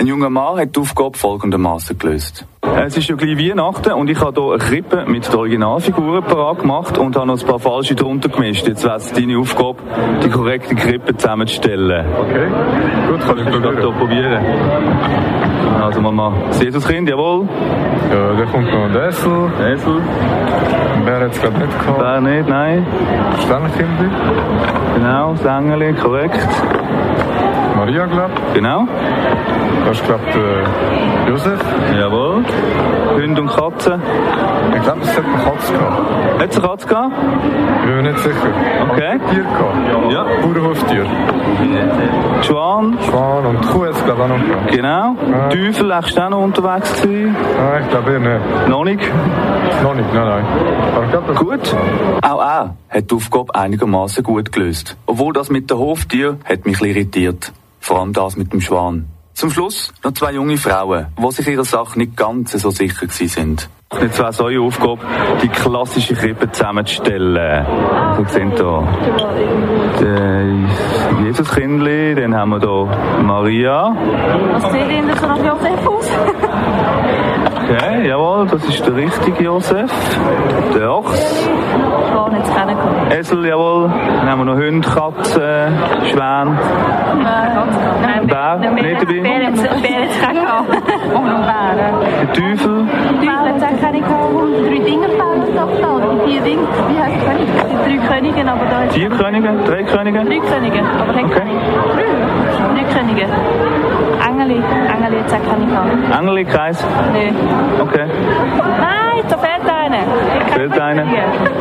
Ein 0.03 0.09
junger 0.09 0.31
Mann 0.31 0.59
hat 0.59 0.75
die 0.75 0.81
Aufgabe 0.81 1.17
folgendermaßen 1.17 1.97
gelöst. 1.97 2.45
Es 2.85 2.97
ist 2.97 3.09
ja 3.09 3.15
gleich 3.15 3.39
Weihnachten 3.39 3.93
und 3.93 4.11
ich 4.11 4.21
habe 4.21 4.41
hier 4.41 4.51
eine 4.51 4.59
Krippe 4.59 5.05
mit 5.07 5.29
den 5.29 5.39
Originalfiguren 5.39 6.25
parat 6.25 6.59
gemacht 6.59 6.99
und 6.99 7.15
habe 7.15 7.29
noch 7.29 7.41
ein 7.41 7.47
paar 7.47 7.61
falsche 7.61 7.95
drunter 7.95 8.29
gemischt. 8.29 8.67
Jetzt 8.67 8.83
wäre 8.83 8.97
es 8.97 9.13
deine 9.13 9.39
Aufgabe, 9.39 9.77
die 10.25 10.29
korrekte 10.29 10.75
Krippe 10.75 11.17
zusammenzustellen. 11.17 12.05
Okay, 12.19 12.49
gut, 13.11 13.21
kann 13.21 13.39
ich 13.39 13.45
du 13.45 13.61
probieren. 13.61 13.81
hier 13.81 13.93
probieren. 13.93 15.83
Also 15.85 16.01
Mama, 16.01 16.33
das 16.49 16.61
Jesuskind, 16.61 17.09
jawohl. 17.09 17.49
Ja, 18.11 18.33
da 18.33 18.45
kommt 18.47 18.73
noch 18.73 18.93
der 18.93 19.07
Esel. 19.07 19.53
Esel. 19.73 20.03
Bär 21.05 21.21
hat 21.21 21.31
es 21.31 21.41
gerade 21.41 21.59
nicht 21.59 21.79
gehabt. 21.79 21.99
Bär 22.01 22.21
nicht, 22.21 22.49
nein. 22.49 22.85
Sternkind. 23.45 23.89
Genau, 24.97 25.35
das 25.35 25.45
Engeli, 25.45 25.93
korrekt. 25.93 26.49
Maria, 27.83 28.07
glaube 28.07 28.31
Genau. 28.55 28.87
Das 29.87 29.99
ist, 29.99 30.07
glaube 30.07 30.23
ich, 30.31 31.29
Josef. 31.29 31.59
Jawohl. 31.99 32.45
Hund 33.17 33.39
und 33.41 33.49
Katze. 33.49 33.99
Ich 34.77 34.83
glaube, 34.83 35.01
es 35.03 35.17
hat 35.17 35.25
eine 35.25 35.43
Katze 35.43 35.73
gehabt. 35.73 36.41
Hat 36.41 36.51
es 36.51 36.59
eine 36.59 36.69
Katze 36.69 36.87
gehabt? 36.87 37.13
Ich 37.81 37.87
bin 37.87 37.97
mir 37.97 38.03
nicht 38.03 38.19
sicher. 38.21 38.53
Okay. 38.89 39.19
Hat 39.19 39.31
Tier 39.31 39.43
gehabt? 39.43 40.13
Ja. 40.13 40.27
Bauernhoftier. 40.43 41.07
Schwan. 42.43 42.99
Schwan 43.03 43.47
und 43.47 43.67
Kuh 43.67 43.85
hat 43.85 43.97
es, 43.97 44.05
glaube 44.05 44.23
ich, 44.23 44.31
auch 44.31 44.39
noch 44.39 44.47
gehabt. 44.47 44.71
Genau. 44.71 45.17
Ja. 45.29 45.49
Teufel, 45.49 45.95
hast 45.97 46.17
du 46.17 46.23
auch 46.23 46.31
noch 46.31 46.43
unterwegs 46.43 47.03
gewesen? 47.03 47.35
Nein, 47.59 47.83
ich 47.83 47.91
glaube 47.91 48.13
eher 48.13 48.21
nicht. 48.21 48.69
Noch 48.69 48.85
nicht? 48.85 49.01
Noch 49.83 49.95
nicht, 49.97 50.15
nein, 50.15 50.25
nein. 50.25 50.45
Aber 50.95 51.05
ich 51.05 51.11
glaube, 51.11 51.35
Gut. 51.35 51.77
Auch 52.23 52.41
er 52.41 52.77
hat 52.91 53.11
die 53.11 53.15
Aufgabe 53.17 53.53
einigermaßen 53.57 54.23
gut 54.23 54.53
gelöst. 54.53 54.97
Obwohl 55.07 55.33
das 55.33 55.51
mit 55.51 55.69
den 55.69 55.79
Hoftier 55.79 56.39
hat 56.45 56.65
mich 56.65 56.81
irritiert. 56.81 57.53
Vor 57.83 57.99
allem 57.99 58.13
das 58.13 58.37
mit 58.37 58.53
dem 58.53 58.61
Schwan. 58.61 59.09
Zum 59.35 59.51
Schluss 59.51 59.93
noch 60.05 60.13
zwei 60.13 60.33
junge 60.33 60.57
Frauen, 60.57 61.09
die 61.19 61.33
sich 61.33 61.49
ihrer 61.49 61.65
Sache 61.65 61.99
nicht 61.99 62.17
ganz 62.17 62.53
so 62.53 62.71
sicher 62.71 63.07
gewesen 63.07 63.29
sind. 63.29 63.69
Jetzt 64.01 64.19
wäre 64.19 64.29
es 64.29 64.41
eure 64.41 64.61
Aufgabe, 64.61 65.01
die 65.43 65.49
klassische 65.49 66.15
Krippe 66.15 66.51
zusammenzustellen. 66.53 67.67
So 68.17 68.25
sehen 68.33 68.53
hier 68.57 68.89
das 69.99 71.25
Jesuskindli, 71.25 72.15
dann 72.15 72.37
haben 72.37 72.51
wir 72.51 72.61
hier 72.61 73.23
Maria. 73.23 73.97
Was 74.53 74.73
sieht 74.73 74.89
Ihnen 74.89 75.17
so 75.17 75.27
nach 75.27 75.39
Josef 75.39 75.87
aus? 75.87 76.09
Okay, 77.73 78.07
jawohl, 78.07 78.47
das 78.49 78.65
ist 78.65 78.87
der 78.87 78.95
richtige 78.95 79.45
Josef. 79.45 79.91
Der 80.75 80.93
Ochs. 80.93 81.49
Schwan 82.13 82.37
jetzt 82.37 82.55
kennengelernt. 82.55 83.15
Esel, 83.15 83.47
jawohl. 83.47 83.89
Dann 83.89 84.29
haben 84.31 84.41
wir 84.41 84.45
noch 84.45 84.57
Hund, 84.57 84.85
Katze, 84.85 85.69
Schwan. 86.13 86.59
Nein, 88.03 88.27
Bär, 88.27 88.57
nicht 88.59 89.03
dabei. 89.03 89.21
Bär 89.21 89.43
jetzt. 89.43 89.65
Und. 91.15 91.27
Der 91.27 92.33
Teufel. 92.35 92.85
Bär 93.21 93.53
jetzt 93.53 93.65
auch 93.65 93.81
keine 93.81 94.01
gehabt. 94.01 94.67
Drei 94.67 94.79
doch 95.57 95.81
da. 95.81 95.97
oder 95.97 96.25
Die 96.27 96.31
vier 96.31 96.41
Dinge. 96.43 96.63
Wie 96.89 96.99
heißt 97.01 97.15
die 97.15 97.25
Könige? 97.27 97.53
Die 97.91 97.99
drei 97.99 98.07
Könige, 98.07 98.51
aber 98.51 98.67
da 98.67 98.83
ist... 98.85 98.95
Vier 98.95 99.11
Könige, 99.11 99.49
drei 99.65 99.83
Könige. 99.83 100.25
Drei 100.25 100.41
Könige, 100.41 100.81
aber 101.01 101.13
nicht 101.13 101.31
Okay. 101.31 101.57
Drei. 101.95 102.42
Drei 102.75 102.85
Könige. 102.85 103.27
Engeli. 104.27 104.63
Engeli 104.95 105.17
jetzt 105.17 105.35
auch 105.35 105.49
keine 105.49 105.67
gehabt. 105.67 106.19
Engeli, 106.19 106.45
Kreis. 106.45 106.85
Nee. 107.13 107.33
Okay. 107.81 108.07
Nein, 108.07 109.25
da 109.29 109.39
fehlt 109.39 109.71
einer. 109.71 110.05
Fehlt 110.55 110.81
einer. 110.81 111.07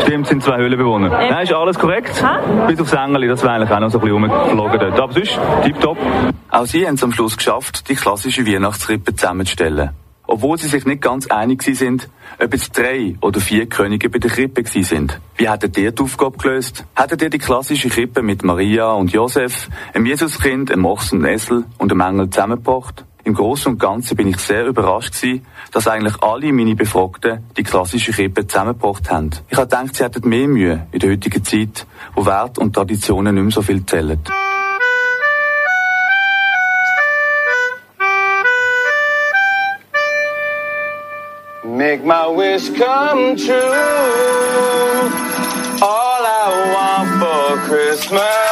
Stimmt, 0.01 0.27
sind 0.27 0.43
zwei 0.43 0.57
Höhlenbewohner. 0.57 1.09
Nein, 1.09 1.43
ist 1.43 1.53
alles 1.53 1.77
korrekt. 1.77 2.23
Bis 2.67 2.79
aufs 2.79 2.93
Engeli, 2.93 3.27
das 3.27 3.43
wäre 3.43 3.53
eigentlich 3.53 3.71
auch 3.71 3.79
noch 3.79 3.89
so 3.89 3.99
ein 3.99 4.01
bisschen 4.01 4.23
rumgeflogen 4.23 4.79
dort. 4.79 4.99
Aber 4.99 5.13
sonst, 5.13 5.39
tipptopp. 5.63 5.97
Auch 6.49 6.65
sie 6.65 6.85
haben 6.85 6.95
es 6.95 7.03
am 7.03 7.11
Schluss 7.11 7.37
geschafft, 7.37 7.89
die 7.89 7.95
klassische 7.95 8.45
Weihnachtskrippe 8.45 9.15
zusammenzustellen. 9.15 9.91
Obwohl 10.31 10.57
sie 10.57 10.69
sich 10.69 10.85
nicht 10.85 11.01
ganz 11.01 11.27
einig 11.27 11.61
sind, 11.61 12.09
ob 12.41 12.53
jetzt 12.53 12.77
drei 12.77 13.15
oder 13.19 13.41
vier 13.41 13.67
Könige 13.67 14.09
bei 14.09 14.17
der 14.17 14.31
Krippe 14.31 14.63
sind. 14.65 15.19
Wie 15.35 15.49
hättet 15.49 15.77
ihr 15.77 15.91
die 15.91 16.01
Aufgabe 16.01 16.37
gelöst? 16.37 16.85
Hättet 16.95 17.21
ihr 17.21 17.29
die 17.29 17.37
klassische 17.37 17.89
Krippe 17.89 18.21
mit 18.21 18.41
Maria 18.41 18.93
und 18.93 19.11
Josef, 19.11 19.67
einem 19.93 20.05
Jesuskind, 20.05 20.71
einem 20.71 20.85
Ochs 20.85 21.11
und 21.11 21.25
einem 21.25 21.35
Esel 21.35 21.65
und 21.77 21.91
einem 21.91 21.99
Engel 21.99 22.29
zusammengebracht? 22.29 23.03
Im 23.25 23.33
Großen 23.33 23.73
und 23.73 23.77
Ganzen 23.77 24.15
bin 24.15 24.27
ich 24.27 24.37
sehr 24.37 24.65
überrascht 24.67 25.21
gewesen, 25.21 25.45
dass 25.73 25.89
eigentlich 25.89 26.23
alle 26.23 26.53
meine 26.53 26.75
Befragten 26.75 27.43
die 27.57 27.63
klassische 27.63 28.13
Krippe 28.13 28.47
zusammengebracht 28.47 29.11
haben. 29.11 29.31
Ich 29.49 29.57
habe 29.57 29.67
gedacht, 29.67 29.97
sie 29.97 30.05
hätten 30.05 30.29
mehr 30.29 30.47
Mühe 30.47 30.87
in 30.93 30.99
der 30.99 31.11
heutigen 31.11 31.43
Zeit, 31.43 31.85
wo 32.15 32.25
Wert 32.25 32.57
und 32.57 32.73
Traditionen 32.73 33.35
nicht 33.35 33.43
mehr 33.43 33.51
so 33.51 33.61
viel 33.61 33.85
zählen. 33.85 34.17
Make 41.81 42.03
my 42.03 42.27
wish 42.27 42.69
come 42.77 43.35
true. 43.35 43.55
All 45.81 46.21
I 46.29 46.45
want 46.75 47.09
for 47.19 47.67
Christmas 47.67 48.50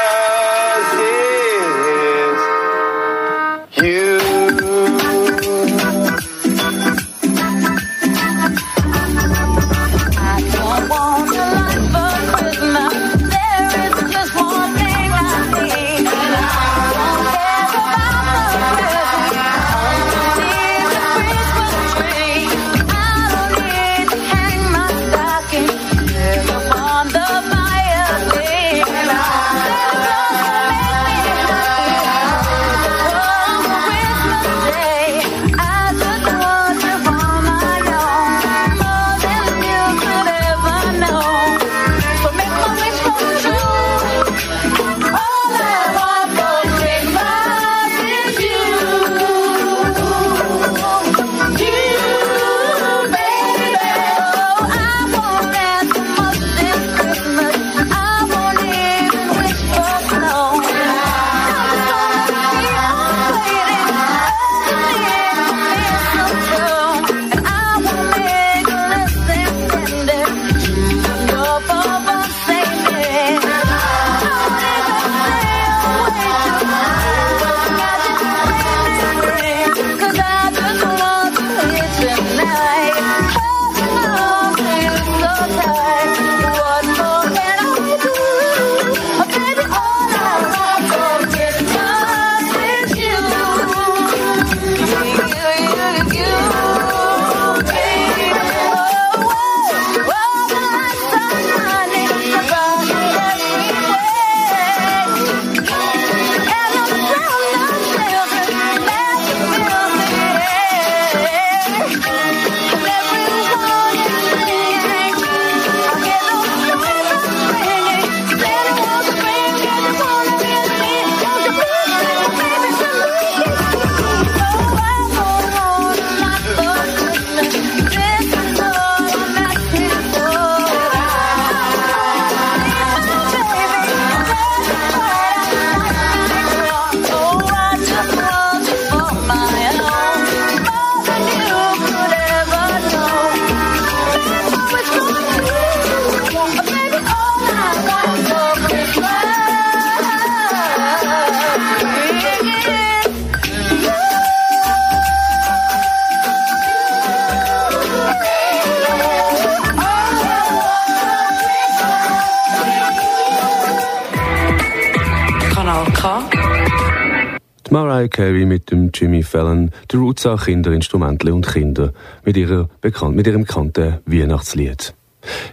Fallon, 169.30 169.72
die 169.92 169.98
Roots 169.98 170.26
auch 170.26 170.44
Kinder, 170.44 170.72
Instrumental 170.72 171.32
und 171.32 171.48
Kinder 171.48 171.94
mit, 172.26 172.38
ihrer 172.38 172.68
mit 173.12 173.28
ihrem 173.28 173.42
bekannten 173.42 174.00
Weihnachtslied. 174.06 174.94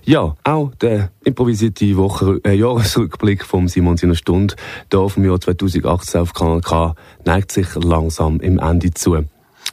Ja, 0.05 0.37
auch 0.45 0.75
der 0.77 1.11
improvisierte 1.25 1.97
Woche 1.97 2.41
äh, 2.45 2.55
Jahresrückblick 2.55 3.45
vom 3.45 3.69
Simon 3.69 3.97
seiner 3.97 4.15
Stunde 4.15 4.55
hier 4.91 5.09
vom 5.09 5.25
Jahr 5.25 5.41
2018 5.41 6.21
auf 6.21 6.33
Kanal 6.33 6.61
K 6.61 6.95
neigt 7.25 7.51
sich 7.51 7.75
langsam 7.75 8.41
im 8.41 8.59
Ende 8.59 8.95
zu. 8.95 9.17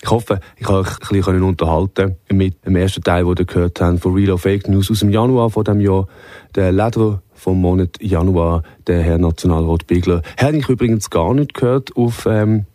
Ich 0.01 0.10
hoffe, 0.10 0.39
ich 0.58 0.66
kann 0.66 0.78
euch 0.78 0.89
ein 0.89 1.08
bisschen 1.10 1.43
unterhalten 1.43 2.18
mit 2.30 2.66
dem 2.66 2.76
ersten 2.76 3.04
Teil, 3.04 3.24
den 3.24 3.38
ihr 3.38 3.45
gehört 3.45 3.80
habt, 3.80 3.99
von 4.01 4.14
Real 4.14 4.32
or 4.32 4.39
Fake 4.39 4.68
News 4.68 4.91
aus 4.91 4.99
dem 4.99 5.12
Januar 5.12 5.49
von 5.49 5.64
dem 5.64 5.80
Jahr. 5.80 6.08
Der 6.56 6.72
Leder 6.72 7.22
vom 7.34 7.62
Monat 7.62 8.01
Januar, 8.01 8.64
der 8.88 9.01
Herr 9.01 9.18
Nationalrat 9.18 9.88
Bigler. 9.88 10.22
Hätte 10.38 10.58
ich 10.58 10.68
übrigens 10.68 11.10
gar 11.10 11.34
nicht 11.34 11.54
gehört 11.54 11.95
auf 11.95 12.26
ähm, 12.26 12.66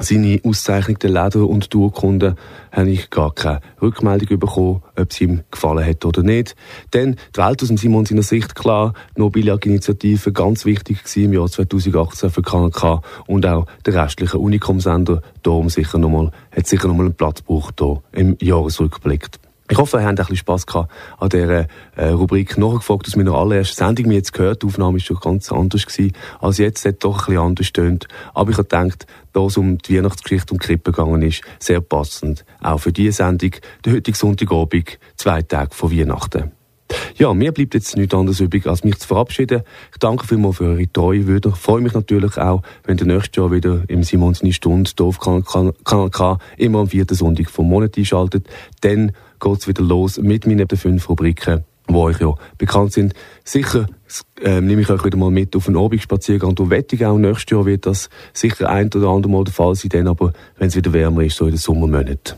seine 0.00 0.40
Auszeichnung 0.44 0.98
der 0.98 1.10
Leder- 1.10 1.48
und 1.48 1.74
Urkunden 1.74 2.36
habe 2.72 2.90
ich 2.90 3.10
gar 3.10 3.34
keine 3.34 3.60
Rückmeldung 3.80 4.38
bekommen, 4.38 4.82
ob 4.96 5.10
es 5.10 5.20
ihm 5.20 5.42
gefallen 5.50 5.86
hat 5.86 6.04
oder 6.04 6.22
nicht. 6.22 6.56
Denn 6.94 7.16
die 7.34 7.40
Welt 7.40 7.62
aus 7.62 7.68
dem 7.68 7.76
Simon 7.76 8.06
seiner 8.06 8.22
Sicht 8.22 8.54
klar, 8.54 8.94
die 9.16 9.20
Nobiliag-Initiative 9.20 10.32
ganz 10.32 10.64
wichtig 10.64 11.04
gewesen 11.04 11.24
im 11.24 11.32
Jahr 11.34 11.48
2018 11.48 12.30
für 12.30 12.42
KNK 12.42 13.02
und 13.26 13.46
auch 13.46 13.66
der 13.84 13.94
restliche 13.94 14.38
Unikom-Sender. 14.38 15.22
Darum 15.42 15.68
sicher 15.68 15.98
nochmal, 15.98 16.30
hat 16.54 16.66
sicher 16.66 16.88
nochmal 16.88 17.06
einen 17.06 17.14
Platz 17.14 17.40
gebraucht 17.40 17.74
hier 17.78 18.02
im 18.12 18.36
Jahresrückblick. 18.40 19.28
Ich 19.70 19.78
hoffe, 19.78 19.98
ihr 19.98 20.02
habt 20.02 20.10
ein 20.10 20.16
bisschen 20.16 20.36
Spass 20.36 20.66
gehabt 20.66 20.90
an 21.18 21.28
dieser 21.28 21.66
äh, 21.94 22.08
Rubrik 22.08 22.58
nachgefragt 22.58 23.06
aus 23.06 23.14
meiner 23.14 23.34
allerersten 23.34 23.76
Sendung. 23.76 24.10
Wie 24.10 24.16
jetzt 24.16 24.32
gehört, 24.32 24.64
die 24.64 24.66
Aufnahme 24.66 24.94
war 24.94 25.00
schon 25.00 25.18
ganz 25.20 25.52
anders 25.52 25.86
gewesen, 25.86 26.12
als 26.40 26.58
jetzt. 26.58 26.84
hat 26.84 27.04
doch 27.04 27.20
ein 27.20 27.24
bisschen 27.26 27.38
anders 27.38 27.72
tönt. 27.72 28.08
Aber 28.34 28.50
ich 28.50 28.58
habe 28.58 28.66
gedacht, 28.66 29.06
da 29.32 29.40
es 29.42 29.56
um 29.56 29.78
die 29.78 29.96
Weihnachtsgeschichte 29.96 30.52
und 30.52 30.58
Krippe 30.58 30.90
gegangen 30.90 31.22
ist, 31.22 31.42
sehr 31.60 31.80
passend. 31.80 32.44
Auch 32.60 32.78
für 32.78 32.92
diese 32.92 33.12
Sendung, 33.12 33.52
der 33.84 33.92
heutige 33.92 34.18
Sonntagabend, 34.18 34.98
zwei 35.14 35.42
Tage 35.42 35.72
vor 35.72 35.92
Weihnachten. 35.92 36.50
Ja, 37.16 37.32
mir 37.32 37.52
bleibt 37.52 37.74
jetzt 37.74 37.96
nichts 37.96 38.12
anderes 38.12 38.40
übrig, 38.40 38.66
als 38.66 38.82
mich 38.82 38.98
zu 38.98 39.06
verabschieden. 39.06 39.62
Ich 39.92 39.98
danke 39.98 40.26
vielmals 40.26 40.56
für 40.56 40.64
eure 40.64 40.92
Treue. 40.92 41.18
Ich 41.18 41.56
freue 41.56 41.80
mich 41.80 41.94
natürlich 41.94 42.36
auch, 42.38 42.62
wenn 42.82 42.98
ihr 42.98 43.06
nächstes 43.06 43.36
Jahr 43.36 43.52
wieder 43.52 43.82
im 43.86 44.02
Simonsini 44.02 44.52
Stunde 44.52 44.90
auf 44.98 45.20
Kanal 45.20 46.10
K 46.10 46.38
immer 46.56 46.80
am 46.80 46.88
vierten 46.88 47.14
Sonntag 47.14 47.50
vom 47.50 47.68
Monat 47.68 47.96
einschaltet. 47.96 48.48
Dann 48.80 49.12
geht's 49.40 49.66
wieder 49.66 49.82
los 49.82 50.18
mit 50.18 50.46
meinen 50.46 50.68
fünf 50.68 51.08
Rubriken, 51.08 51.64
die 51.88 51.94
euch 51.94 52.20
ja 52.20 52.34
bekannt 52.58 52.92
sind. 52.92 53.14
Sicher 53.44 53.86
ähm, 54.42 54.66
nehme 54.66 54.82
ich 54.82 54.90
euch 54.90 55.04
wieder 55.04 55.16
mal 55.16 55.30
mit 55.30 55.56
auf 55.56 55.66
einen 55.66 55.76
Abendspaziergang. 55.76 56.54
Du 56.54 56.70
wette 56.70 56.96
ich 56.96 57.04
auch, 57.06 57.18
nächstes 57.18 57.50
Jahr 57.50 57.66
wird 57.66 57.86
das 57.86 58.10
sicher 58.32 58.68
ein 58.68 58.92
oder 58.94 59.08
andere 59.08 59.32
Mal 59.32 59.44
der 59.44 59.54
Fall 59.54 59.74
sein, 59.74 59.90
dann 59.90 60.08
aber, 60.08 60.32
wenn 60.58 60.68
es 60.68 60.76
wieder 60.76 60.92
wärmer 60.92 61.22
ist, 61.24 61.36
so 61.36 61.46
in 61.46 61.52
den 61.52 61.58
Sommermonaten. 61.58 62.36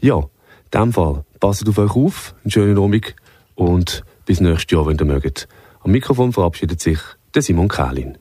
Ja, 0.00 0.18
in 0.18 0.80
dem 0.80 0.92
Fall, 0.92 1.24
passt 1.40 1.68
auf 1.68 1.78
euch 1.78 1.96
auf, 1.96 2.34
einen 2.44 2.50
schönen 2.50 2.78
Abend 2.78 3.14
und 3.54 4.04
bis 4.24 4.40
nächstes 4.40 4.70
Jahr, 4.70 4.86
wenn 4.86 4.98
ihr 4.98 5.04
mögt. 5.04 5.48
Am 5.80 5.92
Mikrofon 5.92 6.32
verabschiedet 6.32 6.80
sich 6.80 6.98
der 7.34 7.42
Simon 7.42 7.68
Kählin. 7.68 8.18